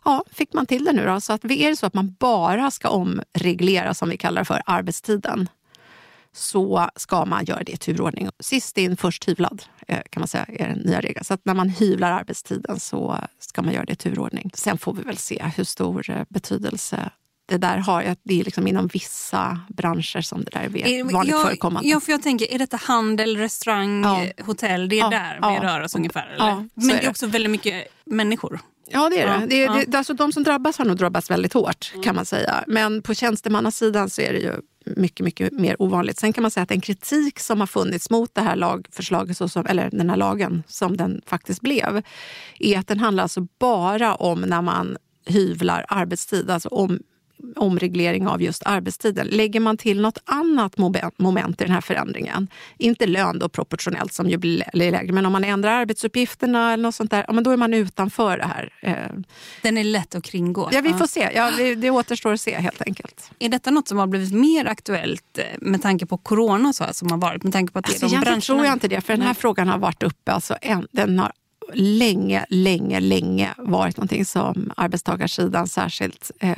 ja, 0.05 0.23
fick 0.31 0.53
man 0.53 0.65
till 0.65 0.85
det 0.85 0.93
nu. 0.93 1.05
Då. 1.05 1.21
Så 1.21 1.33
att 1.33 1.45
är 1.45 1.69
det 1.69 1.75
så 1.75 1.85
att 1.85 1.93
man 1.93 2.15
bara 2.19 2.71
ska 2.71 2.89
omreglera, 2.89 3.93
som 3.93 4.09
vi 4.09 4.17
kallar 4.17 4.41
det 4.41 4.45
för, 4.45 4.61
arbetstiden 4.65 5.49
så 6.37 6.89
ska 6.95 7.25
man 7.25 7.45
göra 7.45 7.63
det 7.63 7.71
i 7.71 7.77
turordning. 7.77 8.29
Sist 8.39 8.77
in, 8.77 8.97
först 8.97 9.27
hyvlad, 9.27 9.63
eh, 9.87 9.99
kan 10.09 10.21
man 10.21 10.27
säga 10.27 10.45
är 10.47 10.67
den 10.67 10.77
nya 10.79 11.01
regeln. 11.01 11.23
Så 11.25 11.33
att 11.33 11.45
när 11.45 11.53
man 11.53 11.69
hyvlar 11.69 12.11
arbetstiden 12.11 12.79
så 12.79 13.17
ska 13.39 13.61
man 13.61 13.73
göra 13.73 13.85
det 13.85 13.93
i 13.93 13.95
turordning. 13.95 14.51
Sen 14.53 14.77
får 14.77 14.93
vi 14.93 15.01
väl 15.01 15.17
se 15.17 15.51
hur 15.57 15.63
stor 15.63 16.09
eh, 16.09 16.23
betydelse 16.29 17.09
det 17.49 17.57
där 17.57 17.77
har. 17.77 18.01
Jag- 18.01 18.17
Det 18.23 18.39
är 18.39 18.43
liksom 18.43 18.67
inom 18.67 18.87
vissa 18.87 19.59
branscher 19.69 20.21
som 20.21 20.43
det 20.43 20.51
där 20.51 20.61
är 20.87 21.03
vanligt 21.13 21.31
jag, 21.31 21.41
förekommande. 21.43 21.89
Ja, 21.89 21.99
för 21.99 22.11
jag 22.11 22.23
tänker, 22.23 22.53
är 22.53 22.59
detta 22.59 22.77
handel, 22.77 23.37
restaurang, 23.37 24.03
Ja. 24.03 24.25
hotell? 24.45 24.89
Det 24.89 24.95
är 24.95 24.99
Ja, 24.99 25.09
där 25.09 25.39
ja. 25.41 25.49
vi 25.61 25.67
rör 25.67 25.81
oss 25.81 25.95
ungefär? 25.95 26.27
Eller? 26.27 26.45
Men 26.73 26.89
är 26.89 26.93
det 26.93 26.99
är 26.99 27.01
det. 27.03 27.09
också 27.09 27.27
väldigt 27.27 27.51
mycket 27.51 27.87
människor. 28.05 28.59
Ja, 28.89 29.09
det 29.09 29.21
är 29.21 29.39
det. 29.39 29.45
Det, 29.45 29.63
är, 29.63 29.85
det 29.87 29.97
alltså, 29.97 30.13
de 30.13 30.31
som 30.31 30.43
drabbas 30.43 30.77
har 30.77 30.85
nog 30.85 30.97
drabbats 30.97 31.31
väldigt 31.31 31.53
hårt, 31.53 31.93
kan 32.03 32.15
man 32.15 32.25
säga. 32.25 32.63
Men 32.67 33.01
på 33.01 33.13
tjänstemannasidan 33.13 34.09
så 34.09 34.21
är 34.21 34.33
det 34.33 34.39
ju 34.39 34.53
mycket, 34.95 35.23
mycket 35.23 35.53
mer 35.53 35.81
ovanligt. 35.81 36.19
Sen 36.19 36.33
kan 36.33 36.41
man 36.41 36.51
säga 36.51 36.61
att 36.63 36.69
den 36.69 36.81
kritik 36.81 37.39
som 37.39 37.59
har 37.59 37.67
funnits 37.67 38.09
mot 38.09 38.35
det 38.35 38.41
här 38.41 38.55
lagförslaget, 38.55 39.37
såsom, 39.37 39.65
eller 39.65 39.89
den 39.89 40.09
här 40.09 40.17
lagen 40.17 40.63
som 40.67 40.97
den 40.97 41.21
faktiskt 41.25 41.61
blev, 41.61 42.01
är 42.59 42.79
att 42.79 42.87
den 42.87 42.99
handlar 42.99 43.23
alltså 43.23 43.47
bara 43.59 44.15
om 44.15 44.41
när 44.41 44.61
man 44.61 44.97
hyvlar 45.25 45.85
arbetstid, 45.89 46.49
alltså 46.49 46.69
om 46.69 46.99
omreglering 47.55 48.27
av 48.27 48.41
just 48.41 48.63
arbetstiden. 48.65 49.27
Lägger 49.27 49.59
man 49.59 49.77
till 49.77 50.01
något 50.01 50.17
annat 50.25 50.77
momen- 50.77 51.11
moment 51.17 51.61
i 51.61 51.63
den 51.63 51.73
här 51.73 51.81
förändringen, 51.81 52.47
inte 52.77 53.05
lön 53.07 53.39
då 53.39 53.49
proportionellt 53.49 54.13
som 54.13 54.29
ju 54.29 54.37
blir 54.37 54.57
lä- 54.73 54.91
lägre, 54.91 55.11
men 55.13 55.25
om 55.25 55.31
man 55.31 55.43
ändrar 55.43 55.71
arbetsuppgifterna 55.71 56.73
eller 56.73 56.83
något 56.83 56.95
sånt 56.95 57.11
där, 57.11 57.25
ja, 57.27 57.33
men 57.33 57.43
då 57.43 57.51
är 57.51 57.57
man 57.57 57.73
utanför 57.73 58.37
det 58.37 58.45
här. 58.45 58.69
Eh, 58.81 59.17
Den 59.61 59.77
är 59.77 59.83
lätt 59.83 60.15
att 60.15 60.23
kringgå. 60.23 60.69
Ja, 60.71 60.81
vi 60.81 60.93
får 60.93 61.07
se. 61.07 61.29
Ja, 61.35 61.51
det, 61.75 61.89
återstår 61.91 62.33
att 62.33 62.41
se 62.41 62.55
helt 62.59 62.81
enkelt. 62.81 63.31
Är 63.39 63.49
detta 63.49 63.71
något 63.71 63.87
som 63.87 63.97
har 63.97 64.07
blivit 64.07 64.33
mer 64.33 64.65
aktuellt 64.65 65.37
eh, 65.37 65.43
med 65.61 65.81
tanke 65.81 66.05
på 66.05 66.17
corona 66.17 66.73
så 66.73 66.83
här, 66.83 66.91
som 66.93 67.11
har 67.11 67.17
varit? 67.17 67.43
Med 67.43 67.53
tanke 67.53 67.73
på 67.73 67.79
att 67.79 67.85
det 67.85 67.89
Alltså, 67.91 68.05
är 68.05 68.09
de 68.09 68.13
egentligen 68.13 68.33
branscherna? 68.33 68.41
tror 68.41 68.65
jag 68.65 68.73
inte 68.75 68.87
det, 68.87 69.01
för 69.01 69.13
den 69.13 69.21
här 69.21 69.27
Nej. 69.29 69.35
frågan 69.35 69.67
har 69.67 69.77
varit 69.77 70.03
uppe. 70.03 70.31
Alltså, 70.31 70.55
en, 70.61 70.87
den 70.91 71.19
har 71.19 71.31
länge, 71.73 72.45
länge, 72.49 72.99
länge 72.99 73.49
varit 73.57 73.97
någonting 73.97 74.25
som 74.25 74.71
arbetstagarsidan 74.77 75.67
särskilt 75.67 76.31
eh, 76.39 76.53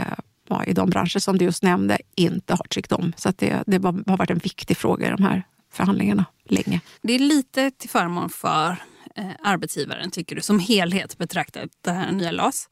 i 0.68 0.74
de 0.74 0.90
branscher 0.90 1.20
som 1.20 1.38
du 1.38 1.46
just 1.46 1.64
nämnde 1.64 1.98
inte 2.16 2.54
har 2.54 2.64
tryckt 2.64 2.92
om. 2.92 3.14
Så 3.18 3.32
det, 3.36 3.64
det 3.68 3.84
har 3.84 4.18
varit 4.18 4.30
en 4.30 4.38
viktig 4.38 4.78
fråga 4.78 5.08
i 5.08 5.10
de 5.10 5.24
här 5.24 5.44
förhandlingarna 5.72 6.26
länge. 6.46 6.82
Det 7.02 7.14
är 7.14 7.20
lite 7.20 7.72
till 7.72 7.90
förmån 7.90 8.30
för 8.30 8.70
eh, 9.16 9.26
arbetsgivaren, 9.44 10.12
tycker 10.12 10.36
du, 10.36 10.42
som 10.42 10.60
helhet 10.60 11.18
betraktat, 11.18 11.70
det 11.82 11.92
här 11.92 12.12
nya 12.12 12.32
LAS. 12.32 12.70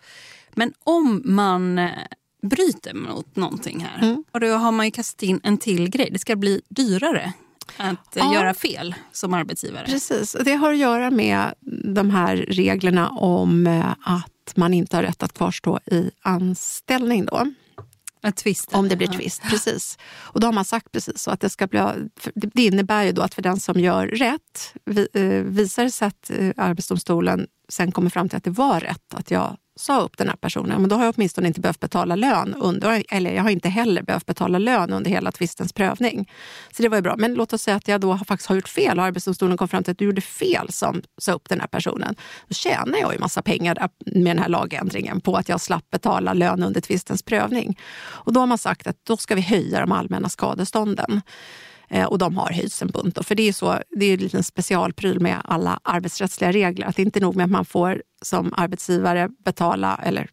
Men 0.56 0.74
om 0.84 1.22
man 1.26 1.80
eh, 1.80 1.92
bryter 2.42 2.94
mot 2.94 3.36
någonting 3.36 3.80
här, 3.80 4.04
mm. 4.04 4.24
och 4.32 4.40
då 4.40 4.48
har 4.48 4.72
man 4.72 4.86
ju 4.86 4.92
kastat 4.92 5.24
in 5.24 5.40
en 5.44 5.58
till 5.58 5.90
grej. 5.90 6.10
Det 6.12 6.20
ska 6.20 6.36
bli 6.36 6.62
dyrare 6.70 7.34
att 7.78 8.14
ja. 8.16 8.34
göra 8.34 8.54
fel 8.54 8.96
som 9.12 9.34
arbetsgivare. 9.34 9.86
Precis. 9.86 10.36
Det 10.46 10.54
har 10.54 10.74
att 10.74 10.80
göra 10.80 11.12
med 11.12 11.54
de 11.94 12.10
här 12.10 12.36
reglerna 12.36 13.10
om 13.10 13.68
eh, 13.68 13.92
att 14.02 14.58
man 14.58 14.74
inte 14.74 14.96
har 14.96 15.04
rätt 15.04 15.24
att 15.24 15.34
kvarstå 15.34 15.80
i 15.86 16.12
anställning. 16.22 17.26
Då. 17.26 17.52
Twist. 18.36 18.74
Om 18.74 18.90
det 18.90 18.96
blir 18.96 19.08
tvist, 19.08 19.42
ja. 19.44 19.50
precis. 19.50 19.98
Och 20.16 20.40
då 20.40 20.48
har 20.48 20.54
man 20.54 20.66
sagt 20.66 20.92
precis 20.92 21.22
så 21.22 21.32
att 21.32 21.42
det 21.42 21.50
ska 21.50 21.68
bli... 21.68 21.80
Det 22.34 22.64
innebär 22.64 23.04
ju 23.04 23.12
då 23.12 23.22
att 23.22 23.34
för 23.34 23.42
den 23.42 23.60
som 23.60 23.80
gör 23.80 24.08
rätt, 24.08 24.74
eh, 25.14 25.22
visar 25.44 25.84
det 25.84 25.92
sig 25.92 26.08
att 26.08 26.30
eh, 26.30 26.52
Arbetsdomstolen 26.58 27.48
sen 27.70 27.92
kommer 27.92 28.10
fram 28.10 28.30
till 28.30 28.38
att 28.38 28.44
det 28.44 28.50
var 28.50 28.80
rätt 28.80 29.14
att 29.14 29.32
jag 29.32 29.58
sa 29.78 30.02
upp 30.02 30.18
den 30.18 30.28
här 30.28 30.36
personen, 30.36 30.82
men 30.82 30.90
då 30.90 30.96
har 30.96 31.06
jag 31.06 31.14
åtminstone 31.18 31.48
inte 31.48 31.62
behövt 31.62 31.80
betala 31.80 32.16
lön 32.16 32.56
under, 32.60 33.04
eller 33.10 33.36
jag 33.36 33.44
har 33.44 33.50
inte 33.50 33.70
heller 33.70 34.02
behövt 34.02 34.26
betala 34.26 34.58
lön 34.58 34.94
under 34.94 35.12
hela 35.12 35.32
tvistens 35.32 35.74
prövning. 35.74 36.32
Så 36.72 36.84
det 36.84 36.90
var 36.90 36.98
ju 36.98 37.02
bra. 37.02 37.16
Men 37.18 37.34
låt 37.34 37.54
oss 37.54 37.62
säga 37.62 37.78
att 37.78 37.88
jag 37.88 38.02
då 38.02 38.18
faktiskt 38.18 38.50
har 38.50 38.56
gjort 38.56 38.68
fel 38.68 39.00
och 39.00 39.06
Arbetsdomstolen 39.06 39.58
kom 39.58 39.68
fram 39.68 39.84
till 39.84 39.92
att 39.92 39.98
du 39.98 40.06
gjorde 40.06 40.22
fel 40.22 40.72
som 40.72 41.02
sa 41.18 41.32
upp 41.32 41.50
den 41.50 41.60
här 41.60 41.68
personen. 41.68 42.16
Då 42.48 42.54
tjänar 42.54 43.00
jag 43.00 43.14
ju 43.14 43.20
massa 43.20 43.42
pengar 43.42 43.90
med 44.06 44.36
den 44.36 44.40
här 44.40 44.50
lagändringen 44.50 45.22
på 45.22 45.36
att 45.36 45.50
jag 45.50 45.62
slapp 45.62 45.90
betala 45.90 46.34
lön 46.34 46.64
under 46.64 46.82
tvistens 46.82 47.24
prövning. 47.24 47.80
Och 48.00 48.34
då 48.34 48.40
har 48.40 48.48
man 48.48 48.58
sagt 48.58 48.88
att 48.88 48.98
då 49.04 49.18
ska 49.18 49.36
vi 49.36 49.42
höja 49.42 49.80
de 49.80 49.92
allmänna 49.92 50.30
skadestånden. 50.30 51.22
Eh, 51.90 52.06
och 52.06 52.18
de 52.18 52.38
har 52.38 52.54
höjts 52.54 52.82
en 52.82 52.88
bunt. 52.88 53.26
För 53.26 53.36
det 53.36 53.48
är, 53.48 53.54
så, 53.54 53.80
det 53.90 54.06
är 54.06 54.14
en 54.14 54.20
liten 54.20 54.44
specialpryl 54.44 55.20
med 55.20 55.42
alla 55.44 55.80
arbetsrättsliga 55.84 56.52
regler. 56.52 56.88
Att 56.88 56.96
det 56.96 57.02
inte 57.02 57.20
är 57.20 57.22
nog 57.22 57.36
med 57.36 57.44
att 57.44 57.52
man 57.52 57.66
får 57.66 58.04
som 58.22 58.54
arbetsgivare 58.58 59.30
betala 59.46 60.00
eller 60.04 60.30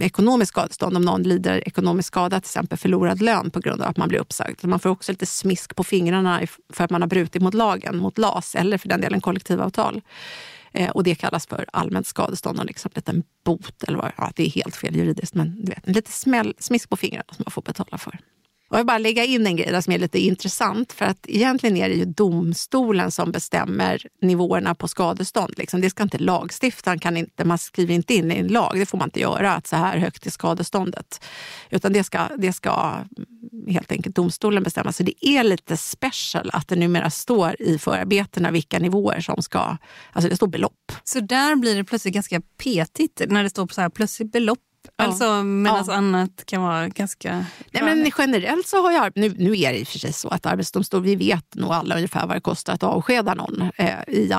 ekonomiskt 0.00 0.48
skadestånd 0.48 0.96
om 0.96 1.02
någon 1.02 1.22
lider 1.22 1.68
ekonomisk 1.68 2.06
skada, 2.06 2.40
till 2.40 2.46
exempel 2.46 2.78
förlorad 2.78 3.22
lön 3.22 3.50
på 3.50 3.60
grund 3.60 3.82
av 3.82 3.88
att 3.88 3.96
man 3.96 4.08
blir 4.08 4.18
uppsagd. 4.18 4.64
Man 4.64 4.78
får 4.78 4.90
också 4.90 5.12
lite 5.12 5.26
smisk 5.26 5.76
på 5.76 5.84
fingrarna 5.84 6.40
för 6.72 6.84
att 6.84 6.90
man 6.90 7.02
har 7.02 7.08
brutit 7.08 7.42
mot 7.42 7.54
lagen, 7.54 7.98
mot 7.98 8.18
LAS 8.18 8.54
eller 8.54 8.78
för 8.78 8.88
den 8.88 9.00
delen 9.00 9.20
kollektivavtal. 9.20 10.02
Eh, 10.72 10.90
och 10.90 11.04
det 11.04 11.14
kallas 11.14 11.46
för 11.46 11.66
allmänt 11.72 12.06
skadestånd 12.06 12.58
och 12.58 12.66
liksom 12.66 12.90
en 12.94 12.98
liten 12.98 13.22
bot. 13.44 13.82
Eller 13.82 13.98
vad, 13.98 14.12
ja, 14.16 14.32
det 14.36 14.46
är 14.46 14.50
helt 14.50 14.76
fel 14.76 14.96
juridiskt, 14.96 15.34
men 15.34 15.64
du 15.64 15.70
vet, 15.72 15.86
en 15.86 15.92
liten 15.92 16.12
smäll, 16.12 16.54
smisk 16.58 16.90
på 16.90 16.96
fingrarna 16.96 17.34
som 17.36 17.42
man 17.46 17.50
får 17.50 17.62
betala 17.62 17.98
för. 17.98 18.18
Jag 18.70 18.76
vill 18.78 18.86
bara 18.86 18.98
lägga 18.98 19.24
in 19.24 19.46
en 19.46 19.56
grej 19.56 19.72
där 19.72 19.80
som 19.80 19.92
är 19.92 19.98
lite 19.98 20.18
intressant. 20.18 20.92
För 20.92 21.04
att 21.04 21.26
egentligen 21.28 21.76
är 21.76 21.88
det 21.88 21.94
ju 21.94 22.04
domstolen 22.04 23.10
som 23.10 23.32
bestämmer 23.32 24.06
nivåerna 24.22 24.74
på 24.74 24.88
skadestånd. 24.88 25.54
Liksom. 25.58 25.80
Det 25.80 25.90
ska 25.90 26.02
inte 26.02 26.18
lagstiftaren, 26.18 26.98
kan 26.98 27.16
inte, 27.16 27.44
man 27.44 27.58
skriver 27.58 27.94
inte 27.94 28.14
in 28.14 28.32
i 28.32 28.34
en 28.34 28.48
lag, 28.48 28.72
det 28.74 28.86
får 28.86 28.98
man 28.98 29.06
inte 29.06 29.20
göra, 29.20 29.54
att 29.54 29.66
så 29.66 29.76
här 29.76 29.98
högt 29.98 30.26
är 30.26 30.30
skadeståndet. 30.30 31.24
Utan 31.70 31.92
det 31.92 32.04
ska, 32.04 32.28
det 32.38 32.52
ska 32.52 33.04
helt 33.68 33.92
enkelt 33.92 34.16
domstolen 34.16 34.62
bestämma. 34.62 34.92
Så 34.92 35.02
det 35.02 35.26
är 35.26 35.44
lite 35.44 35.76
special 35.76 36.50
att 36.52 36.68
det 36.68 36.76
numera 36.76 37.10
står 37.10 37.62
i 37.62 37.78
förarbetena 37.78 38.50
vilka 38.50 38.78
nivåer 38.78 39.20
som 39.20 39.42
ska... 39.42 39.76
Alltså 40.12 40.30
det 40.30 40.36
står 40.36 40.46
belopp. 40.46 40.92
Så 41.04 41.20
där 41.20 41.56
blir 41.56 41.76
det 41.76 41.84
plötsligt 41.84 42.14
ganska 42.14 42.40
petigt 42.40 43.22
när 43.28 43.42
det 43.42 43.50
står 43.50 43.66
på 43.66 43.74
så 43.74 43.80
här 43.80 43.88
plötsligt 43.88 44.32
belopp 44.32 44.58
Alltså 44.96 45.42
medan 45.42 45.84
ja. 45.86 45.94
annat 45.94 46.42
kan 46.46 46.62
vara 46.62 46.88
ganska... 46.88 47.44
Nej, 47.70 47.82
men 47.82 48.10
generellt 48.18 48.66
så 48.66 48.82
har 48.82 48.92
jag... 48.92 49.12
Nu, 49.14 49.34
nu 49.38 49.60
är 49.60 49.72
det 49.72 49.78
i 49.78 49.82
och 49.82 49.88
för 49.88 49.98
sig 49.98 50.12
så 50.12 50.28
att 50.28 50.46
Arbetsdomstolen, 50.46 51.04
vi 51.04 51.16
vet 51.16 51.54
nog 51.54 51.70
alla 51.70 51.96
ungefär 51.96 52.26
vad 52.26 52.36
det 52.36 52.40
kostar 52.40 52.74
att 52.74 52.82
avskeda 52.82 53.34
någon 53.34 53.70
eh, 53.76 53.94
i, 54.06 54.32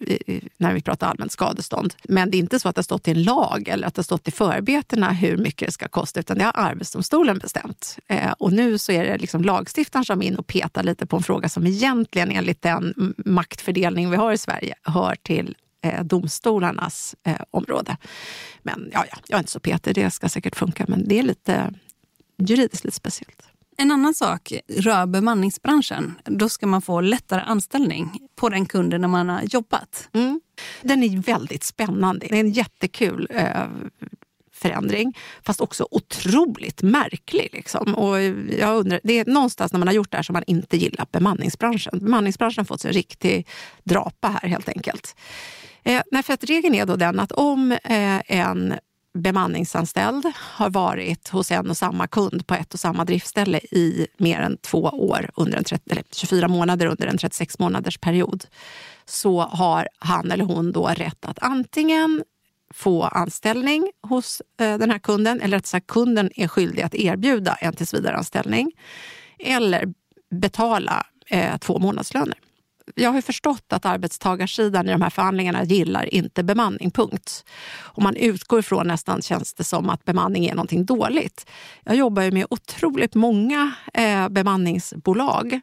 i, 0.00 0.48
när 0.56 0.74
vi 0.74 0.82
pratar 0.82 1.06
allmänt 1.06 1.32
skadestånd. 1.32 1.94
Men 2.04 2.30
det 2.30 2.36
är 2.36 2.38
inte 2.38 2.60
så 2.60 2.68
att 2.68 2.74
det 2.74 2.78
har 2.78 2.84
stått 2.84 3.08
i 3.08 3.10
en 3.10 3.22
lag 3.22 3.68
eller 3.68 3.86
att 3.86 3.94
det 3.94 3.98
har 3.98 4.04
stått 4.04 4.28
i 4.28 4.30
förarbetena 4.30 5.10
hur 5.10 5.36
mycket 5.36 5.68
det 5.68 5.72
ska 5.72 5.88
kosta, 5.88 6.20
utan 6.20 6.38
det 6.38 6.44
har 6.44 6.52
Arbetsdomstolen 6.54 7.38
bestämt. 7.38 7.98
Eh, 8.06 8.32
och 8.38 8.52
nu 8.52 8.78
så 8.78 8.92
är 8.92 9.04
det 9.04 9.18
liksom 9.18 9.42
lagstiftaren 9.42 10.04
som 10.04 10.22
är 10.22 10.26
in 10.26 10.36
och 10.36 10.46
petar 10.46 10.82
lite 10.82 11.06
på 11.06 11.16
en 11.16 11.22
fråga 11.22 11.48
som 11.48 11.66
egentligen 11.66 12.30
enligt 12.30 12.62
den 12.62 13.14
maktfördelning 13.16 14.10
vi 14.10 14.16
har 14.16 14.32
i 14.32 14.38
Sverige 14.38 14.74
hör 14.82 15.16
till 15.22 15.56
eh, 15.82 16.04
domstolarnas 16.04 17.16
eh, 17.24 17.40
område. 17.50 17.96
Men 18.62 18.90
ja, 18.92 19.04
ja, 19.10 19.18
jag 19.28 19.36
är 19.36 19.40
inte 19.40 19.52
så 19.52 19.60
petig, 19.60 19.94
det 19.94 20.10
ska 20.10 20.28
säkert 20.28 20.56
funka. 20.56 20.84
Men 20.88 21.08
det 21.08 21.18
är 21.18 21.22
lite 21.22 21.74
juridiskt 22.38 22.84
lite 22.84 22.96
speciellt. 22.96 23.48
En 23.80 23.90
annan 23.90 24.14
sak 24.14 24.52
rör 24.68 25.06
bemanningsbranschen. 25.06 26.14
Då 26.24 26.48
ska 26.48 26.66
man 26.66 26.82
få 26.82 27.00
lättare 27.00 27.40
anställning 27.40 28.28
på 28.36 28.48
den 28.48 28.66
kunden 28.66 29.00
när 29.00 29.08
man 29.08 29.28
har 29.28 29.42
jobbat. 29.42 30.08
Mm. 30.12 30.40
Den 30.82 31.02
är 31.02 31.18
väldigt 31.18 31.64
spännande. 31.64 32.26
Det 32.30 32.36
är 32.36 32.40
en 32.40 32.50
jättekul 32.50 33.28
eh, 33.30 33.66
förändring, 34.52 35.16
fast 35.42 35.60
också 35.60 35.88
otroligt 35.90 36.82
märklig. 36.82 37.48
Liksom. 37.52 37.94
Och 37.94 38.22
jag 38.58 38.76
undrar, 38.76 39.00
det 39.04 39.18
är 39.18 39.24
någonstans 39.24 39.72
när 39.72 39.78
man 39.78 39.88
har 39.88 39.94
gjort 39.94 40.10
det 40.10 40.16
här 40.18 40.22
som 40.22 40.32
man 40.32 40.44
inte 40.46 40.76
gillar 40.76 41.06
bemanningsbranschen. 41.12 41.98
Bemanningsbranschen 41.98 42.60
har 42.60 42.64
fått 42.64 42.80
sig 42.80 42.88
en 42.88 42.94
riktig 42.94 43.46
drapa 43.84 44.28
här 44.28 44.48
helt 44.48 44.68
enkelt. 44.68 45.16
Eh, 45.88 46.02
nej, 46.10 46.22
för 46.22 46.34
att 46.34 46.44
regeln 46.44 46.74
är 46.74 46.86
då 46.86 46.96
den 46.96 47.20
att 47.20 47.32
om 47.32 47.72
eh, 47.72 48.20
en 48.26 48.74
bemanningsanställd 49.18 50.32
har 50.36 50.70
varit 50.70 51.28
hos 51.28 51.50
en 51.50 51.70
och 51.70 51.76
samma 51.76 52.06
kund 52.06 52.46
på 52.46 52.54
ett 52.54 52.74
och 52.74 52.80
samma 52.80 53.04
driftställe 53.04 53.58
i 53.58 54.06
mer 54.18 54.40
än 54.40 54.56
två 54.56 54.78
år, 54.82 55.30
under 55.34 55.58
en 55.58 55.64
30, 55.64 55.90
eller 55.90 56.04
24 56.12 56.48
månader 56.48 56.86
under 56.86 57.06
en 57.06 57.18
36 57.18 57.58
månaders 57.58 57.98
period, 57.98 58.44
så 59.04 59.40
har 59.40 59.88
han 59.98 60.30
eller 60.30 60.44
hon 60.44 60.72
då 60.72 60.86
rätt 60.86 61.24
att 61.24 61.38
antingen 61.38 62.24
få 62.74 63.02
anställning 63.02 63.90
hos 64.02 64.42
eh, 64.60 64.78
den 64.78 64.90
här 64.90 64.98
kunden, 64.98 65.40
eller 65.40 65.56
att 65.56 65.86
kunden 65.86 66.30
är 66.34 66.48
skyldig 66.48 66.82
att 66.82 66.94
erbjuda 66.94 67.54
en 67.54 67.72
tillsvidareanställning, 67.72 68.72
eller 69.38 69.94
betala 70.30 71.06
eh, 71.26 71.56
två 71.56 71.78
månadslöner 71.78 72.38
jag 72.94 73.12
har 73.12 73.20
förstått 73.20 73.72
att 73.72 73.86
arbetstagarsidan 73.86 74.88
i 74.88 74.92
de 74.92 75.02
här 75.02 75.10
förhandlingarna 75.10 75.64
gillar 75.64 76.14
inte 76.14 76.42
bemanning, 76.42 76.90
punkt. 76.90 77.44
Och 77.76 78.02
man 78.02 78.16
utgår 78.16 78.58
ifrån 78.58 78.86
nästan, 78.86 79.22
känns 79.22 79.54
det 79.54 79.64
som, 79.64 79.90
att 79.90 80.04
bemanning 80.04 80.46
är 80.46 80.54
någonting 80.54 80.84
dåligt. 80.84 81.50
Jag 81.84 81.96
jobbar 81.96 82.22
ju 82.22 82.30
med 82.30 82.46
otroligt 82.50 83.14
många 83.14 83.72
eh, 83.94 84.28
bemanningsbolag 84.28 85.60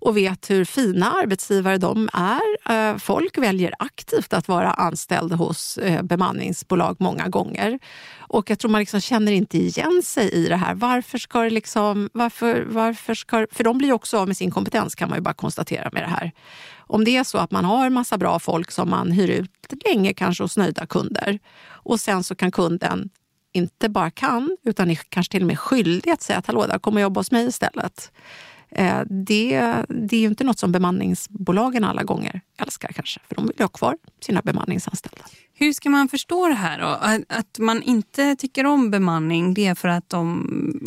och 0.00 0.16
vet 0.16 0.50
hur 0.50 0.64
fina 0.64 1.10
arbetsgivare 1.10 1.78
de 1.78 2.08
är. 2.12 2.90
Eh, 2.90 2.96
folk 2.98 3.38
väljer 3.38 3.74
aktivt 3.78 4.32
att 4.32 4.48
vara 4.48 4.70
anställd 4.70 5.32
hos 5.32 5.78
eh, 5.78 6.02
bemanningsbolag 6.02 6.96
många 6.98 7.28
gånger. 7.28 7.78
Och 8.18 8.50
jag 8.50 8.58
tror 8.58 8.70
man 8.70 8.80
liksom 8.80 9.00
känner 9.00 9.32
inte 9.32 9.58
igen 9.58 10.02
sig 10.04 10.30
i 10.30 10.48
det 10.48 10.56
här. 10.56 10.74
Varför 10.74 11.18
ska 11.18 11.42
det 11.42 11.50
liksom... 11.50 12.10
Varför, 12.12 12.66
varför 12.68 13.14
ska, 13.14 13.46
för 13.52 13.64
de 13.64 13.78
blir 13.78 13.92
också 13.92 14.18
av 14.18 14.26
med 14.26 14.36
sin 14.36 14.50
kompetens 14.50 14.94
kan 14.94 15.08
man 15.08 15.18
ju 15.18 15.22
bara 15.22 15.34
konstatera 15.34 15.88
med 15.92 16.02
det 16.02 16.08
här. 16.08 16.32
Om 16.78 17.04
det 17.04 17.16
är 17.16 17.24
så 17.24 17.38
att 17.38 17.50
man 17.50 17.64
har 17.64 17.86
en 17.86 17.92
massa 17.92 18.18
bra 18.18 18.38
folk 18.38 18.70
som 18.70 18.90
man 18.90 19.12
hyr 19.12 19.28
ut 19.30 19.50
länge 19.84 20.12
kanske 20.14 20.44
hos 20.44 20.56
nöjda 20.56 20.86
kunder 20.86 21.38
och 21.68 22.00
sen 22.00 22.24
så 22.24 22.34
kan 22.34 22.50
kunden 22.50 23.10
inte 23.52 23.88
bara 23.88 24.10
kan, 24.10 24.56
utan 24.64 24.90
är 24.90 24.94
kanske 25.08 25.30
till 25.30 25.42
och 25.42 25.46
med 25.46 25.58
skyldig 25.58 26.10
att 26.10 26.22
säga 26.22 26.38
att 26.38 26.46
hallå, 26.46 26.66
där 26.66 26.78
kommer 26.78 27.00
jobba 27.00 27.20
hos 27.20 27.30
mig 27.30 27.46
istället. 27.46 28.12
Eh, 28.70 29.00
det, 29.06 29.60
det 29.88 30.16
är 30.16 30.20
ju 30.20 30.26
inte 30.26 30.44
något 30.44 30.58
som 30.58 30.72
bemanningsbolagen 30.72 31.84
alla 31.84 32.02
gånger 32.02 32.40
älskar 32.58 32.92
kanske, 32.92 33.20
för 33.28 33.34
de 33.34 33.46
vill 33.46 33.56
ha 33.58 33.68
kvar 33.68 33.96
sina 34.20 34.42
bemanningsanställda. 34.42 35.24
Hur 35.60 35.72
ska 35.72 35.90
man 35.90 36.08
förstå 36.08 36.48
det 36.48 36.54
här 36.54 36.78
då? 36.78 36.86
Att 37.28 37.58
man 37.58 37.82
inte 37.82 38.36
tycker 38.36 38.66
om 38.66 38.90
bemanning, 38.90 39.54
det 39.54 39.66
är 39.66 39.74
för 39.74 39.88
att 39.88 40.10
de... 40.10 40.86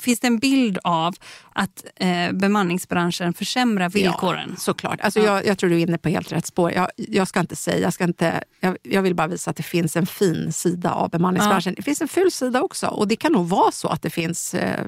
Finns 0.00 0.20
det 0.20 0.26
en 0.26 0.38
bild 0.38 0.78
av 0.84 1.14
att 1.52 1.84
eh, 1.96 2.32
bemanningsbranschen 2.32 3.34
försämrar 3.34 3.88
villkoren? 3.88 4.48
Ja, 4.50 4.56
såklart. 4.56 5.00
Alltså 5.00 5.20
ja. 5.20 5.26
jag, 5.26 5.46
jag, 5.46 5.58
tror 5.58 5.70
du 5.70 5.76
är 5.76 5.80
inne 5.80 5.98
på 5.98 6.08
helt 6.08 6.32
rätt 6.32 6.46
spår. 6.46 6.72
Jag, 6.72 6.88
jag 6.96 7.28
ska 7.28 7.40
inte 7.40 7.56
säga, 7.56 7.78
jag, 7.78 7.92
ska 7.92 8.04
inte, 8.04 8.44
jag, 8.60 8.76
jag, 8.82 9.02
vill 9.02 9.14
bara 9.14 9.26
visa 9.26 9.50
att 9.50 9.56
det 9.56 9.62
finns 9.62 9.96
en 9.96 10.06
fin 10.06 10.52
sida 10.52 10.92
av 10.92 11.10
bemanningsbranschen. 11.10 11.72
Ja. 11.72 11.76
Det 11.76 11.82
finns 11.82 12.00
en 12.00 12.08
ful 12.08 12.30
sida 12.30 12.62
också 12.62 12.86
och 12.86 13.08
det 13.08 13.16
kan 13.16 13.32
nog 13.32 13.48
vara 13.48 13.72
så 13.72 13.88
att 13.88 14.02
det 14.02 14.10
finns 14.10 14.54
eh, 14.54 14.86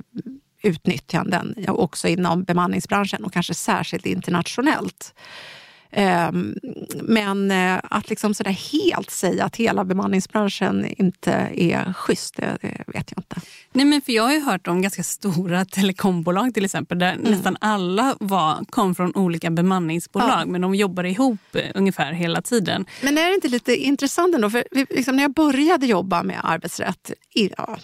utnyttjanden 0.62 1.54
också 1.68 2.08
inom 2.08 2.44
bemanningsbranschen 2.44 3.24
och 3.24 3.32
kanske 3.32 3.54
särskilt 3.54 4.06
internationellt. 4.06 5.14
Ehm, 5.90 6.54
men 7.02 7.50
eh, 7.50 7.78
att 7.82 8.10
liksom 8.10 8.34
sådär 8.34 8.50
helt 8.72 9.10
säga 9.10 9.44
att 9.44 9.56
hela 9.56 9.84
bemanningsbranschen 9.84 10.86
inte 10.98 11.32
är 11.54 11.92
schysst, 11.92 12.36
det 12.36 12.58
vet 12.86 13.12
jag 13.14 13.18
inte. 13.18 13.36
Nej, 13.72 13.84
men 13.84 14.00
för 14.00 14.12
jag 14.12 14.22
har 14.22 14.32
ju 14.32 14.40
hört 14.40 14.66
om 14.66 14.82
ganska 14.82 15.02
stora 15.02 15.64
telekombolag 15.64 16.54
till 16.54 16.64
exempel 16.64 16.98
där 16.98 17.12
mm. 17.12 17.30
nästan 17.30 17.56
alla 17.60 18.16
var, 18.20 18.64
kom 18.70 18.94
från 18.94 19.16
olika 19.16 19.50
bemanningsbolag 19.50 20.40
ja. 20.40 20.46
men 20.46 20.60
de 20.60 20.74
jobbade 20.74 21.10
ihop 21.10 21.38
eh, 21.52 21.62
ungefär 21.74 22.12
hela 22.12 22.42
tiden. 22.42 22.86
Men 23.02 23.18
är 23.18 23.28
det 23.28 23.34
inte 23.34 23.48
lite 23.48 23.76
intressant 23.76 24.34
ändå? 24.34 24.50
För 24.50 24.64
liksom 24.90 25.16
när 25.16 25.22
jag 25.22 25.32
började 25.32 25.86
jobba 25.86 26.22
med 26.22 26.40
arbetsrätt, 26.42 27.12
ja, 27.36 27.78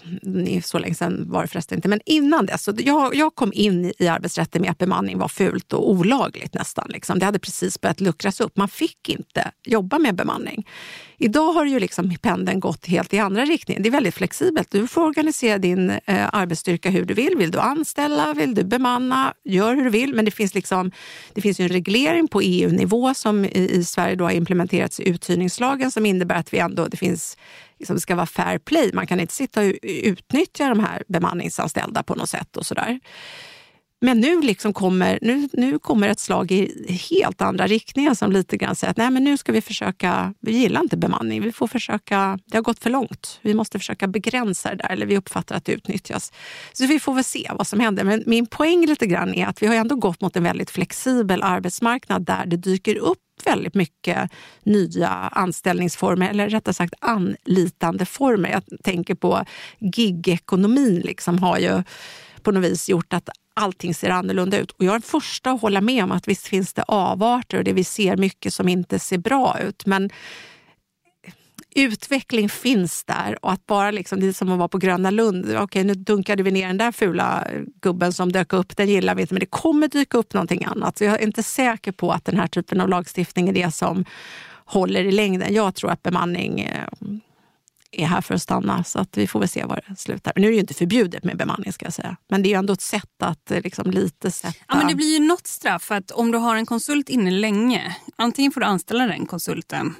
så 0.62 0.78
länge 0.78 0.94
sedan 0.94 1.30
var 1.30 1.42
det 1.42 1.48
förresten 1.48 1.78
inte, 1.78 1.88
men 1.88 2.00
innan 2.06 2.46
dess. 2.46 2.62
Så 2.62 2.72
jag, 2.78 3.14
jag 3.14 3.34
kom 3.34 3.52
in 3.52 3.92
i 3.98 4.08
arbetsrätten 4.08 4.62
med 4.62 4.70
att 4.70 4.78
bemanning 4.78 5.18
var 5.18 5.28
fult 5.28 5.72
och 5.72 5.90
olagligt 5.90 6.54
nästan. 6.54 6.86
Liksom. 6.88 7.18
Det 7.18 7.24
hade 7.24 7.38
precis 7.38 7.80
börjat 7.80 8.00
luckras 8.00 8.40
upp. 8.40 8.56
Man 8.56 8.68
fick 8.68 9.08
inte 9.08 9.50
jobba 9.64 9.98
med 9.98 10.14
bemanning. 10.14 10.66
Idag 11.22 11.52
har 11.52 11.64
ju 11.64 11.78
liksom 11.78 12.14
pendeln 12.22 12.60
gått 12.60 12.86
helt 12.86 13.14
i 13.14 13.18
andra 13.18 13.44
riktningen. 13.44 13.82
Det 13.82 13.88
är 13.88 13.90
väldigt 13.90 14.14
flexibelt. 14.14 14.70
Du 14.70 14.86
får 14.86 15.02
organisera 15.02 15.58
din 15.58 15.90
eh, 15.90 16.28
arbetsstyrka 16.32 16.90
hur 16.90 17.04
du 17.04 17.14
vill. 17.14 17.36
Vill 17.36 17.50
du 17.50 17.58
anställa? 17.58 18.34
Vill 18.34 18.54
du 18.54 18.64
bemanna? 18.64 19.34
Gör 19.44 19.74
hur 19.74 19.84
du 19.84 19.90
vill. 19.90 20.14
Men 20.14 20.24
det 20.24 20.30
finns, 20.30 20.54
liksom, 20.54 20.90
det 21.34 21.40
finns 21.40 21.60
ju 21.60 21.62
en 21.62 21.68
reglering 21.68 22.28
på 22.28 22.40
EU-nivå 22.40 23.14
som 23.14 23.44
i, 23.44 23.70
i 23.70 23.84
Sverige 23.84 24.14
då 24.14 24.24
har 24.24 24.32
implementerats 24.32 25.00
i 25.00 25.08
uthyrningslagen 25.08 25.90
som 25.90 26.06
innebär 26.06 26.34
att 26.34 26.54
vi 26.54 26.58
ändå, 26.58 26.88
det 26.88 26.96
finns 26.96 27.36
liksom, 27.78 27.96
det 27.96 28.00
ska 28.00 28.14
vara 28.14 28.26
fair 28.26 28.58
play. 28.58 28.90
Man 28.94 29.06
kan 29.06 29.20
inte 29.20 29.34
sitta 29.34 29.60
och 29.60 29.72
utnyttja 29.82 30.68
de 30.68 30.80
här 30.80 31.02
bemanningsanställda 31.08 32.02
på 32.02 32.14
något 32.14 32.28
sätt 32.28 32.56
och 32.56 32.66
sådär. 32.66 33.00
Men 34.04 34.20
nu, 34.20 34.40
liksom 34.40 34.72
kommer, 34.72 35.18
nu, 35.22 35.48
nu 35.52 35.78
kommer 35.78 36.08
ett 36.08 36.20
slag 36.20 36.52
i 36.52 36.92
helt 37.10 37.42
andra 37.42 37.66
riktningar 37.66 38.14
som 38.14 38.32
lite 38.32 38.56
grann 38.56 38.76
säger 38.76 38.90
att 38.90 38.96
nej, 38.96 39.10
men 39.10 39.24
nu 39.24 39.36
ska 39.36 39.52
vi 39.52 39.60
försöka, 39.60 40.34
vi 40.40 40.52
gillar 40.52 40.80
inte 40.80 40.96
bemanning, 40.96 41.42
vi 41.42 41.52
får 41.52 41.66
försöka, 41.66 42.38
det 42.46 42.56
har 42.56 42.62
gått 42.62 42.78
för 42.78 42.90
långt. 42.90 43.38
Vi 43.42 43.54
måste 43.54 43.78
försöka 43.78 44.06
begränsa 44.06 44.70
det 44.70 44.76
där, 44.76 44.90
eller 44.90 45.06
vi 45.06 45.16
uppfattar 45.16 45.56
att 45.56 45.64
det 45.64 45.72
utnyttjas. 45.72 46.32
Så 46.72 46.86
vi 46.86 47.00
får 47.00 47.14
väl 47.14 47.24
se 47.24 47.50
vad 47.54 47.66
som 47.66 47.80
händer. 47.80 48.04
Men 48.04 48.22
min 48.26 48.46
poäng 48.46 48.86
lite 48.86 49.06
grann 49.06 49.34
är 49.34 49.46
att 49.46 49.62
vi 49.62 49.66
har 49.66 49.74
ändå 49.74 49.94
gått 49.96 50.20
mot 50.20 50.36
en 50.36 50.42
väldigt 50.42 50.70
flexibel 50.70 51.42
arbetsmarknad 51.42 52.24
där 52.24 52.46
det 52.46 52.56
dyker 52.56 52.96
upp 52.96 53.18
väldigt 53.44 53.74
mycket 53.74 54.30
nya 54.62 55.08
anställningsformer, 55.08 56.30
eller 56.30 56.48
rättare 56.48 56.74
sagt 56.74 56.94
anlitande 57.00 58.06
former. 58.06 58.50
Jag 58.50 58.62
tänker 58.84 59.14
på 59.14 59.44
gigekonomin 59.78 61.00
liksom 61.00 61.38
har 61.38 61.58
ju 61.58 61.82
på 62.42 62.52
något 62.52 62.64
vis 62.64 62.88
gjort 62.88 63.12
att 63.12 63.28
allting 63.54 63.94
ser 63.94 64.10
annorlunda 64.10 64.58
ut. 64.58 64.70
Och 64.70 64.84
jag 64.84 64.90
är 64.90 64.94
den 64.94 65.02
första 65.02 65.50
att 65.50 65.60
hålla 65.60 65.80
med 65.80 66.04
om 66.04 66.12
att 66.12 66.28
visst 66.28 66.46
finns 66.46 66.72
det 66.72 66.82
avarter 66.82 67.58
och 67.58 67.64
det 67.64 67.72
vi 67.72 67.84
ser 67.84 68.16
mycket 68.16 68.54
som 68.54 68.68
inte 68.68 68.98
ser 68.98 69.18
bra 69.18 69.58
ut. 69.60 69.86
Men 69.86 70.10
utveckling 71.74 72.48
finns 72.48 73.04
där 73.04 73.38
och 73.44 73.52
att 73.52 73.66
bara 73.66 73.90
liksom, 73.90 74.20
det 74.20 74.26
är 74.26 74.32
som 74.32 74.52
att 74.52 74.58
vara 74.58 74.68
på 74.68 74.78
Gröna 74.78 75.10
Lund. 75.10 75.56
Okej, 75.56 75.84
nu 75.84 75.94
dunkade 75.94 76.42
vi 76.42 76.50
ner 76.50 76.66
den 76.66 76.78
där 76.78 76.92
fula 76.92 77.46
gubben 77.80 78.12
som 78.12 78.32
dök 78.32 78.52
upp, 78.52 78.76
den 78.76 78.88
gillar 78.88 79.14
vi 79.14 79.22
inte, 79.22 79.34
men 79.34 79.40
det 79.40 79.46
kommer 79.46 79.88
dyka 79.88 80.18
upp 80.18 80.34
någonting 80.34 80.64
annat. 80.64 80.98
Så 80.98 81.04
jag 81.04 81.14
är 81.14 81.24
inte 81.24 81.42
säker 81.42 81.92
på 81.92 82.12
att 82.12 82.24
den 82.24 82.38
här 82.38 82.46
typen 82.46 82.80
av 82.80 82.88
lagstiftning 82.88 83.48
är 83.48 83.52
det 83.52 83.74
som 83.74 84.04
håller 84.64 85.04
i 85.04 85.12
längden. 85.12 85.54
Jag 85.54 85.74
tror 85.74 85.90
att 85.90 86.02
bemanning 86.02 86.60
eh, 86.60 86.88
är 87.92 88.06
här 88.06 88.20
för 88.20 88.34
att 88.34 88.42
stanna. 88.42 88.84
Så 88.84 88.98
att 88.98 89.18
vi 89.18 89.26
får 89.26 89.40
väl 89.40 89.48
se 89.48 89.64
var 89.64 89.84
det 89.88 89.96
slutar. 89.96 90.32
Nu 90.36 90.46
är 90.46 90.50
det 90.50 90.54
ju 90.54 90.60
inte 90.60 90.74
förbjudet 90.74 91.24
med 91.24 91.36
bemanning 91.36 91.72
ska 91.72 91.86
jag 91.86 91.92
säga. 91.92 92.16
Men 92.28 92.42
det 92.42 92.48
är 92.48 92.50
ju 92.50 92.56
ändå 92.56 92.72
ett 92.72 92.80
sätt 92.80 93.22
att 93.22 93.50
eh, 93.50 93.60
liksom, 93.60 93.90
lite 93.90 94.30
sätta... 94.30 94.54
Ja, 94.68 94.76
men 94.76 94.86
det 94.86 94.94
blir 94.94 95.18
ju 95.18 95.26
något 95.26 95.46
straff. 95.46 95.82
För 95.82 95.94
att 95.94 96.10
om 96.10 96.30
du 96.30 96.38
har 96.38 96.56
en 96.56 96.66
konsult 96.66 97.08
inne 97.08 97.30
länge, 97.30 97.96
antingen 98.16 98.52
får 98.52 98.60
du 98.60 98.66
anställa 98.66 99.06
den 99.06 99.26
konsulten 99.26 99.94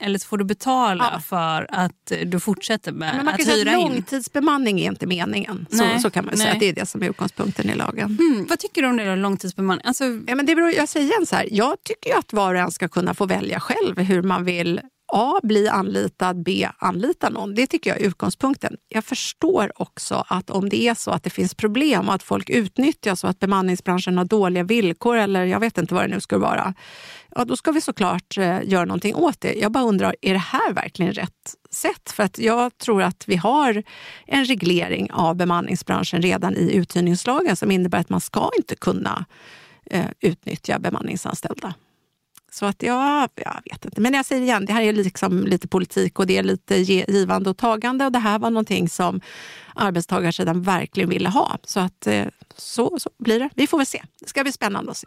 eller 0.00 0.18
så 0.18 0.26
får 0.26 0.38
du 0.38 0.44
betala 0.44 1.10
ja. 1.12 1.20
för 1.20 1.66
att 1.70 2.12
du 2.26 2.40
fortsätter 2.40 2.92
med 2.92 3.14
men 3.16 3.24
man 3.24 3.34
att 3.34 3.40
kan 3.40 3.46
hyra 3.46 3.64
säga 3.64 3.78
in. 3.78 3.92
Långtidsbemanning 3.92 4.80
är 4.80 4.86
inte 4.86 5.06
meningen. 5.06 5.66
Så, 5.70 6.00
så 6.02 6.10
kan 6.10 6.24
man 6.24 6.36
säga. 6.36 6.56
Det 6.60 6.66
är 6.66 6.72
det 6.72 6.86
som 6.86 7.02
är 7.02 7.10
utgångspunkten 7.10 7.70
i 7.70 7.74
lagen. 7.74 8.18
Mm. 8.20 8.46
Vad 8.48 8.58
tycker 8.58 8.82
du 8.82 8.88
om 8.88 8.96
det 8.96 9.04
då, 9.04 9.14
långtidsbemanning? 9.14 9.86
Alltså... 9.86 10.04
Ja, 10.04 10.34
men 10.34 10.46
det 10.46 10.54
beror, 10.54 10.70
jag 10.70 10.88
säger 10.88 11.06
igen 11.06 11.26
så 11.26 11.36
här, 11.36 11.48
jag 11.50 11.76
tycker 11.82 12.18
att 12.18 12.32
var 12.32 12.54
och 12.54 12.60
en 12.60 12.70
ska 12.70 12.88
kunna 12.88 13.14
få 13.14 13.26
välja 13.26 13.60
själv 13.60 13.98
hur 13.98 14.22
man 14.22 14.44
vill 14.44 14.80
A. 15.12 15.40
Bli 15.42 15.68
anlitad, 15.68 16.42
B. 16.42 16.68
Anlita 16.78 17.28
någon. 17.28 17.54
Det 17.54 17.66
tycker 17.66 17.90
jag 17.90 18.00
är 18.00 18.06
utgångspunkten. 18.06 18.76
Jag 18.88 19.04
förstår 19.04 19.72
också 19.82 20.24
att 20.28 20.50
om 20.50 20.68
det 20.68 20.88
är 20.88 20.94
så 20.94 21.10
att 21.10 21.22
det 21.22 21.30
finns 21.30 21.54
problem 21.54 22.08
och 22.08 22.14
att 22.14 22.22
folk 22.22 22.50
utnyttjas 22.50 23.24
och 23.24 23.30
att 23.30 23.38
bemanningsbranschen 23.38 24.18
har 24.18 24.24
dåliga 24.24 24.62
villkor 24.62 25.16
eller 25.16 25.44
jag 25.44 25.60
vet 25.60 25.78
inte 25.78 25.94
vad 25.94 26.04
det 26.04 26.14
nu 26.14 26.20
skulle 26.20 26.40
vara. 26.40 26.74
Ja, 27.34 27.44
då 27.44 27.56
ska 27.56 27.72
vi 27.72 27.80
såklart 27.80 28.38
eh, 28.38 28.58
göra 28.64 28.84
någonting 28.84 29.14
åt 29.14 29.40
det. 29.40 29.52
Jag 29.54 29.72
bara 29.72 29.84
undrar, 29.84 30.16
är 30.20 30.32
det 30.32 30.38
här 30.38 30.72
verkligen 30.72 31.12
rätt 31.12 31.54
sätt? 31.70 32.10
För 32.10 32.22
att 32.22 32.38
jag 32.38 32.78
tror 32.78 33.02
att 33.02 33.24
vi 33.26 33.36
har 33.36 33.82
en 34.26 34.44
reglering 34.44 35.10
av 35.12 35.36
bemanningsbranschen 35.36 36.22
redan 36.22 36.56
i 36.56 36.72
uthyrningslagen 36.74 37.56
som 37.56 37.70
innebär 37.70 37.98
att 37.98 38.08
man 38.08 38.20
ska 38.20 38.50
inte 38.58 38.76
kunna 38.76 39.24
eh, 39.90 40.06
utnyttja 40.20 40.78
bemanningsanställda. 40.78 41.74
Så 42.50 42.66
att 42.66 42.82
jag, 42.82 43.28
jag 43.34 43.60
vet 43.70 43.84
inte. 43.84 44.00
Men 44.00 44.14
jag 44.14 44.26
säger 44.26 44.42
igen, 44.42 44.64
det 44.64 44.72
här 44.72 44.82
är 44.82 44.92
liksom 44.92 45.46
lite 45.46 45.68
politik 45.68 46.18
och 46.18 46.26
det 46.26 46.38
är 46.38 46.42
lite 46.42 46.76
givande 46.76 47.50
och 47.50 47.56
tagande. 47.56 48.04
Och 48.04 48.12
det 48.12 48.18
här 48.18 48.38
var 48.38 48.50
någonting 48.50 48.88
som 48.88 49.20
arbetstagarsidan 49.74 50.62
verkligen 50.62 51.08
ville 51.08 51.28
ha. 51.28 51.58
Så 51.64 51.80
att 51.80 52.06
eh, 52.06 52.26
så, 52.56 52.98
så 52.98 53.10
blir 53.18 53.40
det. 53.40 53.50
Vi 53.54 53.66
får 53.66 53.78
väl 53.78 53.86
se. 53.86 54.02
Det 54.20 54.28
ska 54.28 54.42
bli 54.42 54.52
spännande 54.52 54.90
att 54.90 54.96
se. 54.96 55.06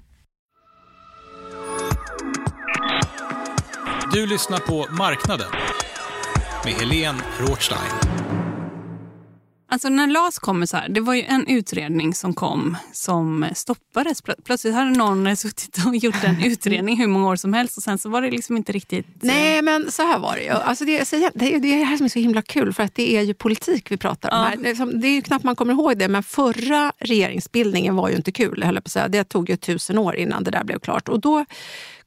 Du 4.13 4.27
lyssnar 4.27 4.59
på 4.59 4.87
Marknaden 4.91 5.51
med 6.65 6.73
Helene 6.73 7.19
Rothstein. 7.39 7.91
Alltså 9.69 9.89
när 9.89 10.07
LAS 10.07 10.39
kommer 10.39 10.65
så 10.65 10.77
här, 10.77 10.89
det 10.89 11.01
var 11.01 11.13
ju 11.13 11.21
en 11.21 11.47
utredning 11.47 12.13
som 12.13 12.33
kom 12.33 12.77
som 12.93 13.45
stoppades. 13.53 14.21
Plötsligt 14.45 14.73
hade 14.73 14.89
någon 14.89 15.35
suttit 15.35 15.85
och 15.85 15.95
gjort 15.95 16.23
en 16.23 16.43
utredning 16.43 16.97
hur 16.97 17.07
många 17.07 17.27
år 17.27 17.35
som 17.35 17.53
helst 17.53 17.77
och 17.77 17.83
sen 17.83 17.97
så 17.97 18.09
var 18.09 18.21
det 18.21 18.31
liksom 18.31 18.57
inte 18.57 18.71
riktigt... 18.71 19.05
Eh, 19.05 19.11
Nej 19.21 19.61
men 19.61 19.91
så 19.91 20.01
här 20.01 20.19
var 20.19 20.35
det 20.35 20.43
ju. 20.43 20.49
Alltså 20.49 20.85
det, 20.85 21.31
det 21.33 21.55
är 21.55 21.59
det 21.59 21.83
här 21.83 21.97
som 21.97 22.05
är 22.05 22.09
så 22.09 22.19
himla 22.19 22.41
kul 22.41 22.73
för 22.73 22.83
att 22.83 22.95
det 22.95 23.15
är 23.17 23.21
ju 23.21 23.33
politik 23.33 23.91
vi 23.91 23.97
pratar 23.97 24.31
om 24.31 24.37
ja. 24.37 24.43
här. 24.43 24.57
Det, 24.57 24.99
det 25.01 25.07
är 25.07 25.13
ju 25.13 25.21
knappt 25.21 25.45
man 25.45 25.55
kommer 25.55 25.73
ihåg 25.73 25.97
det 25.97 26.07
men 26.07 26.23
förra 26.23 26.93
regeringsbildningen 26.99 27.95
var 27.95 28.09
ju 28.09 28.15
inte 28.15 28.31
kul. 28.31 28.63
Jag 28.65 28.83
på 28.83 28.89
säga. 28.89 29.07
Det 29.07 29.23
tog 29.23 29.49
ju 29.49 29.55
tusen 29.55 29.97
år 29.97 30.15
innan 30.15 30.43
det 30.43 30.51
där 30.51 30.63
blev 30.63 30.79
klart 30.79 31.09
och 31.09 31.19
då 31.19 31.45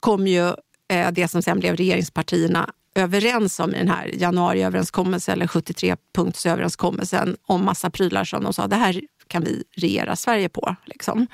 kom 0.00 0.26
ju 0.26 0.52
Eh, 0.88 1.10
det 1.12 1.28
som 1.28 1.42
sen 1.42 1.60
blev 1.60 1.76
regeringspartierna 1.76 2.70
överens 2.94 3.60
om 3.60 3.74
i 3.74 3.78
den 3.78 3.88
här 3.88 4.10
januariöverenskommelsen 4.14 5.32
eller 5.32 5.46
73-punktsöverenskommelsen 5.46 7.36
om 7.46 7.64
massa 7.64 7.90
prylar 7.90 8.24
som 8.24 8.44
de 8.44 8.52
sa, 8.52 8.66
det 8.66 8.76
här 8.76 9.00
kan 9.28 9.44
vi 9.44 9.64
regera 9.76 10.16
Sverige 10.16 10.48
på. 10.48 10.76
Liksom 10.84 11.26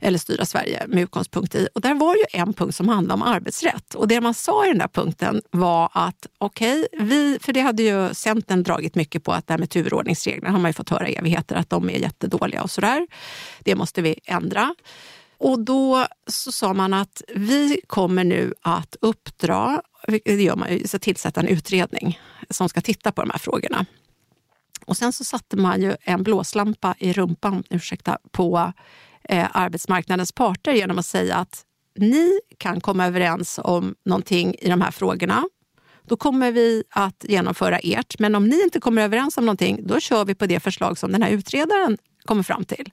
eller 0.00 0.18
styra 0.18 0.44
Sverige 0.44 0.86
med 0.88 1.02
utgångspunkt 1.02 1.54
i. 1.54 1.68
Och 1.74 1.80
där 1.80 1.94
var 1.94 2.14
ju 2.14 2.24
en 2.32 2.52
punkt 2.52 2.74
som 2.74 2.88
handlade 2.88 3.22
om 3.22 3.28
arbetsrätt. 3.28 3.94
Och 3.94 4.08
det 4.08 4.20
man 4.20 4.34
sa 4.34 4.66
i 4.66 4.68
den 4.68 4.78
där 4.78 4.88
punkten 4.88 5.42
var 5.50 5.90
att 5.92 6.26
okej, 6.38 6.86
okay, 6.92 7.38
för 7.38 7.52
det 7.52 7.60
hade 7.60 7.82
ju 7.82 8.14
Centern 8.14 8.62
dragit 8.62 8.94
mycket 8.94 9.24
på 9.24 9.32
att 9.32 9.46
det 9.46 9.52
här 9.52 9.58
med 9.58 9.70
turordningsreglerna 9.70 10.50
har 10.50 10.58
man 10.58 10.68
ju 10.68 10.72
fått 10.72 10.90
höra 10.90 11.08
i 11.08 11.14
evigheter 11.14 11.56
att 11.56 11.70
de 11.70 11.90
är 11.90 11.98
jättedåliga 11.98 12.62
och 12.62 12.70
sådär. 12.70 13.06
Det 13.60 13.74
måste 13.74 14.02
vi 14.02 14.18
ändra. 14.24 14.74
Och 15.40 15.60
då 15.60 16.06
så 16.26 16.52
sa 16.52 16.74
man 16.74 16.94
att 16.94 17.22
vi 17.34 17.80
kommer 17.86 18.24
nu 18.24 18.54
att 18.62 18.96
uppdra, 19.00 19.82
det 20.24 20.42
gör 20.42 20.56
man 20.56 20.72
ju, 20.72 20.88
så 20.88 20.98
tillsätta 20.98 21.40
en 21.40 21.48
utredning 21.48 22.20
som 22.50 22.68
ska 22.68 22.80
titta 22.80 23.12
på 23.12 23.22
de 23.22 23.30
här 23.30 23.38
frågorna. 23.38 23.86
Och 24.84 24.96
sen 24.96 25.12
så 25.12 25.24
satte 25.24 25.56
man 25.56 25.82
ju 25.82 25.96
en 26.02 26.22
blåslampa 26.22 26.94
i 26.98 27.12
rumpan 27.12 27.64
ursäkta, 27.70 28.18
på 28.30 28.72
eh, 29.22 29.48
arbetsmarknadens 29.52 30.32
parter 30.32 30.72
genom 30.72 30.98
att 30.98 31.06
säga 31.06 31.36
att 31.36 31.64
ni 31.96 32.40
kan 32.58 32.80
komma 32.80 33.06
överens 33.06 33.60
om 33.62 33.94
någonting 34.04 34.54
i 34.58 34.68
de 34.68 34.80
här 34.80 34.90
frågorna. 34.90 35.44
Då 36.02 36.16
kommer 36.16 36.52
vi 36.52 36.84
att 36.90 37.24
genomföra 37.28 37.78
ert. 37.78 38.18
Men 38.18 38.34
om 38.34 38.46
ni 38.48 38.62
inte 38.62 38.80
kommer 38.80 39.02
överens 39.02 39.36
om 39.36 39.44
någonting, 39.44 39.86
då 39.86 40.00
kör 40.00 40.24
vi 40.24 40.34
på 40.34 40.46
det 40.46 40.60
förslag 40.60 40.98
som 40.98 41.12
den 41.12 41.22
här 41.22 41.30
utredaren 41.30 41.98
kommer 42.24 42.42
fram 42.42 42.64
till. 42.64 42.92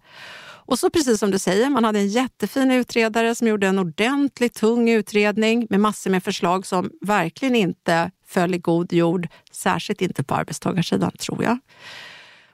Och 0.68 0.80
så 0.80 0.90
precis 0.90 1.20
som 1.20 1.32
du 1.32 1.40
säger, 1.40 1.70
man 1.70 1.84
hade 1.84 2.00
en 2.00 2.08
jättefin 2.08 2.72
utredare 2.72 3.36
som 3.36 3.48
gjorde 3.48 3.68
en 3.68 3.80
ordentlig, 3.80 4.54
tung 4.54 4.90
utredning 4.90 5.68
med 5.70 5.80
massor 5.80 6.10
med 6.10 6.24
förslag 6.24 6.66
som 6.66 6.92
verkligen 7.02 7.56
inte 7.56 8.12
föll 8.26 8.54
i 8.54 8.58
god 8.58 8.94
jord, 8.94 9.28
särskilt 9.52 10.02
inte 10.02 10.24
på 10.24 10.36
arbetstagarsidan 10.36 11.12
tror 11.12 11.44
jag. 11.44 11.60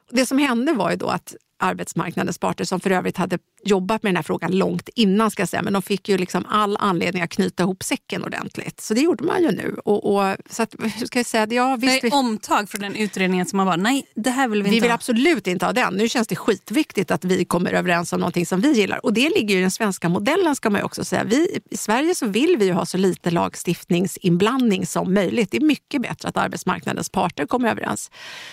Det 0.10 0.26
som 0.26 0.38
hände 0.38 0.74
var 0.74 0.92
ju 0.92 0.98
då 0.98 1.08
att 1.08 1.36
arbetsmarknadens 1.64 2.38
parter 2.38 2.66
som 2.66 2.80
för 2.80 2.90
övrigt 2.92 3.18
hade 3.18 3.38
jobbat 3.66 4.04
med 4.04 4.10
den 4.10 4.16
här 4.16 4.24
frågan 4.24 4.52
långt 4.58 4.90
innan. 4.96 5.32
ska 5.32 5.42
jag 5.42 5.50
säga. 5.50 5.62
Men 5.62 5.74
de 5.74 5.82
fick 5.82 6.10
ju 6.10 6.18
liksom 6.18 6.46
all 6.50 6.78
anledning 6.80 7.24
att 7.24 7.30
knyta 7.30 7.64
ihop 7.64 7.84
säcken 7.84 8.24
ordentligt. 8.24 8.82
Så 8.82 8.94
det 8.94 9.02
gjorde 9.02 9.24
man 9.24 9.42
ju 9.42 9.52
nu. 9.52 9.76
Och, 9.86 10.16
och 10.16 10.36
så 10.50 10.64
att, 10.64 10.76
hur 10.80 11.06
ska 11.06 11.20
jag 11.20 11.26
säga? 11.26 11.48
Ja, 11.50 11.76
visst, 11.76 12.02
det 12.02 12.08
är 12.08 12.14
omtag 12.14 12.70
från 12.70 12.82
den 12.82 12.96
utredningen 12.96 13.46
som 13.46 13.58
man 13.58 13.66
bara, 13.66 13.76
nej 13.76 14.06
det 14.16 14.30
här 14.30 14.48
vill 14.48 14.64
vi 14.64 14.68
inte 14.70 14.76
Vi 14.76 14.80
vill 14.80 14.90
ha. 14.90 14.96
absolut 14.96 15.48
inte 15.48 15.66
ha 15.66 15.74
den. 15.74 15.94
Nu 15.94 16.10
känns 16.10 16.28
det 16.28 16.36
skitviktigt 16.36 17.12
att 17.12 17.26
vi 17.26 17.46
kommer 17.46 17.74
överens 17.74 18.14
om 18.14 18.20
någonting 18.20 18.46
som 18.46 18.62
vi 18.62 18.72
gillar. 18.72 19.06
Och 19.06 19.14
det 19.14 19.30
ligger 19.30 19.58
i 19.58 19.62
den 19.62 19.72
svenska 19.72 20.10
modellen 20.10 20.56
ska 20.56 20.70
man 20.70 20.84
också 20.84 21.06
säga. 21.06 21.24
Vi, 21.24 21.60
I 21.70 21.78
Sverige 21.78 22.16
så 22.16 22.26
vill 22.28 22.56
vi 22.60 22.70
ha 22.70 22.86
så 22.86 22.98
lite 22.98 23.32
lagstiftningsinblandning 23.32 24.86
som 24.86 25.14
möjligt. 25.14 25.52
Det 25.52 25.58
är 25.58 25.62
mycket 25.62 26.02
bättre 26.02 26.30
att 26.30 26.38
arbetsmarknadens 26.38 27.10
parter 27.10 27.46
kommer 27.46 27.70
överens. 27.72 28.12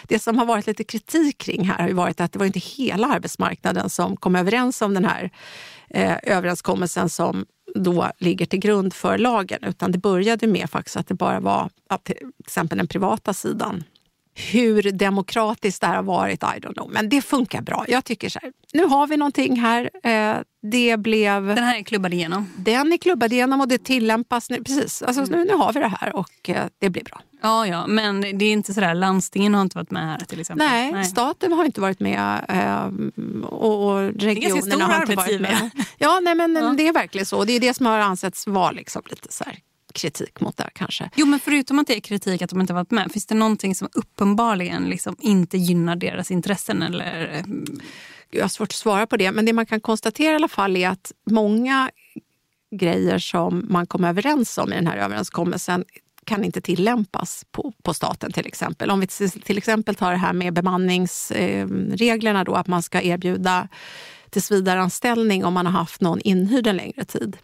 Det 0.08 0.18
som 0.18 0.38
har 0.38 0.46
varit 0.46 0.66
lite 0.66 0.84
kritik 0.84 1.38
kring 1.38 1.64
här 1.68 1.78
har 1.78 1.90
varit 1.90 2.20
att 2.20 2.32
det 2.32 2.38
var 2.38 2.46
inte 2.46 2.58
hela 2.58 2.99
arbetsmarknaden 3.09 3.90
som 3.90 4.16
kom 4.16 4.36
överens 4.36 4.82
om 4.82 4.94
den 4.94 5.05
här 5.05 5.30
eh, 5.88 6.16
överenskommelsen 6.22 7.09
som 7.09 7.46
då 7.74 8.11
ligger 8.18 8.46
till 8.46 8.59
grund 8.59 8.94
för 8.94 9.18
lagen. 9.18 9.64
Utan 9.64 9.92
det 9.92 9.98
började 9.98 10.46
med 10.46 10.70
faktiskt 10.70 10.96
att 10.96 11.09
det 11.09 11.14
bara 11.14 11.40
var 11.40 11.70
att 11.88 12.05
till 12.05 12.16
exempel 12.38 12.78
den 12.78 12.86
privata 12.86 13.34
sidan. 13.34 13.84
Hur 14.34 14.92
demokratiskt 14.92 15.80
det 15.80 15.86
här 15.86 15.96
har 15.96 16.02
varit, 16.02 16.42
I 16.42 16.46
don't 16.46 16.74
know. 16.74 16.90
Men 16.90 17.08
det 17.08 17.22
funkar 17.22 17.62
bra. 17.62 17.84
Jag 17.88 18.04
tycker 18.04 18.28
så 18.28 18.38
här, 18.42 18.52
nu 18.72 18.84
har 18.84 19.06
vi 19.06 19.16
någonting 19.16 19.60
här. 19.60 19.90
Eh, 20.02 20.36
det 20.62 20.96
blev... 20.96 21.46
Den 21.46 21.64
här 21.64 21.78
är 21.78 21.82
klubbad 21.82 22.14
igenom? 22.14 22.52
Den 22.56 22.92
är 22.92 22.96
klubbad 22.96 23.32
igenom 23.32 23.60
och 23.60 23.68
det 23.68 23.84
tillämpas 23.84 24.50
nu. 24.50 24.64
Precis, 24.64 25.02
alltså, 25.02 25.22
mm. 25.22 25.38
nu, 25.38 25.44
nu 25.44 25.54
har 25.54 25.72
vi 25.72 25.80
det 25.80 25.94
här 26.00 26.16
och 26.16 26.50
eh, 26.50 26.66
det 26.78 26.90
blir 26.90 27.04
bra. 27.04 27.20
Ja, 27.42 27.66
ja, 27.66 27.86
men 27.86 28.20
det 28.20 28.44
är 28.44 28.52
inte 28.52 28.74
sådär, 28.74 28.94
landstingen 28.94 29.54
har 29.54 29.62
inte 29.62 29.78
varit 29.78 29.90
med 29.90 30.06
här 30.06 30.18
till 30.18 30.40
exempel? 30.40 30.68
Nej, 30.68 30.92
Nej. 30.92 31.04
staten 31.04 31.52
har 31.52 31.64
inte 31.64 31.80
varit 31.80 32.00
med 32.00 32.44
eh, 32.48 33.44
och, 33.44 33.88
och 33.88 34.12
regionerna 34.12 34.84
har 34.84 35.00
inte 35.00 35.16
varit 35.16 35.40
med. 35.40 35.70
Ja, 35.98 36.20
nej, 36.22 36.34
men 36.34 36.54
ja. 36.54 36.74
det 36.76 36.88
är 36.88 36.92
verkligen 36.92 37.26
så. 37.26 37.44
Det 37.44 37.52
är 37.52 37.60
det 37.60 37.74
som 37.74 37.86
har 37.86 37.98
ansetts 37.98 38.46
vara 38.46 38.70
liksom 38.70 39.02
lite 39.10 39.32
så 39.32 39.44
kritik 39.93 40.41
mot 40.41 40.57
det 40.57 40.62
här 40.62 40.70
kanske. 40.74 41.11
Jo, 41.16 41.26
men 41.26 41.41
förutom 41.41 41.78
att 41.78 41.86
det 41.86 41.97
är 41.97 42.01
kritik 42.01 42.43
att 42.43 42.51
de 42.51 42.61
inte 42.61 42.72
varit 42.72 42.91
med, 42.91 43.12
finns 43.12 43.26
det 43.26 43.34
någonting 43.34 43.74
som 43.74 43.88
uppenbarligen 43.93 44.84
liksom 44.84 45.16
inte 45.18 45.59
gynnar 45.59 45.97
deras 45.97 46.30
intressen? 46.30 46.82
Eller? 46.82 47.45
Jag 48.30 48.45
har 48.45 48.49
svårt 48.49 48.68
att 48.68 48.72
svara 48.72 49.07
på 49.07 49.16
det, 49.16 49.32
men 49.32 49.45
det 49.45 49.53
man 49.53 49.66
kan 49.66 49.80
konstatera 49.80 50.32
i 50.32 50.34
alla 50.34 50.49
fall 50.49 50.76
är 50.76 50.88
att 50.88 51.12
många 51.30 51.91
grejer 52.70 53.18
som 53.18 53.66
man 53.68 53.86
kom 53.86 54.05
överens 54.05 54.59
om 54.59 54.72
i 54.72 54.76
den 54.76 54.86
här 54.86 54.97
överenskommelsen 54.97 55.84
kan 56.24 56.45
inte 56.45 56.61
tillämpas 56.61 57.47
på, 57.51 57.72
på 57.82 57.95
staten 57.95 58.32
till 58.32 58.47
exempel. 58.47 58.91
Om 58.91 59.01
vi 59.01 59.07
till 59.28 59.59
exempel 59.59 59.95
tar 59.95 60.11
det 60.11 60.16
här 60.16 60.32
med 60.32 60.53
bemanningsreglerna 60.55 62.45
då, 62.45 62.55
att 62.55 62.66
man 62.66 62.82
ska 62.82 63.03
erbjuda 63.03 63.68
tillsvidareanställning 64.30 65.45
om 65.45 65.55
man 65.55 65.66
har 65.66 65.72
haft 65.72 66.01
någon 66.01 66.20
inhyrd 66.20 66.66
en 66.66 66.76
längre 66.76 67.05
tid. 67.05 67.36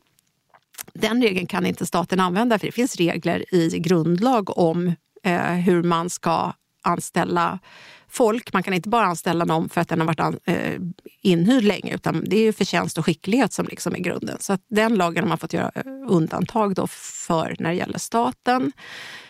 Den 0.92 1.22
regeln 1.22 1.46
kan 1.46 1.66
inte 1.66 1.86
staten 1.86 2.20
använda 2.20 2.58
för 2.58 2.66
det 2.66 2.72
finns 2.72 2.96
regler 2.96 3.54
i 3.54 3.78
grundlag 3.78 4.58
om 4.58 4.94
eh, 5.24 5.52
hur 5.52 5.82
man 5.82 6.10
ska 6.10 6.52
anställa 6.82 7.58
folk. 8.08 8.52
Man 8.52 8.62
kan 8.62 8.74
inte 8.74 8.88
bara 8.88 9.06
anställa 9.06 9.44
någon 9.44 9.68
för 9.68 9.80
att 9.80 9.88
den 9.88 10.00
har 10.00 10.06
varit 10.06 10.40
eh, 10.44 10.80
inhyrd 11.22 11.64
länge 11.64 11.94
utan 11.94 12.24
det 12.26 12.36
är 12.36 12.52
förtjänst 12.52 12.98
och 12.98 13.06
skicklighet 13.06 13.52
som 13.52 13.66
liksom 13.66 13.94
är 13.94 13.98
grunden. 13.98 14.36
Så 14.40 14.58
den 14.70 14.94
lagen 14.94 15.24
har 15.24 15.28
man 15.28 15.38
fått 15.38 15.52
göra 15.52 15.70
eh, 15.74 15.82
undantag 16.08 16.74
då 16.74 16.86
för 17.26 17.56
när 17.58 17.70
det 17.70 17.76
gäller 17.76 17.98
staten. 17.98 18.72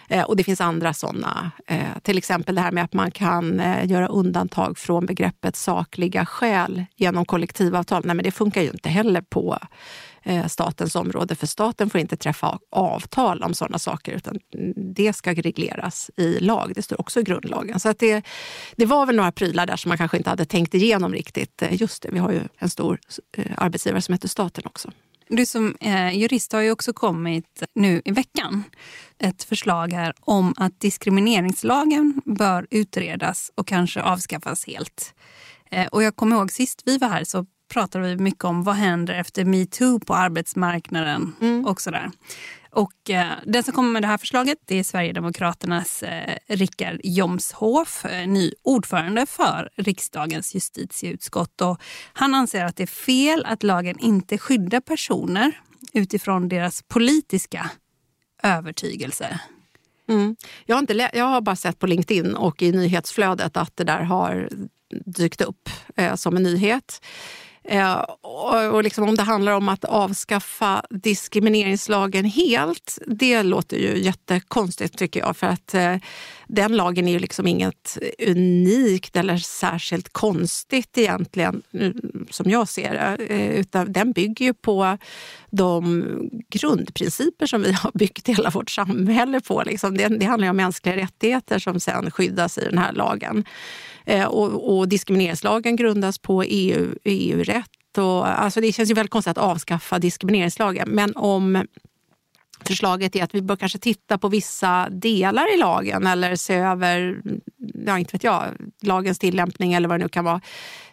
Eh, 0.08 0.24
och 0.24 0.36
det 0.36 0.44
finns 0.44 0.60
andra 0.60 0.94
sådana. 0.94 1.50
Eh, 1.66 1.98
till 2.02 2.18
exempel 2.18 2.54
det 2.54 2.60
här 2.60 2.72
med 2.72 2.84
att 2.84 2.92
man 2.92 3.10
kan 3.10 3.60
eh, 3.60 3.86
göra 3.86 4.06
undantag 4.08 4.78
från 4.78 5.06
begreppet 5.06 5.56
sakliga 5.56 6.26
skäl 6.26 6.84
genom 6.96 7.24
kollektivavtal. 7.24 8.02
Nej, 8.04 8.16
men 8.16 8.24
det 8.24 8.30
funkar 8.30 8.62
ju 8.62 8.70
inte 8.70 8.88
heller 8.88 9.20
på 9.20 9.58
Eh, 9.58 9.66
Eh, 10.28 10.46
statens 10.46 10.96
område. 10.96 11.34
För 11.34 11.46
staten 11.46 11.90
får 11.90 12.00
inte 12.00 12.16
träffa 12.16 12.58
avtal 12.70 13.42
om 13.42 13.54
sådana 13.54 13.78
saker 13.78 14.12
utan 14.12 14.38
det 14.94 15.12
ska 15.12 15.34
regleras 15.34 16.10
i 16.16 16.40
lag. 16.40 16.72
Det 16.74 16.82
står 16.82 17.00
också 17.00 17.20
i 17.20 17.22
grundlagen. 17.22 17.80
Så 17.80 17.88
att 17.88 17.98
det, 17.98 18.26
det 18.76 18.86
var 18.86 19.06
väl 19.06 19.16
några 19.16 19.32
prylar 19.32 19.66
där 19.66 19.76
som 19.76 19.88
man 19.88 19.98
kanske 19.98 20.16
inte 20.16 20.30
hade 20.30 20.44
tänkt 20.44 20.74
igenom 20.74 21.12
riktigt. 21.12 21.62
Eh, 21.62 21.82
just 21.82 22.02
det, 22.02 22.08
vi 22.12 22.18
har 22.18 22.32
ju 22.32 22.40
en 22.58 22.70
stor 22.70 22.98
eh, 23.36 23.52
arbetsgivare 23.56 24.02
som 24.02 24.12
heter 24.12 24.28
staten 24.28 24.62
också. 24.66 24.90
Du 25.28 25.46
som 25.46 25.74
jurist 26.12 26.52
har 26.52 26.60
ju 26.60 26.70
också 26.70 26.92
kommit 26.92 27.62
nu 27.74 28.02
i 28.04 28.10
veckan 28.10 28.64
ett 29.18 29.44
förslag 29.44 29.92
här 29.92 30.14
om 30.20 30.54
att 30.56 30.80
diskrimineringslagen 30.80 32.22
bör 32.24 32.66
utredas 32.70 33.50
och 33.54 33.66
kanske 33.66 34.02
avskaffas 34.02 34.66
helt. 34.66 35.14
Och 35.90 36.02
jag 36.02 36.16
kommer 36.16 36.36
ihåg 36.36 36.52
sist 36.52 36.82
vi 36.84 36.98
var 36.98 37.08
här 37.08 37.24
så 37.24 37.46
pratar 37.68 38.00
vi 38.00 38.16
mycket 38.16 38.44
om 38.44 38.62
vad 38.62 38.74
händer 38.74 39.14
efter 39.14 39.44
metoo 39.44 40.00
på 40.00 40.14
arbetsmarknaden 40.14 41.32
mm. 41.40 41.66
och 41.66 41.80
sådär. 41.80 42.10
Och 42.70 43.10
eh, 43.10 43.32
den 43.44 43.62
som 43.62 43.74
kommer 43.74 43.90
med 43.90 44.02
det 44.02 44.06
här 44.06 44.18
förslaget 44.18 44.58
det 44.64 44.78
är 44.78 44.84
Sverigedemokraternas 44.84 46.02
eh, 46.02 46.36
Rickard 46.48 47.00
Jomshof, 47.04 48.04
eh, 48.04 48.28
ny 48.28 48.52
ordförande 48.62 49.26
för 49.26 49.70
riksdagens 49.76 50.54
justitieutskott. 50.54 51.60
Och 51.60 51.80
han 52.12 52.34
anser 52.34 52.64
att 52.64 52.76
det 52.76 52.82
är 52.82 52.86
fel 52.86 53.44
att 53.46 53.62
lagen 53.62 53.98
inte 53.98 54.38
skyddar 54.38 54.80
personer 54.80 55.60
utifrån 55.92 56.48
deras 56.48 56.82
politiska 56.82 57.70
övertygelser. 58.42 59.40
Mm. 60.08 60.36
Jag, 60.66 60.76
har 60.76 60.80
inte 60.80 61.10
jag 61.14 61.24
har 61.24 61.40
bara 61.40 61.56
sett 61.56 61.78
på 61.78 61.86
LinkedIn 61.86 62.34
och 62.34 62.62
i 62.62 62.72
nyhetsflödet 62.72 63.56
att 63.56 63.76
det 63.76 63.84
där 63.84 64.00
har 64.00 64.48
dykt 65.04 65.40
upp 65.40 65.68
eh, 65.96 66.14
som 66.14 66.36
en 66.36 66.42
nyhet. 66.42 67.00
Eh, 67.68 68.04
och 68.22 68.82
liksom 68.82 69.08
om 69.08 69.14
det 69.14 69.22
handlar 69.22 69.52
om 69.52 69.68
att 69.68 69.84
avskaffa 69.84 70.82
diskrimineringslagen 70.90 72.24
helt, 72.24 72.98
det 73.06 73.42
låter 73.42 73.76
ju 73.76 73.98
jättekonstigt 73.98 74.98
tycker 74.98 75.20
jag. 75.20 75.36
För 75.36 75.46
att 75.46 75.74
eh, 75.74 75.96
den 76.46 76.76
lagen 76.76 77.08
är 77.08 77.12
ju 77.12 77.18
liksom 77.18 77.46
inget 77.46 77.98
unikt 78.26 79.16
eller 79.16 79.36
särskilt 79.36 80.12
konstigt 80.12 80.98
egentligen, 80.98 81.62
som 82.30 82.50
jag 82.50 82.68
ser 82.68 82.94
det. 82.94 83.24
Eh, 83.24 83.50
utan 83.50 83.92
den 83.92 84.12
bygger 84.12 84.46
ju 84.46 84.54
på 84.54 84.98
de 85.50 86.04
grundprinciper 86.48 87.46
som 87.46 87.62
vi 87.62 87.72
har 87.72 87.90
byggt 87.94 88.28
hela 88.28 88.50
vårt 88.50 88.70
samhälle 88.70 89.40
på. 89.40 89.62
Liksom. 89.66 89.96
Det, 89.96 90.08
det 90.08 90.26
handlar 90.26 90.50
om 90.50 90.56
mänskliga 90.56 90.96
rättigheter 90.96 91.58
som 91.58 91.80
sen 91.80 92.10
skyddas 92.10 92.58
i 92.58 92.60
den 92.60 92.78
här 92.78 92.92
lagen. 92.92 93.44
Eh, 94.04 94.24
och, 94.24 94.78
och 94.78 94.88
diskrimineringslagen 94.88 95.76
grundas 95.76 96.18
på 96.18 96.42
EU, 96.42 96.86
EU-rätt. 97.04 97.98
Och, 97.98 98.28
alltså 98.28 98.60
det 98.60 98.72
känns 98.72 98.90
ju 98.90 98.94
väldigt 98.94 99.10
konstigt 99.10 99.30
att 99.30 99.44
avskaffa 99.44 99.98
diskrimineringslagen. 99.98 100.88
Men 100.88 101.16
om 101.16 101.64
förslaget 102.66 103.16
är 103.16 103.24
att 103.24 103.34
vi 103.34 103.42
bör 103.42 103.56
kanske 103.56 103.78
titta 103.78 104.18
på 104.18 104.28
vissa 104.28 104.88
delar 104.90 105.54
i 105.54 105.58
lagen 105.58 106.06
eller 106.06 106.36
se 106.36 106.54
över, 106.54 107.20
ja 107.86 107.98
inte 107.98 108.12
vet 108.12 108.24
jag, 108.24 108.44
lagens 108.82 109.18
tillämpning 109.18 109.72
eller 109.72 109.88
vad 109.88 110.00
det 110.00 110.04
nu 110.04 110.08
kan 110.08 110.24
vara. 110.24 110.40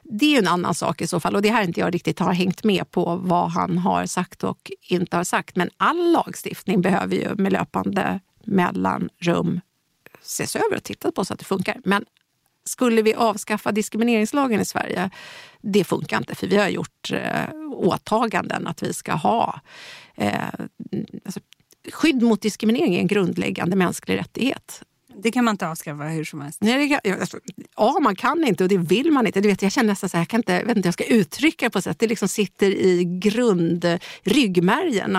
Det 0.03 0.25
är 0.25 0.29
ju 0.29 0.37
en 0.37 0.47
annan 0.47 0.75
sak 0.75 1.01
i 1.01 1.07
så 1.07 1.19
fall 1.19 1.35
och 1.35 1.41
det 1.41 1.49
här 1.49 1.63
inte 1.63 1.79
jag 1.79 1.93
riktigt 1.93 2.19
har 2.19 2.33
hängt 2.33 2.63
med 2.63 2.91
på 2.91 3.15
vad 3.15 3.51
han 3.51 3.77
har 3.77 4.05
sagt 4.05 4.43
och 4.43 4.71
inte 4.81 5.17
har 5.17 5.23
sagt. 5.23 5.55
Men 5.55 5.69
all 5.77 6.11
lagstiftning 6.11 6.81
behöver 6.81 7.15
ju 7.15 7.35
med 7.35 7.53
löpande 7.53 8.19
mellanrum 8.45 9.61
ses 10.21 10.55
över 10.55 10.75
och 10.75 10.83
tittas 10.83 11.13
på 11.13 11.25
så 11.25 11.33
att 11.33 11.39
det 11.39 11.45
funkar. 11.45 11.77
Men 11.85 12.05
skulle 12.65 13.01
vi 13.01 13.13
avskaffa 13.13 13.71
diskrimineringslagen 13.71 14.61
i 14.61 14.65
Sverige? 14.65 15.09
Det 15.61 15.83
funkar 15.83 16.17
inte, 16.17 16.35
för 16.35 16.47
vi 16.47 16.57
har 16.57 16.69
gjort 16.69 17.11
eh, 17.11 17.55
åtaganden 17.71 18.67
att 18.67 18.83
vi 18.83 18.93
ska 18.93 19.13
ha 19.13 19.59
eh, 20.15 20.33
alltså, 21.25 21.39
skydd 21.91 22.21
mot 22.21 22.41
diskriminering 22.41 22.95
är 22.95 22.99
en 22.99 23.07
grundläggande 23.07 23.75
mänsklig 23.75 24.17
rättighet. 24.17 24.83
Det 25.23 25.31
kan 25.31 25.45
man 25.45 25.53
inte 25.53 25.67
avskaffa 25.67 26.03
hur 26.03 26.23
som 26.23 26.41
helst. 26.41 26.61
Nej, 26.61 26.99
kan, 27.03 27.19
alltså, 27.19 27.37
ja, 27.77 27.99
man 28.01 28.15
kan 28.15 28.43
inte 28.43 28.63
och 28.63 28.69
det 28.69 28.77
vill 28.77 29.11
man 29.11 29.27
inte. 29.27 29.41
Du 29.41 29.47
vet, 29.47 29.61
jag 29.61 29.71
känner 29.71 29.89
nästan 29.89 30.09
så 30.09 30.17
här, 30.17 30.21
jag 30.21 30.27
kan 30.27 30.39
inte, 30.39 30.63
vet 30.63 30.77
inte 30.77 30.87
jag 30.87 30.93
ska 30.93 31.03
uttrycka 31.03 31.65
det 31.65 31.69
på 31.69 31.81
sätt. 31.81 31.99
Det 31.99 32.07
liksom 32.07 32.27
sitter 32.27 32.71
i 32.71 33.03
grund, 33.05 33.99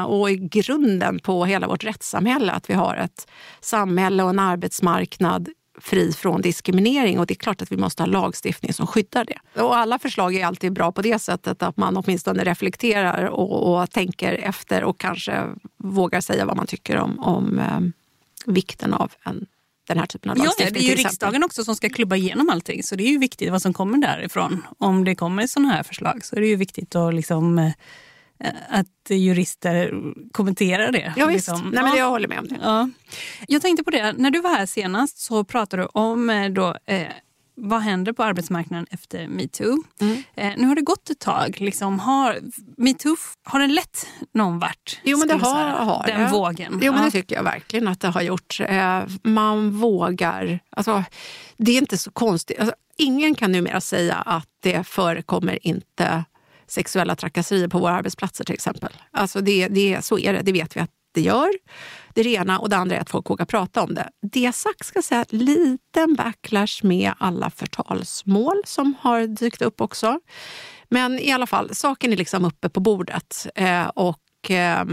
och 0.06 0.30
i 0.30 0.36
grunden 0.36 1.18
på 1.18 1.44
hela 1.44 1.68
vårt 1.68 1.84
rättssamhälle 1.84 2.52
att 2.52 2.70
vi 2.70 2.74
har 2.74 2.96
ett 2.96 3.28
samhälle 3.60 4.22
och 4.22 4.30
en 4.30 4.38
arbetsmarknad 4.38 5.48
fri 5.78 6.12
från 6.12 6.42
diskriminering 6.42 7.18
och 7.18 7.26
det 7.26 7.34
är 7.34 7.38
klart 7.38 7.62
att 7.62 7.72
vi 7.72 7.76
måste 7.76 8.02
ha 8.02 8.06
lagstiftning 8.06 8.72
som 8.72 8.86
skyddar 8.86 9.24
det. 9.24 9.62
Och 9.62 9.76
alla 9.76 9.98
förslag 9.98 10.34
är 10.34 10.46
alltid 10.46 10.72
bra 10.72 10.92
på 10.92 11.02
det 11.02 11.18
sättet 11.18 11.62
att 11.62 11.76
man 11.76 11.96
åtminstone 11.96 12.44
reflekterar 12.44 13.24
och, 13.24 13.80
och 13.80 13.90
tänker 13.90 14.32
efter 14.32 14.84
och 14.84 15.00
kanske 15.00 15.42
vågar 15.76 16.20
säga 16.20 16.46
vad 16.46 16.56
man 16.56 16.66
tycker 16.66 16.96
om, 16.96 17.18
om 17.18 17.58
eh, 17.58 17.80
vikten 18.46 18.94
av 18.94 19.12
en 19.24 19.46
den 19.86 19.98
här 19.98 20.06
typen 20.06 20.30
av 20.30 20.36
lagstiftning. 20.36 20.66
Ja, 20.66 20.80
det 20.80 20.86
är 20.86 20.96
ju 20.96 21.04
riksdagen 21.04 21.44
också 21.44 21.64
som 21.64 21.76
ska 21.76 21.88
klubba 21.88 22.16
igenom 22.16 22.50
allting. 22.50 22.82
Så 22.82 22.96
det 22.96 23.04
är 23.04 23.10
ju 23.10 23.18
viktigt 23.18 23.50
vad 23.50 23.62
som 23.62 23.72
kommer 23.72 23.98
därifrån. 23.98 24.62
Om 24.78 25.04
det 25.04 25.14
kommer 25.14 25.46
sådana 25.46 25.72
här 25.72 25.82
förslag 25.82 26.24
så 26.24 26.36
är 26.36 26.40
det 26.40 26.46
ju 26.46 26.56
viktigt 26.56 26.94
att 26.94 27.14
liksom 27.14 27.58
eh, 27.58 27.72
att 28.68 29.10
jurister 29.10 29.92
kommenterar 30.32 30.92
det. 30.92 31.12
Ja, 31.16 31.26
visst. 31.26 31.48
Liksom. 31.48 31.70
Nej, 31.70 31.82
men 31.82 31.96
jag 31.96 32.10
håller 32.10 32.28
med 32.28 32.38
om 32.38 32.48
det. 32.48 32.58
Ja. 32.62 32.88
Jag 33.48 33.62
tänkte 33.62 33.84
på 33.84 33.90
det, 33.90 34.12
när 34.12 34.30
du 34.30 34.40
var 34.40 34.50
här 34.50 34.66
senast 34.66 35.18
så 35.18 35.44
pratade 35.44 35.82
du 35.82 35.88
om 35.92 36.30
eh, 36.30 36.48
då, 36.50 36.76
eh, 36.86 37.06
vad 37.56 37.80
händer 37.80 38.12
på 38.12 38.22
arbetsmarknaden 38.22 38.86
efter 38.90 39.28
metoo? 39.28 39.82
Mm. 40.00 40.22
Eh, 40.34 40.52
nu 40.56 40.66
har 40.66 40.74
det 40.74 40.82
gått 40.82 41.10
ett 41.10 41.18
tag. 41.20 41.56
Liksom, 41.60 41.98
har 41.98 42.38
metoo 42.76 43.16
har 43.44 43.60
den 43.60 43.74
lett 43.74 44.06
någon 44.34 44.58
vart? 44.58 45.00
Jo, 45.02 45.18
men 45.18 45.28
det 45.28 45.34
har, 45.34 45.70
har 45.70 46.06
Den 46.06 46.20
det. 46.20 46.28
vågen? 46.28 46.80
Jo, 46.82 46.92
men 46.92 47.04
det 47.04 47.10
tycker 47.10 47.36
jag 47.36 47.42
verkligen 47.42 47.88
att 47.88 48.00
det 48.00 48.08
har 48.08 48.22
gjort. 48.22 48.60
Eh, 48.60 49.02
man 49.22 49.70
vågar... 49.70 50.60
Alltså, 50.70 51.04
det 51.56 51.72
är 51.72 51.78
inte 51.78 51.98
så 51.98 52.10
konstigt. 52.10 52.58
Alltså, 52.60 52.74
ingen 52.96 53.34
kan 53.34 53.52
numera 53.52 53.80
säga 53.80 54.14
att 54.14 54.48
det 54.62 54.86
förekommer 54.86 55.66
inte 55.66 56.24
sexuella 56.66 57.16
trakasserier 57.16 57.68
på 57.68 57.78
våra 57.78 57.94
arbetsplatser 57.94 58.44
till 58.44 58.54
exempel. 58.54 58.92
Alltså 59.10 59.40
det, 59.40 59.68
det, 59.68 60.04
så 60.04 60.18
är 60.18 60.32
det, 60.32 60.42
det 60.42 60.52
vet 60.52 60.76
vi 60.76 60.80
att 60.80 60.90
det 61.14 61.20
gör. 61.20 61.50
Det 62.14 62.26
ena 62.26 62.58
och 62.58 62.68
det 62.68 62.76
andra 62.76 62.96
är 62.96 63.00
att 63.00 63.10
folk 63.10 63.30
vågar 63.30 63.44
prata 63.46 63.82
om 63.82 63.94
det. 63.94 64.10
Det 64.22 64.54
sagt 64.54 64.86
ska 64.86 64.96
jag 64.96 65.04
säga 65.04 65.24
liten 65.28 66.14
backlash 66.14 66.80
med 66.82 67.12
alla 67.18 67.50
förtalsmål 67.50 68.62
som 68.64 68.94
har 69.00 69.26
dykt 69.26 69.62
upp 69.62 69.80
också. 69.80 70.20
Men 70.88 71.18
i 71.18 71.32
alla 71.32 71.46
fall, 71.46 71.74
saken 71.74 72.12
är 72.12 72.16
liksom 72.16 72.44
uppe 72.44 72.68
på 72.68 72.80
bordet. 72.80 73.46
Eh, 73.54 73.86
och 73.86 74.50
eh, 74.50 74.84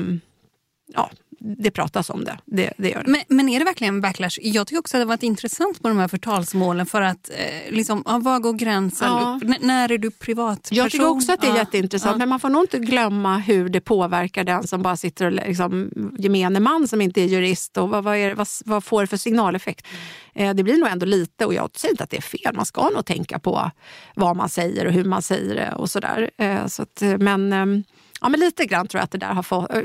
ja, 0.94 1.10
det 1.44 1.72
pratas 1.72 2.10
om 2.10 2.24
det. 2.24 2.38
det, 2.46 2.74
det, 2.78 2.90
gör 2.90 3.04
det. 3.04 3.12
Men, 3.12 3.22
men, 3.28 3.50
är 3.50 3.60
det 3.60 3.66
verkligen 3.66 3.96
en 3.96 4.02
backlash? 4.02 4.40
Jag 4.42 4.68
tycker 4.68 4.80
också 4.80 4.98
att 4.98 5.00
det 5.00 5.04
har 5.04 5.08
varit 5.08 5.24
intressant 5.24 5.82
på 5.82 5.88
de 5.88 5.98
här 5.98 6.08
förtalsmålen 6.08 6.86
för 6.86 7.02
att 7.02 7.30
eh, 7.30 7.74
liksom, 7.74 8.04
ja, 8.06 8.20
var 8.20 8.40
går 8.40 8.54
gränsen? 8.54 9.08
Ja. 9.08 9.40
när 9.62 9.92
är 9.92 9.98
du 9.98 10.12
privatperson? 10.12 10.78
Jag 10.78 10.92
tycker 10.92 11.08
också 11.08 11.34
att 11.34 11.42
det 11.42 11.48
är 11.48 11.52
ja. 11.52 11.58
jätteintressant 11.58 12.18
men 12.18 12.30
man 12.30 12.40
får 12.40 12.50
nog 12.50 12.64
inte 12.64 12.80
glömma 12.80 13.38
hur 13.38 13.70
det 13.70 13.82
påverkar 13.82 14.44
den 14.44 14.68
som 14.68 14.82
bara 14.82 14.98
sitter 14.98 15.26
och 15.26 15.32
liksom, 15.32 15.92
gemene 16.18 16.60
man 16.60 16.88
som 16.88 17.02
inte 17.02 17.22
är 17.22 17.26
jurist 17.26 17.78
och 17.78 17.90
vad, 17.90 18.04
vad, 18.04 18.18
är, 18.18 18.36
vad, 18.36 18.48
vad 18.66 18.84
får 18.84 19.02
det 19.02 19.08
för 19.08 19.18
signaleffekt? 19.18 19.88
Mm. 20.34 20.50
Eh, 20.50 20.56
det 20.56 20.64
blir 20.64 20.78
nog 20.78 20.90
ändå 20.90 21.06
lite 21.06 21.46
och 21.46 21.54
jag 21.54 21.70
säger 21.76 21.94
inte 21.94 22.04
att 22.04 22.10
det 22.10 22.18
är 22.18 22.22
fel. 22.22 22.56
Man 22.56 22.66
ska 22.66 22.90
nog 22.90 23.06
tänka 23.06 23.40
på 23.40 23.72
vad 24.16 24.36
man 24.36 24.50
säger 24.50 24.86
och 24.86 24.94
hur 24.94 25.06
man 25.06 25.22
säger 25.22 25.56
det 25.56 25.74
och 25.76 25.90
sådär. 25.90 26.32
Eh, 26.38 26.68
så 26.68 26.82
att, 26.82 27.04
men 27.20 27.54
ehm, 27.54 27.84
Ja, 28.22 28.30
men 28.30 28.40
lite 28.40 28.66
grann 28.66 28.88
tror 28.88 29.00
jag 29.00 29.04
att 29.04 29.12
det 29.12 29.18
där 29.18 29.34
har 29.34 29.44
fått... 29.44 29.74
Eh, 29.74 29.82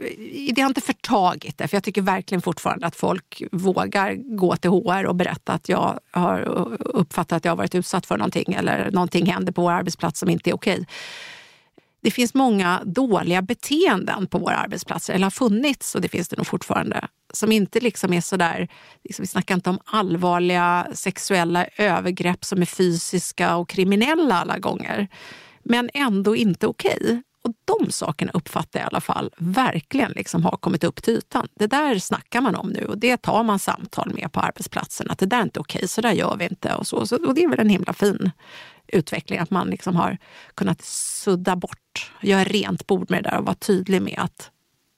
det 0.54 0.60
har 0.60 0.68
inte 0.68 0.80
förtagit 0.80 1.58
det, 1.58 1.68
för 1.68 1.76
jag 1.76 1.84
tycker 1.84 2.02
verkligen 2.02 2.42
fortfarande 2.42 2.86
att 2.86 2.96
folk 2.96 3.42
vågar 3.52 4.14
gå 4.36 4.56
till 4.56 4.70
HR 4.70 5.06
och 5.06 5.14
berätta 5.14 5.52
att 5.52 5.68
jag 5.68 6.00
har 6.10 6.40
eh, 6.40 6.76
uppfattat 6.78 7.36
att 7.36 7.44
jag 7.44 7.52
har 7.52 7.56
varit 7.56 7.74
utsatt 7.74 8.06
för 8.06 8.16
någonting 8.16 8.54
eller 8.54 8.90
någonting 8.90 9.26
händer 9.26 9.52
på 9.52 9.62
vår 9.62 9.72
arbetsplats 9.72 10.20
som 10.20 10.30
inte 10.30 10.50
är 10.50 10.54
okej. 10.54 10.86
Det 12.02 12.10
finns 12.10 12.34
många 12.34 12.82
dåliga 12.84 13.42
beteenden 13.42 14.26
på 14.26 14.38
våra 14.38 14.56
arbetsplatser, 14.56 15.14
eller 15.14 15.26
har 15.26 15.30
funnits 15.30 15.94
och 15.94 16.00
det 16.00 16.08
finns 16.08 16.28
det 16.28 16.36
nog 16.36 16.46
fortfarande, 16.46 17.08
som 17.32 17.52
inte 17.52 17.80
liksom 17.80 18.12
är 18.12 18.20
sådär... 18.20 18.68
Liksom, 19.04 19.22
vi 19.22 19.26
snackar 19.26 19.54
inte 19.54 19.70
om 19.70 19.78
allvarliga 19.84 20.86
sexuella 20.92 21.66
övergrepp 21.76 22.44
som 22.44 22.62
är 22.62 22.66
fysiska 22.66 23.56
och 23.56 23.68
kriminella 23.68 24.34
alla 24.34 24.58
gånger 24.58 25.08
men 25.68 25.90
ändå 25.94 26.36
inte 26.36 26.66
okej. 26.66 27.22
Och 27.46 27.52
de 27.64 27.90
sakerna 27.90 28.30
uppfattar 28.34 28.80
jag 28.80 28.86
i 28.86 28.88
alla 28.90 29.00
fall 29.00 29.30
verkligen 29.38 30.12
liksom 30.12 30.44
har 30.44 30.56
kommit 30.56 30.84
upp 30.84 31.02
till 31.02 31.14
ytan. 31.14 31.48
Det 31.54 31.66
där 31.66 31.98
snackar 31.98 32.40
man 32.40 32.54
om 32.54 32.68
nu 32.68 32.84
och 32.84 32.98
det 32.98 33.16
tar 33.16 33.42
man 33.42 33.58
samtal 33.58 34.12
med 34.14 34.32
på 34.32 34.40
arbetsplatsen. 34.40 35.10
Att 35.10 35.18
det 35.18 35.26
där 35.26 35.38
är 35.38 35.42
inte 35.42 35.60
okej, 35.60 35.88
så 35.88 36.00
där 36.00 36.12
gör 36.12 36.36
vi 36.36 36.44
inte. 36.44 36.74
Och, 36.74 36.86
så. 36.86 36.96
och 36.96 37.34
det 37.34 37.44
är 37.44 37.48
väl 37.48 37.60
en 37.60 37.68
himla 37.68 37.92
fin 37.92 38.30
utveckling 38.88 39.38
att 39.38 39.50
man 39.50 39.70
liksom 39.70 39.96
har 39.96 40.18
kunnat 40.54 40.82
sudda 40.82 41.56
bort, 41.56 42.12
göra 42.22 42.44
rent 42.44 42.86
bord 42.86 43.10
med 43.10 43.24
det 43.24 43.30
där 43.30 43.38
och 43.38 43.44
vara 43.44 43.54
tydlig 43.54 44.02
med 44.02 44.18
att 44.18 44.50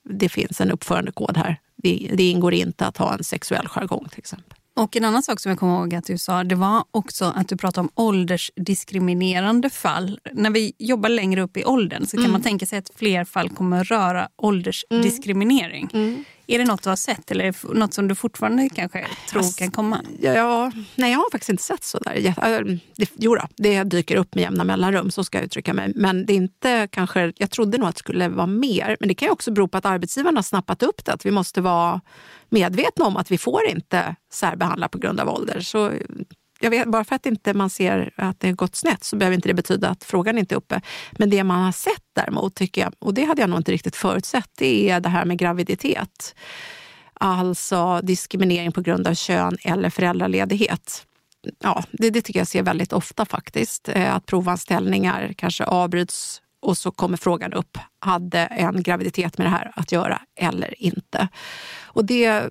det 0.09 0.29
finns 0.29 0.61
en 0.61 0.71
uppförandekod 0.71 1.37
här. 1.37 1.59
Det, 1.75 2.11
det 2.13 2.29
ingår 2.29 2.53
inte 2.53 2.87
att 2.87 2.97
ha 2.97 3.13
en 3.13 3.23
sexuell 3.23 3.67
jargong 3.67 4.07
till 4.09 4.19
exempel. 4.19 4.58
Och 4.79 4.95
en 4.95 5.05
annan 5.05 5.23
sak 5.23 5.39
som 5.39 5.49
jag 5.49 5.59
kommer 5.59 5.79
ihåg 5.79 5.95
att 5.95 6.05
du 6.05 6.17
sa, 6.17 6.43
det 6.43 6.55
var 6.55 6.83
också 6.91 7.33
att 7.35 7.47
du 7.47 7.57
pratade 7.57 7.81
om 7.81 7.89
åldersdiskriminerande 7.95 9.69
fall. 9.69 10.19
När 10.33 10.49
vi 10.49 10.73
jobbar 10.77 11.09
längre 11.09 11.41
upp 11.41 11.57
i 11.57 11.65
åldern 11.65 12.05
så 12.05 12.17
kan 12.17 12.19
mm. 12.19 12.31
man 12.31 12.41
tänka 12.41 12.65
sig 12.65 12.79
att 12.79 12.91
fler 12.95 13.25
fall 13.25 13.49
kommer 13.49 13.83
röra 13.83 14.29
åldersdiskriminering. 14.37 15.89
Mm. 15.93 16.07
Mm. 16.07 16.25
Är 16.51 16.57
det 16.57 16.65
något 16.65 16.83
du 16.83 16.89
har 16.89 16.95
sett 16.95 17.31
eller 17.31 17.75
något 17.75 17.93
som 17.93 18.07
du 18.07 18.15
fortfarande 18.15 18.69
kanske 18.69 19.07
tror 19.29 19.39
alltså, 19.39 19.59
kan 19.59 19.71
komma? 19.71 20.01
Ja, 20.21 20.71
nej, 20.95 21.11
jag 21.11 21.19
har 21.19 21.31
faktiskt 21.31 21.49
inte 21.49 21.63
sett 21.63 21.83
så 21.83 21.99
där. 21.99 22.79
Det, 22.95 23.09
jo 23.15 23.35
då, 23.35 23.47
det 23.55 23.83
dyker 23.83 24.15
upp 24.15 24.35
med 24.35 24.41
jämna 24.41 24.63
mellanrum, 24.63 25.11
så 25.11 25.23
ska 25.23 25.37
jag 25.37 25.45
uttrycka 25.45 25.73
mig. 25.73 25.93
Men 25.95 26.25
det 26.25 26.33
är 26.33 26.35
inte 26.35 26.87
kanske, 26.91 27.33
jag 27.37 27.51
trodde 27.51 27.77
nog 27.77 27.89
att 27.89 27.95
det 27.95 27.99
skulle 27.99 28.29
vara 28.29 28.47
mer. 28.47 28.97
Men 28.99 29.09
det 29.09 29.15
kan 29.15 29.29
också 29.29 29.51
bero 29.51 29.67
på 29.67 29.77
att 29.77 29.85
arbetsgivarna 29.85 30.37
har 30.37 30.43
snappat 30.43 30.83
upp 30.83 31.05
det. 31.05 31.13
Att 31.13 31.25
vi 31.25 31.31
måste 31.31 31.61
vara 31.61 32.01
medvetna 32.49 33.05
om 33.05 33.17
att 33.17 33.31
vi 33.31 33.37
får 33.37 33.67
inte 33.69 34.15
särbehandla 34.33 34.87
på 34.87 34.97
grund 34.97 35.19
av 35.19 35.29
ålder. 35.29 35.59
Så 35.59 35.91
jag 36.59 36.69
vet, 36.69 36.87
bara 36.87 37.03
för 37.03 37.15
att 37.15 37.25
inte 37.25 37.53
man 37.53 37.69
ser 37.69 38.11
att 38.15 38.39
det 38.39 38.47
har 38.47 38.55
gått 38.55 38.75
snett 38.75 39.03
så 39.03 39.15
behöver 39.15 39.35
inte 39.35 39.47
det 39.47 39.53
betyda 39.53 39.89
att 39.89 40.03
frågan 40.03 40.37
inte 40.37 40.55
är 40.55 40.57
uppe. 40.57 40.81
Men 41.11 41.29
det 41.29 41.43
man 41.43 41.63
har 41.63 41.71
sett 41.71 42.03
däremot, 42.15 42.55
tycker 42.55 42.81
jag, 42.81 42.93
och 42.99 43.13
det 43.13 43.23
hade 43.23 43.41
jag 43.41 43.49
nog 43.49 43.59
inte 43.59 43.71
riktigt 43.71 43.95
förutsett, 43.95 44.49
det 44.57 44.89
är 44.89 44.99
det 44.99 45.09
här 45.09 45.25
med 45.25 45.37
graviditet. 45.37 46.35
Alltså 47.13 48.01
diskriminering 48.03 48.71
på 48.71 48.81
grund 48.81 49.07
av 49.07 49.13
kön 49.13 49.57
eller 49.63 49.89
föräldraledighet. 49.89 51.05
Ja, 51.63 51.83
det, 51.91 52.09
det 52.09 52.21
tycker 52.21 52.39
jag 52.39 52.47
ser 52.47 52.63
väldigt 52.63 52.93
ofta 52.93 53.25
faktiskt. 53.25 53.89
Eh, 53.89 54.15
att 54.15 54.25
provanställningar 54.25 55.33
kanske 55.37 55.63
avbryts 55.63 56.41
och 56.61 56.77
så 56.77 56.91
kommer 56.91 57.17
frågan 57.17 57.53
upp, 57.53 57.77
hade 57.99 58.39
en 58.39 58.83
graviditet 58.83 59.37
med 59.37 59.47
det 59.47 59.51
här 59.51 59.71
att 59.75 59.91
göra 59.91 60.21
eller 60.35 60.83
inte? 60.83 61.27
Och 61.81 62.05
det, 62.05 62.49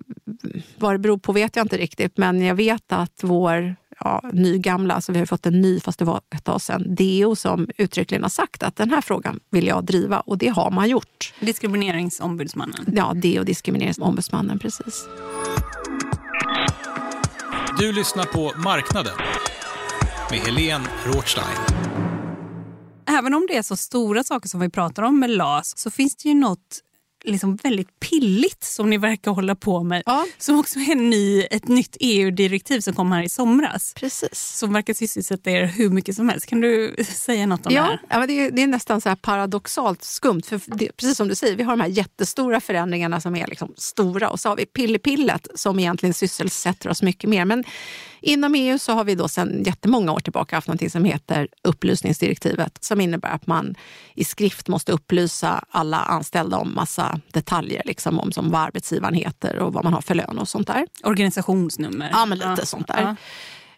vad 0.78 0.94
det 0.94 0.98
beror 0.98 1.18
på 1.18 1.32
vet 1.32 1.56
jag 1.56 1.64
inte 1.64 1.76
riktigt, 1.76 2.18
men 2.18 2.42
jag 2.42 2.54
vet 2.54 2.92
att 2.92 3.20
vår 3.22 3.76
ja, 4.00 4.22
nygamla, 4.32 4.94
alltså 4.94 5.12
vi 5.12 5.18
har 5.18 5.26
fått 5.26 5.46
en 5.46 5.60
ny 5.60 5.80
fast 5.80 5.98
det 5.98 6.04
var 6.04 6.20
ett 6.34 6.44
tag 6.44 6.60
sedan, 6.60 6.94
DO 6.94 7.36
som 7.36 7.68
uttryckligen 7.78 8.22
har 8.22 8.30
sagt 8.30 8.62
att 8.62 8.76
den 8.76 8.90
här 8.90 9.00
frågan 9.00 9.40
vill 9.50 9.66
jag 9.66 9.84
driva 9.84 10.20
och 10.20 10.38
det 10.38 10.48
har 10.48 10.70
man 10.70 10.88
gjort. 10.88 11.34
Diskrimineringsombudsmannen? 11.40 12.86
Ja, 12.96 13.12
DO 13.14 13.44
Diskrimineringsombudsmannen, 13.44 14.58
precis. 14.58 15.08
Du 17.78 17.92
lyssnar 17.92 18.24
på 18.24 18.52
Marknaden 18.58 19.14
med 20.30 20.38
Helene 20.40 20.84
Rothstein. 21.06 21.58
Även 23.08 23.34
om 23.34 23.46
det 23.48 23.56
är 23.56 23.62
så 23.62 23.76
stora 23.76 24.24
saker 24.24 24.48
som 24.48 24.60
vi 24.60 24.70
pratar 24.70 25.02
om 25.02 25.20
med 25.20 25.30
LAS 25.30 25.78
så 25.78 25.90
finns 25.90 26.16
det 26.16 26.28
ju 26.28 26.34
något 26.34 26.80
liksom 27.24 27.56
väldigt 27.56 28.00
pilligt 28.00 28.64
som 28.64 28.90
ni 28.90 28.98
verkar 28.98 29.30
hålla 29.30 29.54
på 29.54 29.82
med. 29.82 30.02
Ja. 30.06 30.26
Som 30.38 30.58
också 30.58 30.78
är 30.78 30.94
ny, 30.94 31.42
ett 31.42 31.68
nytt 31.68 31.96
EU-direktiv 32.00 32.80
som 32.80 32.94
kom 32.94 33.12
här 33.12 33.22
i 33.22 33.28
somras. 33.28 33.92
Precis. 33.96 34.58
Som 34.58 34.72
verkar 34.72 34.94
sysselsätta 34.94 35.50
er 35.50 35.64
hur 35.66 35.90
mycket 35.90 36.16
som 36.16 36.28
helst. 36.28 36.46
Kan 36.46 36.60
du 36.60 36.96
säga 37.04 37.46
något 37.46 37.66
om 37.66 37.74
ja, 37.74 37.82
det 37.82 37.88
här? 37.88 38.20
Ja, 38.20 38.26
det, 38.26 38.32
är, 38.32 38.50
det 38.50 38.62
är 38.62 38.66
nästan 38.66 39.00
så 39.00 39.16
paradoxalt 39.16 40.04
skumt. 40.04 40.42
För 40.42 40.60
det, 40.66 40.96
precis 40.96 41.16
som 41.16 41.28
du 41.28 41.34
säger, 41.34 41.56
vi 41.56 41.62
har 41.62 41.72
de 41.72 41.80
här 41.80 41.88
jättestora 41.88 42.60
förändringarna 42.60 43.20
som 43.20 43.36
är 43.36 43.46
liksom 43.46 43.72
stora 43.76 44.30
och 44.30 44.40
så 44.40 44.48
har 44.48 44.56
vi 44.56 44.66
pillepillet 44.66 45.48
som 45.54 45.78
egentligen 45.78 46.14
sysselsätter 46.14 46.90
oss 46.90 47.02
mycket 47.02 47.30
mer. 47.30 47.44
Men 47.44 47.64
Inom 48.20 48.54
EU 48.54 48.78
så 48.78 48.92
har 48.92 49.04
vi 49.04 49.14
då 49.14 49.28
sedan 49.28 49.62
jättemånga 49.62 50.12
år 50.12 50.20
tillbaka 50.20 50.56
haft 50.56 50.68
något 50.68 50.92
som 50.92 51.04
heter 51.04 51.48
upplysningsdirektivet 51.62 52.84
som 52.84 53.00
innebär 53.00 53.28
att 53.28 53.46
man 53.46 53.74
i 54.14 54.24
skrift 54.24 54.68
måste 54.68 54.92
upplysa 54.92 55.64
alla 55.70 55.98
anställda 55.98 56.56
om 56.56 56.74
massa 56.74 57.20
detaljer, 57.32 57.82
liksom 57.84 58.18
om 58.18 58.32
som 58.32 58.50
vad 58.50 58.60
arbetsgivaren 58.60 59.14
heter 59.14 59.58
och 59.58 59.72
vad 59.72 59.84
man 59.84 59.92
har 59.92 60.00
för 60.00 60.14
lön 60.14 60.38
och 60.38 60.48
sånt 60.48 60.66
där. 60.66 60.86
Organisationsnummer. 61.02 62.10
Ja, 62.12 62.26
men 62.26 62.38
lite 62.38 62.54
ja. 62.58 62.66
sånt 62.66 62.86
där. 62.86 63.02
Ja 63.02 63.16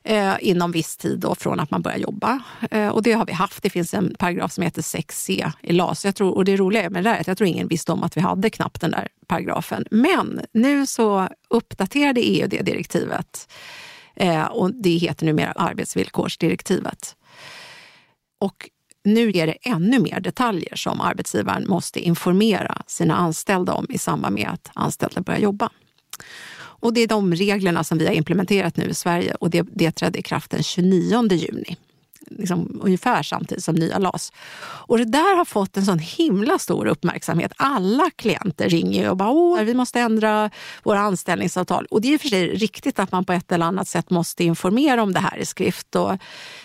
eh, 0.03 0.35
inom 0.41 0.73
viss 0.73 0.97
tid 0.97 1.19
då 1.19 1.35
från 1.35 1.61
att 1.61 1.71
man 1.71 1.83
börjar 1.83 1.99
jobba. 1.99 2.43
Eh, 2.71 2.89
och 2.89 3.03
det 3.03 3.13
har 3.13 3.27
vi 3.27 3.33
haft. 3.33 3.63
Det 3.63 3.71
finns 3.71 3.95
en 3.95 4.15
paragraf 4.19 4.53
som 4.53 4.65
heter 4.65 4.83
6c 4.83 5.53
i 5.63 5.73
LAS. 5.73 6.05
Jag 6.05 6.15
tror, 6.15 6.35
och 6.35 6.45
det 6.45 6.57
roliga 6.57 6.91
med 6.91 7.05
det 7.05 7.11
är 7.11 7.21
att 7.21 7.27
jag 7.27 7.39
tror 7.39 7.49
ingen 7.49 7.69
visste 7.69 7.93
om 7.93 8.03
att 8.03 8.17
vi 8.17 8.21
hade 8.21 8.51
knappt 8.51 8.81
den 8.81 8.91
där 8.91 9.09
paragrafen. 9.27 9.87
Men 9.91 10.41
nu 10.53 10.87
så 10.87 11.29
uppdaterade 11.49 12.21
EU 12.21 12.49
det 12.49 12.63
direktivet 12.63 13.53
eh, 14.21 14.45
och 14.45 14.75
det 14.75 14.97
heter 14.97 15.27
numera 15.27 15.53
arbetsvillkorsdirektivet. 15.53 17.17
Och 18.39 18.71
nu 19.05 19.31
är 19.35 19.47
det 19.47 19.57
ännu 19.63 19.99
mer 19.99 20.21
detaljer 20.21 20.77
som 20.77 21.01
arbetsgivaren 21.01 21.69
måste 21.69 22.01
informera 22.01 22.83
sina 22.87 23.17
anställda 23.17 23.73
om 23.73 23.87
i 23.89 23.99
samband 23.99 24.35
med 24.35 24.49
att 24.49 24.71
anställda 24.75 25.21
börjar 25.21 25.41
jobba. 25.41 25.71
Och 26.57 26.93
det 26.93 27.01
är 27.01 27.07
de 27.07 27.35
reglerna 27.35 27.85
som 27.85 27.99
vi 27.99 28.07
har 28.07 28.13
implementerat 28.13 28.77
nu 28.77 28.85
i 28.85 28.95
Sverige 28.95 29.35
och 29.35 29.51
det, 29.51 29.67
det 29.73 29.91
trädde 29.91 30.19
i 30.19 30.23
kraft 30.23 30.51
den 30.51 30.63
29 30.63 31.33
juni. 31.33 31.77
Liksom, 32.31 32.81
ungefär 32.83 33.23
samtidigt 33.23 33.65
som 33.65 33.75
nya 33.75 33.99
LAS. 33.99 34.33
Och 34.63 34.99
det 34.99 35.05
där 35.05 35.37
har 35.37 35.45
fått 35.45 35.77
en 35.77 35.85
sån 35.85 35.99
himla 35.99 36.59
stor 36.59 36.87
uppmärksamhet. 36.87 37.53
Alla 37.57 38.11
klienter 38.17 38.69
ringer 38.69 39.11
och 39.11 39.17
bara 39.17 39.31
Åh, 39.31 39.63
vi 39.63 39.75
måste 39.75 40.01
ändra 40.01 40.51
våra 40.83 41.01
anställningsavtal. 41.01 41.87
Och 41.91 42.01
det 42.01 42.09
är 42.09 42.13
ju 42.13 42.19
för 42.19 42.29
sig 42.29 42.49
riktigt 42.49 42.99
att 42.99 43.13
man 43.13 43.25
på 43.25 43.33
ett 43.33 43.53
eller 43.53 43.67
annat 43.67 43.89
sätt 43.89 44.11
måste 44.11 44.45
informera 44.45 45.03
om 45.03 45.13
det 45.13 45.21
här 45.21 45.39
i 45.39 45.47
skrift. 45.47 45.97
Och 45.97 46.19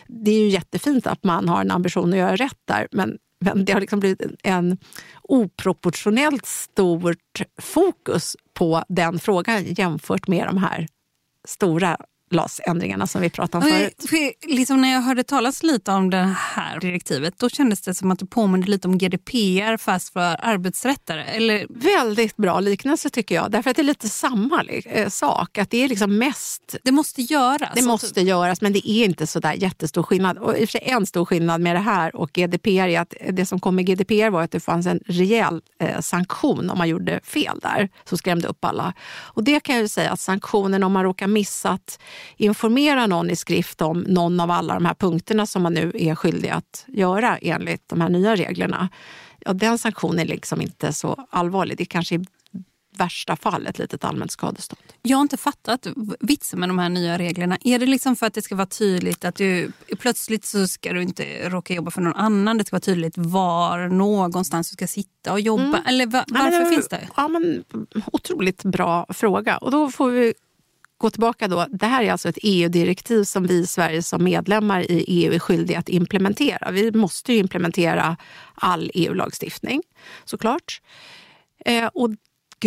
det 0.07 0.31
är 0.31 0.39
ju 0.39 0.49
jättefint 0.49 1.07
att 1.07 1.23
man 1.23 1.49
har 1.49 1.61
en 1.61 1.71
ambition 1.71 2.13
att 2.13 2.19
göra 2.19 2.35
rätt 2.35 2.59
där. 2.65 2.87
Men 2.91 3.17
men 3.39 3.65
det 3.65 3.73
har 3.73 3.81
liksom 3.81 3.99
blivit 3.99 4.21
en 4.43 4.77
oproportionellt 5.21 6.45
stort 6.45 7.41
fokus 7.61 8.35
på 8.53 8.83
den 8.87 9.19
frågan 9.19 9.63
jämfört 9.65 10.27
med 10.27 10.47
de 10.47 10.57
här 10.57 10.87
stora 11.47 11.97
LAS-ändringarna 12.35 13.07
som 13.07 13.21
vi 13.21 13.29
pratade 13.29 13.65
om 13.65 13.71
förut. 13.71 14.05
För, 14.09 14.47
liksom 14.55 14.81
när 14.81 14.91
jag 14.91 15.01
hörde 15.01 15.23
talas 15.23 15.63
lite 15.63 15.91
om 15.91 16.09
det 16.09 16.35
här 16.39 16.79
direktivet 16.79 17.33
då 17.37 17.49
kändes 17.49 17.81
det 17.81 17.95
som 17.95 18.11
att 18.11 18.19
det 18.19 18.25
påminner 18.25 18.67
lite 18.67 18.87
om 18.87 18.97
GDPR 18.97 19.77
fast 19.77 20.13
för 20.13 20.45
arbetsrättare. 20.45 21.23
Eller? 21.23 21.65
Väldigt 21.69 22.37
bra 22.37 22.59
liknelse 22.59 23.09
tycker 23.09 23.35
jag. 23.35 23.51
Därför 23.51 23.69
att 23.69 23.75
det 23.75 23.81
är 23.81 23.83
lite 23.83 24.09
samma 24.09 24.63
eh, 24.63 25.09
sak. 25.09 25.57
Att 25.57 25.69
det 25.69 25.83
är 25.83 25.87
liksom 25.87 26.17
mest... 26.17 26.75
Det 26.83 26.91
måste 26.91 27.21
göras. 27.21 27.71
Det 27.75 27.81
måste 27.81 28.21
göras 28.21 28.61
men 28.61 28.73
det 28.73 28.89
är 28.89 29.05
inte 29.05 29.27
så 29.27 29.39
där 29.39 29.53
jättestor 29.53 30.03
skillnad. 30.03 30.37
Och 30.37 30.57
i 30.57 30.65
och 30.65 30.69
för 30.69 30.79
sig 30.79 30.81
en 30.85 31.05
stor 31.05 31.25
skillnad 31.25 31.61
med 31.61 31.75
det 31.75 31.79
här 31.79 32.15
och 32.15 32.31
GDPR 32.33 32.69
är 32.69 32.99
att 32.99 33.13
det 33.31 33.45
som 33.45 33.59
kom 33.59 33.75
med 33.75 33.85
GDPR 33.85 34.29
var 34.29 34.41
att 34.41 34.51
det 34.51 34.59
fanns 34.59 34.87
en 34.87 34.99
rejäl 35.05 35.61
eh, 35.79 35.99
sanktion 35.99 36.69
om 36.69 36.77
man 36.77 36.89
gjorde 36.89 37.19
fel 37.23 37.59
där. 37.61 37.89
Som 38.09 38.17
skrämde 38.17 38.47
upp 38.47 38.65
alla. 38.65 38.93
Och 39.21 39.43
det 39.43 39.59
kan 39.59 39.75
jag 39.75 39.81
ju 39.81 39.87
säga 39.87 40.11
att 40.11 40.19
sanktionen 40.19 40.83
om 40.83 40.91
man 40.91 41.03
råkar 41.03 41.27
missat 41.27 41.99
informera 42.37 43.07
någon 43.07 43.29
i 43.29 43.35
skrift 43.35 43.81
om 43.81 43.99
någon 43.99 44.39
av 44.39 44.51
alla 44.51 44.73
de 44.73 44.85
här 44.85 44.93
punkterna 44.93 45.45
som 45.45 45.63
man 45.63 45.73
nu 45.73 45.91
är 45.95 46.15
skyldig 46.15 46.49
att 46.49 46.85
göra 46.87 47.37
enligt 47.37 47.89
de 47.89 48.01
här 48.01 48.09
nya 48.09 48.35
reglerna. 48.35 48.89
Ja, 49.39 49.53
den 49.53 49.77
sanktionen 49.77 50.19
är 50.19 50.25
liksom 50.25 50.61
inte 50.61 50.93
så 50.93 51.27
allvarlig. 51.29 51.77
Det 51.77 51.85
kanske 51.85 52.15
i 52.15 52.25
värsta 52.97 53.35
fall 53.35 53.67
ett 53.67 53.79
litet 53.79 54.03
allmänt 54.03 54.31
skadestånd. 54.31 54.81
Jag 55.01 55.17
har 55.17 55.21
inte 55.21 55.37
fattat 55.37 55.87
vitsen 56.19 56.59
med 56.59 56.69
de 56.69 56.79
här 56.79 56.89
nya 56.89 57.17
reglerna. 57.17 57.57
Är 57.61 57.79
det 57.79 57.85
liksom 57.85 58.15
för 58.15 58.25
att 58.25 58.33
det 58.33 58.41
ska 58.41 58.55
vara 58.55 58.67
tydligt 58.67 59.25
att 59.25 59.35
du 59.35 59.71
plötsligt 59.99 60.45
så 60.45 60.67
ska 60.67 60.93
du 60.93 61.01
inte 61.01 61.49
råka 61.49 61.73
jobba 61.73 61.91
för 61.91 62.01
någon 62.01 62.15
annan. 62.15 62.57
Det 62.57 62.65
ska 62.65 62.75
vara 62.75 62.81
tydligt 62.81 63.17
var 63.17 63.87
någonstans 63.87 64.69
du 64.69 64.73
ska 64.73 64.87
sitta 64.87 65.31
och 65.31 65.39
jobba. 65.39 65.63
Mm. 65.63 65.85
Eller 65.85 66.05
var, 66.05 66.25
varför 66.27 66.59
men, 66.59 66.69
finns 66.69 66.87
det? 66.87 67.09
Ja, 67.15 67.27
men, 67.27 67.63
otroligt 68.11 68.63
bra 68.63 69.05
fråga. 69.09 69.57
Och 69.57 69.71
då 69.71 69.91
får 69.91 70.09
vi 70.09 70.33
gå 70.97 71.09
tillbaka 71.09 71.47
då. 71.47 71.65
Det 71.69 71.85
här 71.85 72.03
är 72.03 72.11
alltså 72.11 72.29
ett 72.29 72.37
EU-direktiv 72.41 73.23
som 73.23 73.47
vi 73.47 73.59
i 73.59 73.67
Sverige 73.67 74.03
som 74.03 74.23
medlemmar 74.23 74.91
i 74.91 75.05
EU 75.07 75.33
är 75.33 75.39
skyldiga 75.39 75.79
att 75.79 75.89
implementera. 75.89 76.71
Vi 76.71 76.91
måste 76.91 77.33
ju 77.33 77.39
implementera 77.39 78.17
all 78.55 78.91
EU-lagstiftning 78.93 79.81
såklart. 80.25 80.81
Eh, 81.65 81.89
och 81.93 82.09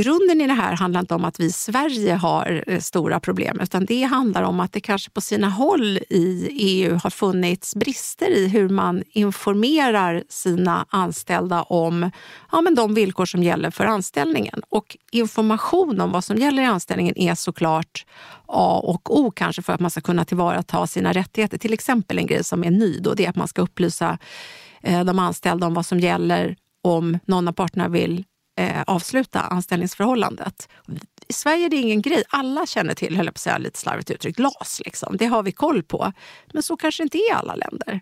grunden 0.03 0.40
i 0.40 0.46
det 0.46 0.53
här 0.53 0.76
handlar 0.76 1.01
inte 1.01 1.14
om 1.14 1.24
att 1.24 1.40
vi 1.40 1.44
i 1.44 1.53
Sverige 1.53 2.14
har 2.14 2.64
eh, 2.66 2.80
stora 2.80 3.20
problem 3.20 3.61
utan 3.61 3.84
det 3.84 4.03
handlar 4.03 4.42
om 4.42 4.61
att 4.61 4.72
det 4.72 4.80
kanske 4.80 5.11
på 5.11 5.20
sina 5.20 5.49
håll 5.49 5.99
i 6.11 6.49
EU 6.51 6.99
har 7.03 7.11
funnits 7.11 7.74
brister 7.74 8.30
i 8.30 8.49
hur 8.49 8.68
man 8.68 9.03
informerar 9.11 10.22
sina 10.28 10.86
anställda 10.88 11.62
om 11.62 12.11
ja, 12.53 12.61
men 12.61 12.74
de 12.74 12.94
villkor 12.94 13.26
som 13.26 13.42
gäller 13.42 13.70
för 13.70 13.84
anställningen. 13.84 14.62
Och 14.68 14.96
information 15.12 16.01
om 16.01 16.12
vad 16.12 16.24
som 16.24 16.36
gäller 16.36 16.62
i 16.62 16.66
anställningen 16.66 17.18
är 17.18 17.34
såklart 17.34 18.07
A 18.46 18.80
och 18.84 19.18
O 19.18 19.30
kanske 19.30 19.62
för 19.62 19.72
att 19.72 19.80
man 19.80 19.90
ska 19.90 20.01
kunna 20.01 20.24
tillvarata 20.24 20.86
sina 20.86 21.12
rättigheter. 21.12 21.59
Till 21.59 21.72
exempel 21.72 22.18
en 22.18 22.26
grej 22.26 22.44
som 22.44 22.64
är 22.64 22.70
ny 22.70 22.99
då, 22.99 23.14
det 23.14 23.24
är 23.24 23.30
att 23.30 23.36
man 23.36 23.49
ska 23.49 23.62
upplysa 23.62 24.18
eh, 24.82 25.05
de 25.05 25.18
anställda 25.18 25.66
om 25.66 25.74
vad 25.74 25.86
som 25.86 26.01
gäller 26.01 26.57
om 26.82 27.18
någon 27.26 27.49
av 27.49 27.53
parterna 27.53 27.88
vill 27.88 28.24
eh, 28.59 28.82
avsluta 28.86 29.40
anställningsförhållandet. 29.40 30.68
I 31.28 31.32
Sverige 31.32 31.64
är 31.64 31.70
det 31.70 31.76
ingen 31.76 32.02
grej. 32.02 32.22
Alla 32.28 32.66
känner 32.66 32.94
till, 32.94 33.16
höll 33.16 33.26
jag 33.26 33.34
på 33.34 33.38
att 33.38 33.42
säga 33.42 33.59
lite 33.59 33.78
slarvigt 33.78 34.11
uttryckt, 34.11 34.38
LAS. 34.38 34.80
Liksom. 34.84 35.16
Det 35.16 35.26
har 35.26 35.42
vi 35.42 35.52
koll 35.52 35.82
på. 35.82 36.12
Men 36.52 36.62
så 36.62 36.76
kanske 36.76 37.02
inte 37.02 37.18
är 37.18 37.30
i 37.30 37.32
alla 37.32 37.54
länder. 37.54 38.00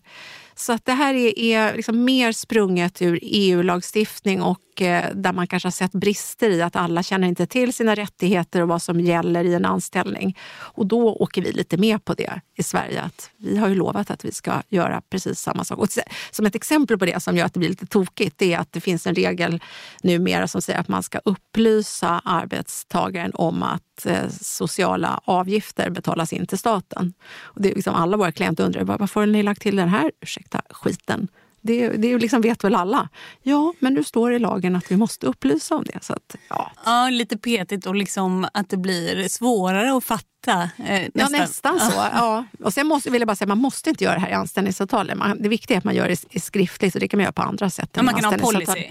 Så 0.59 0.73
att 0.73 0.85
det 0.85 0.93
här 0.93 1.15
är, 1.15 1.39
är 1.39 1.77
liksom 1.77 2.05
mer 2.05 2.33
sprunget 2.33 3.03
ur 3.03 3.19
EU-lagstiftning 3.23 4.43
och 4.43 4.83
eh, 4.83 5.05
där 5.15 5.33
man 5.33 5.47
kanske 5.47 5.67
har 5.67 5.73
sett 5.73 5.93
brister 5.93 6.51
i 6.51 6.63
att 6.63 6.77
alla 6.77 7.03
känner 7.03 7.29
inte 7.29 7.47
till 7.47 7.73
sina 7.73 7.95
rättigheter 7.95 8.63
och 8.63 8.69
vad 8.69 8.83
som 8.83 9.01
gäller 9.01 9.45
i 9.45 9.55
en 9.55 9.65
anställning. 9.65 10.39
Och 10.49 10.87
då 10.87 11.15
åker 11.15 11.43
vi 11.43 11.53
lite 11.53 11.77
med 11.77 12.05
på 12.05 12.15
det 12.15 12.41
i 12.55 12.63
Sverige. 12.63 13.03
Att 13.03 13.31
vi 13.37 13.57
har 13.57 13.69
ju 13.69 13.75
lovat 13.75 14.11
att 14.11 14.25
vi 14.25 14.33
ska 14.33 14.63
göra 14.69 15.01
precis 15.11 15.41
samma 15.41 15.65
sak. 15.65 15.79
Och 15.79 15.89
som 16.31 16.47
ett 16.47 16.55
exempel 16.55 16.99
på 16.99 17.05
det 17.05 17.23
som 17.23 17.37
gör 17.37 17.45
att 17.45 17.55
det 17.55 17.61
blir 17.61 17.71
lite 17.71 17.87
tokigt 17.87 18.39
det 18.39 18.53
är 18.53 18.59
att 18.59 18.73
det 18.73 18.81
finns 18.81 19.07
en 19.07 19.15
regel 19.15 19.63
numera 20.03 20.49
som 20.49 20.63
säger 20.63 20.81
att 20.81 20.89
man 20.89 21.03
ska 21.03 21.21
upplysa 21.25 22.21
arbetstagaren 22.25 23.33
om 23.35 23.63
att 23.63 24.07
eh, 24.07 24.29
sociala 24.41 25.21
avgifter 25.25 25.91
betalas 25.91 26.33
in 26.33 26.47
till 26.47 26.59
staten. 26.59 27.13
Och 27.43 27.63
det 27.63 27.71
är 27.71 27.75
liksom 27.75 27.95
alla 27.95 28.17
våra 28.17 28.33
klienter 28.33 28.65
undrar 28.65 28.85
varför 28.85 29.21
har 29.21 29.27
ni 29.27 29.43
lagt 29.43 29.63
till 29.63 29.77
den 29.77 29.89
här 29.89 30.13
ursäkten? 30.21 30.46
Ursäkta 30.47 30.75
skiten. 30.75 31.29
Det, 31.67 31.89
det 31.89 32.19
liksom 32.19 32.41
vet 32.41 32.65
väl 32.65 32.75
alla. 32.75 33.09
Ja, 33.43 33.73
men 33.79 33.95
nu 33.95 34.05
står 34.05 34.31
det 34.31 34.37
i 34.37 34.39
lagen 34.39 34.77
att 34.77 34.91
vi 34.91 34.97
måste 34.97 35.27
upplysa 35.27 35.75
om 35.75 35.85
det. 35.85 36.05
Så 36.05 36.13
att, 36.13 36.37
ja. 36.49 36.73
ja, 36.85 37.09
lite 37.09 37.39
petigt 37.39 37.87
och 37.87 37.95
liksom 37.95 38.49
att 38.55 38.69
det 38.69 38.77
blir 38.77 39.29
svårare 39.29 39.97
att 39.97 40.05
fatta. 40.05 40.27
Eh, 40.47 40.63
nästan. 40.79 41.11
Ja, 41.15 41.29
nästan 41.29 41.81
så. 41.81 41.93
Ja. 42.13 42.45
Och 42.63 42.73
sen 42.73 42.87
måste, 42.87 43.11
vill 43.11 43.21
jag 43.21 43.27
bara 43.27 43.37
säga, 43.37 43.49
man 43.49 43.59
måste 43.59 43.91
inte 43.91 44.05
göra 44.05 44.15
det 44.15 44.21
här 44.21 44.29
i 44.29 44.33
anställningsavtalet. 44.33 45.19
det 45.39 45.49
viktiga 45.49 45.75
är 45.75 45.79
att 45.79 45.85
man 45.85 45.95
gör 45.95 46.09
det 46.09 46.25
i 46.31 46.41
skriftligt 46.41 46.95
och 46.95 47.01
det 47.01 47.09
kan 47.09 47.19
man 47.19 47.23
göra 47.23 47.33
på 47.33 47.43
andra 47.43 47.71
sätt. 47.71 47.91
Ja, 47.93 48.03
man 48.03 48.15
kan 48.15 48.25
ha 48.25 48.39
policy? 48.39 48.91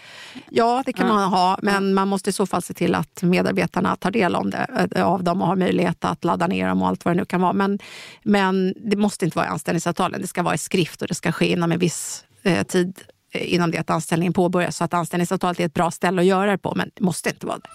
Ja, 0.50 0.84
det 0.86 0.94
kan 0.94 1.08
ja. 1.08 1.14
man 1.14 1.30
ha. 1.30 1.60
Men 1.62 1.94
man 1.94 2.08
måste 2.08 2.30
i 2.30 2.34
så 2.34 2.46
fall 2.46 2.62
se 2.62 2.74
till 2.74 2.96
att 2.96 3.24
medarbetarna 3.24 3.96
tar 3.96 4.12
del 4.12 4.36
om 4.36 4.50
det, 4.50 4.88
eh, 4.96 5.06
av 5.06 5.24
dem 5.24 5.42
och 5.42 5.48
har 5.48 5.56
möjlighet 5.56 6.06
att 6.06 6.24
ladda 6.24 6.48
ner 6.48 6.68
dem 6.68 6.82
och 6.82 6.88
allt 6.88 7.06
vad 7.06 7.16
det 7.16 7.20
nu 7.20 7.26
kan 7.26 7.42
vara. 7.42 7.54
Men, 7.54 7.80
men 8.24 8.74
det 8.90 8.96
måste 8.96 9.26
inte 9.26 9.38
vara 9.38 9.48
i 9.48 9.50
anställningsavtalen. 9.50 10.22
Det 10.22 10.28
ska 10.28 10.44
vara 10.44 10.56
i 10.56 10.58
skrift 10.58 11.02
och 11.02 11.08
det 11.08 11.16
ska 11.16 11.32
ske 11.32 11.52
inom 11.52 11.72
en 11.72 11.80
viss 11.80 12.25
eh, 12.46 12.64
tid 12.64 13.02
eh, 13.32 13.54
innan 13.54 13.72
det 13.72 13.78
att 13.78 13.90
anställningen 13.90 14.34
påbörjas. 14.34 14.78
Så 14.78 14.84
att 14.84 14.94
anställningsavtalet 14.94 15.60
är 15.60 15.66
ett 15.66 15.74
bra 15.74 15.92
ställe 15.92 16.22
att 16.22 16.28
göra 16.28 16.52
det 16.52 16.58
på, 16.58 16.74
men 16.76 16.92
det 16.94 17.04
måste 17.04 17.30
inte 17.30 17.46
vara 17.46 17.58
det. 17.58 17.70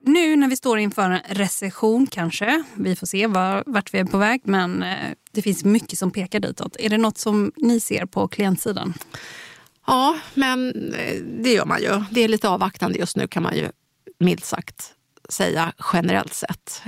Nu 0.00 0.36
när 0.36 0.48
vi 0.48 0.56
står 0.56 0.78
inför 0.78 1.10
en 1.10 1.20
recession 1.28 2.06
kanske, 2.06 2.64
vi 2.74 2.96
får 2.96 3.06
se 3.06 3.26
var, 3.26 3.64
vart 3.66 3.94
vi 3.94 3.98
är 3.98 4.04
på 4.04 4.18
väg, 4.18 4.40
men 4.44 4.82
eh, 4.82 4.96
det 5.32 5.42
finns 5.42 5.64
mycket 5.64 5.98
som 5.98 6.10
pekar 6.10 6.40
ditåt. 6.40 6.76
Är 6.78 6.88
det 6.88 6.98
något 6.98 7.18
som 7.18 7.52
ni 7.56 7.80
ser 7.80 8.06
på 8.06 8.28
klientsidan? 8.28 8.94
Ja, 9.86 10.18
men 10.34 10.72
det 11.42 11.52
gör 11.52 11.64
man 11.64 11.80
ju. 11.80 12.04
Det 12.10 12.20
är 12.20 12.28
lite 12.28 12.48
avvaktande 12.48 12.98
just 12.98 13.16
nu 13.16 13.28
kan 13.28 13.42
man 13.42 13.56
ju 13.56 13.68
milt 14.18 14.44
sagt 14.44 14.94
säga 15.28 15.72
generellt 15.92 16.34
sett. 16.34 16.82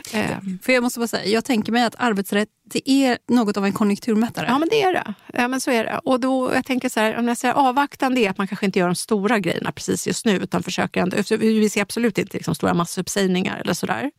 För 0.62 0.72
jag 0.72 0.82
måste 0.82 0.98
bara 0.98 1.08
säga, 1.08 1.26
jag 1.26 1.44
tänker 1.44 1.72
mig 1.72 1.84
att 1.84 1.94
arbetsrätt 1.98 2.48
det 2.72 2.90
är 2.90 3.18
något 3.28 3.56
av 3.56 3.64
en 3.64 3.72
konjunkturmätare. 3.72 4.46
Ja, 4.48 4.58
men 4.58 4.68
det 4.68 4.82
är 4.82 4.92
det. 4.92 5.14
Ja, 5.32 5.48
men 5.48 5.60
så 5.60 5.70
är 5.70 5.84
det. 5.84 6.00
Och 6.04 6.20
då, 6.20 6.54
jag 6.54 6.64
tänker 6.64 6.88
så 6.88 7.00
här, 7.00 7.18
om 7.18 7.28
jag 7.28 7.36
säger 7.36 7.54
avvaktande 7.54 8.20
är 8.20 8.30
att 8.30 8.38
man 8.38 8.48
kanske 8.48 8.66
inte 8.66 8.78
gör 8.78 8.86
de 8.86 8.94
stora 8.94 9.38
grejerna 9.38 9.72
precis 9.72 10.06
just 10.06 10.24
nu 10.24 10.36
utan 10.36 10.62
försöker 10.62 11.02
ändå, 11.02 11.16
vi 11.38 11.68
ser 11.68 11.82
absolut 11.82 12.18
inte 12.18 12.36
liksom 12.36 12.54
stora 12.54 12.74
massuppsägningar 12.74 13.60
eller 13.60 13.74
sådär. 13.74 14.10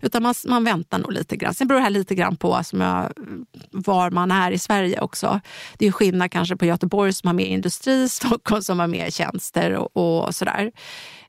Utan 0.00 0.22
man, 0.22 0.34
man 0.48 0.64
väntar 0.64 0.98
nog 0.98 1.12
lite 1.12 1.36
grann. 1.36 1.54
Sen 1.54 1.68
beror 1.68 1.78
det 1.78 1.84
här 1.84 1.90
lite 1.90 2.14
grann 2.14 2.36
på 2.36 2.64
som 2.64 2.80
jag, 2.80 3.12
var 3.70 4.10
man 4.10 4.30
är 4.30 4.50
i 4.50 4.58
Sverige 4.58 5.00
också. 5.00 5.40
Det 5.78 5.86
är 5.86 5.92
skillnad 5.92 6.30
kanske 6.30 6.56
på 6.56 6.64
Göteborg 6.66 7.12
som 7.12 7.26
har 7.26 7.34
mer 7.34 7.46
industri, 7.46 8.08
Stockholm 8.20 8.62
som 8.62 8.80
har 8.80 8.86
mer 8.86 9.10
tjänster 9.10 9.74
och, 9.74 9.96
och 10.26 10.34
sådär. 10.34 10.72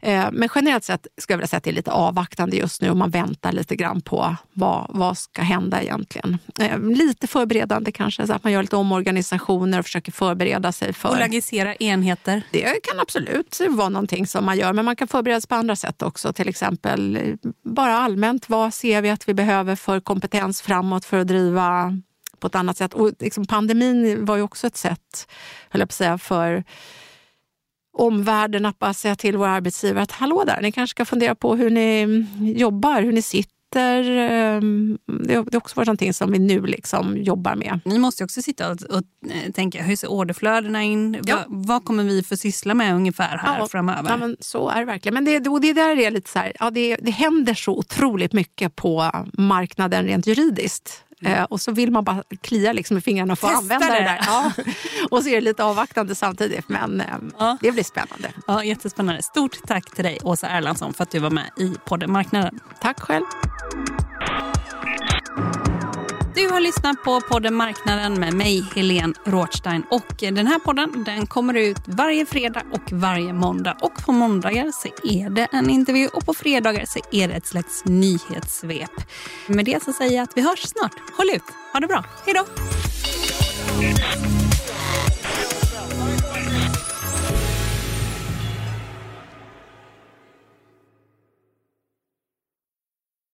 Eh, 0.02 0.28
men 0.32 0.50
generellt 0.56 0.84
sett 0.84 1.08
ska 1.18 1.34
jag 1.34 1.38
vilja 1.38 1.48
säga 1.48 1.58
att 1.58 1.64
det 1.64 1.70
är 1.70 1.74
lite 1.74 1.92
avvaktande 1.92 2.31
just 2.52 2.82
nu 2.82 2.90
och 2.90 2.98
man 2.98 3.10
väntar 3.10 3.52
lite 3.52 3.76
grann 3.76 4.02
på 4.02 4.36
vad, 4.54 4.86
vad 4.90 5.18
ska 5.18 5.42
hända 5.42 5.82
egentligen. 5.82 6.38
Eh, 6.60 6.80
lite 6.80 7.28
förberedande 7.28 7.92
kanske, 7.92 8.28
så 8.28 8.34
att 8.34 8.44
man 8.44 8.54
gör 8.54 8.62
lite 8.62 8.76
omorganisationer 8.76 9.80
och 9.80 9.86
försöker 9.86 10.12
förbereda 10.12 10.72
sig 10.72 10.94
för... 10.94 11.10
Bolagisera 11.10 11.76
enheter? 11.76 12.42
Det 12.52 12.84
kan 12.84 13.00
absolut 13.00 13.62
vara 13.70 13.90
någonting 13.90 14.28
som 14.28 14.46
man 14.46 14.58
gör, 14.58 14.74
men 14.74 14.86
man 14.86 14.96
kan 14.96 15.08
förbereda 15.08 15.42
sig 15.42 15.48
på 15.48 15.56
andra 15.56 15.76
sätt 15.76 16.02
också. 16.02 16.34
Till 16.34 16.50
exempel 16.50 17.20
bara 17.64 17.98
allmänt, 17.98 18.50
vad 18.50 18.74
ser 18.74 19.02
vi 19.02 19.10
att 19.10 19.30
vi 19.30 19.34
behöver 19.34 19.76
för 19.76 20.00
kompetens 20.00 20.62
framåt 20.62 21.06
för 21.06 21.20
att 21.20 21.28
driva 21.28 21.98
på 22.40 22.48
ett 22.48 22.56
annat 22.56 22.78
sätt? 22.78 22.94
Och 22.94 23.12
liksom 23.20 23.46
pandemin 23.46 24.26
var 24.26 24.36
ju 24.36 24.42
också 24.42 24.68
ett 24.68 24.78
sätt, 24.78 25.28
höll 25.70 25.80
jag 25.80 25.90
på 25.90 25.92
att 25.92 25.98
säga, 25.98 26.18
för 26.18 26.64
omvärlden 27.94 28.66
att 28.66 28.80
bara 28.80 28.94
säga 28.94 29.16
till 29.16 29.38
våra 29.38 29.50
arbetsgivare 29.50 30.04
att 30.04 30.12
hallå 30.12 30.44
där, 30.44 30.62
ni 30.62 30.72
kanske 30.72 30.96
ska 30.96 31.06
fundera 31.06 31.36
på 31.36 31.56
hur 31.56 31.70
ni 31.70 32.26
jobbar, 32.40 33.02
hur 33.02 33.12
ni 33.12 33.22
sitter. 33.22 33.52
Ehm, 34.10 34.98
det 35.24 35.36
har 35.36 35.56
också 35.56 35.76
varit 35.76 35.88
någonting 35.88 36.14
som 36.14 36.32
vi 36.32 36.40
nu 36.40 36.62
liksom 36.66 37.18
jobbar 37.18 37.56
med. 37.56 37.80
Ni 37.86 37.98
måste 37.98 38.24
också 38.24 38.42
sitta 38.42 38.72
och, 38.72 38.82
och 38.82 39.04
eh, 39.32 39.52
tänka, 39.52 39.84
hur 39.84 39.96
ser 39.96 40.12
orderflödena 40.12 40.84
in? 40.84 41.22
Ja. 41.26 41.36
Va, 41.36 41.44
vad 41.48 41.86
kommer 41.86 42.04
vi 42.04 42.24
få 42.24 42.38
syssla 42.38 42.74
med 42.74 42.96
ungefär 42.96 43.38
här 43.38 43.60
ja, 43.60 43.68
framöver? 43.68 44.10
Ja, 44.10 44.18
men 44.18 44.38
så 44.40 44.70
är 44.70 44.80
det 44.80 44.86
verkligen. 44.86 45.14
Men 45.14 45.26
det, 45.26 45.40
det 45.40 45.74
där 45.74 46.00
är 46.00 46.12
lite 46.12 46.30
så 46.30 46.40
här, 46.40 46.54
ja, 46.60 46.70
det, 46.70 46.96
det 46.96 47.12
händer 47.12 47.54
så 47.54 47.78
otroligt 47.78 48.34
mycket 48.34 48.76
på 48.76 49.12
marknaden 49.34 50.06
rent 50.06 50.28
juridiskt. 50.28 51.04
Mm. 51.26 51.46
och 51.46 51.62
så 51.62 51.72
vill 51.72 51.92
man 51.92 52.04
bara 52.04 52.24
klia 52.42 52.74
liksom 52.74 52.98
i 52.98 53.02
fingrarna 53.02 53.34
och 53.34 53.40
få 53.40 53.48
använda 53.48 53.88
det, 53.88 53.94
det 53.94 54.00
där. 54.00 54.20
Ja. 54.26 54.52
och 55.12 55.24
så 55.24 55.30
är 55.30 55.36
det 55.36 55.42
lite 55.42 55.64
avvaktande 55.64 56.16
samtidigt, 56.16 56.70
men 56.70 57.02
ehm, 57.02 57.32
ja. 57.40 57.58
det 57.62 57.72
blir 57.72 57.84
spännande. 57.84 58.32
Ja, 58.48 58.64
jättespännande. 58.64 59.24
Stort 59.24 59.58
tack 59.68 59.96
till 59.96 60.04
dig, 60.04 60.18
Åsa 60.24 60.48
Erlandsson, 60.48 60.94
för 60.94 61.04
att 61.04 61.12
du 61.12 61.20
var 61.20 61.30
med 61.30 61.50
i 61.58 61.74
podden 61.86 62.12
Marknaden. 62.12 62.60
Tack 62.82 63.00
själv. 63.00 63.26
Du 66.36 66.48
har 66.48 66.60
lyssnat 66.60 67.04
på 67.04 67.22
podden 67.22 67.56
Marknaden 67.56 68.20
med 68.20 68.34
mig, 68.34 68.66
Helene 68.76 69.14
Rothstein. 69.26 69.84
Och 69.90 70.06
den 70.20 70.48
här 70.48 70.60
podden 70.60 71.04
den 71.04 71.28
kommer 71.28 71.54
ut 71.54 71.78
varje 71.86 72.26
fredag 72.26 72.64
och 72.72 72.92
varje 72.92 73.34
måndag. 73.34 73.78
Och 73.82 74.06
på 74.06 74.12
måndagar 74.12 74.72
så 74.72 74.88
är 75.08 75.30
det 75.30 75.48
en 75.52 75.70
intervju 75.70 76.08
och 76.08 76.26
på 76.26 76.34
fredagar 76.34 76.86
så 76.86 77.00
är 77.12 77.28
det 77.28 77.34
ett 77.34 77.48
slags 77.48 77.86
nyhetssvep. 77.86 78.92
Med 79.48 79.66
det 79.66 79.84
så 79.84 79.94
säger 79.94 80.16
jag 80.16 80.24
att 80.24 80.38
vi 80.38 80.42
hörs 80.42 80.60
snart. 80.60 80.96
Håll 81.18 81.30
ut! 81.30 81.44
Ha 81.74 81.80
det 81.80 81.88
bra. 81.88 82.04
Hej 82.26 82.34
då! 82.34 82.46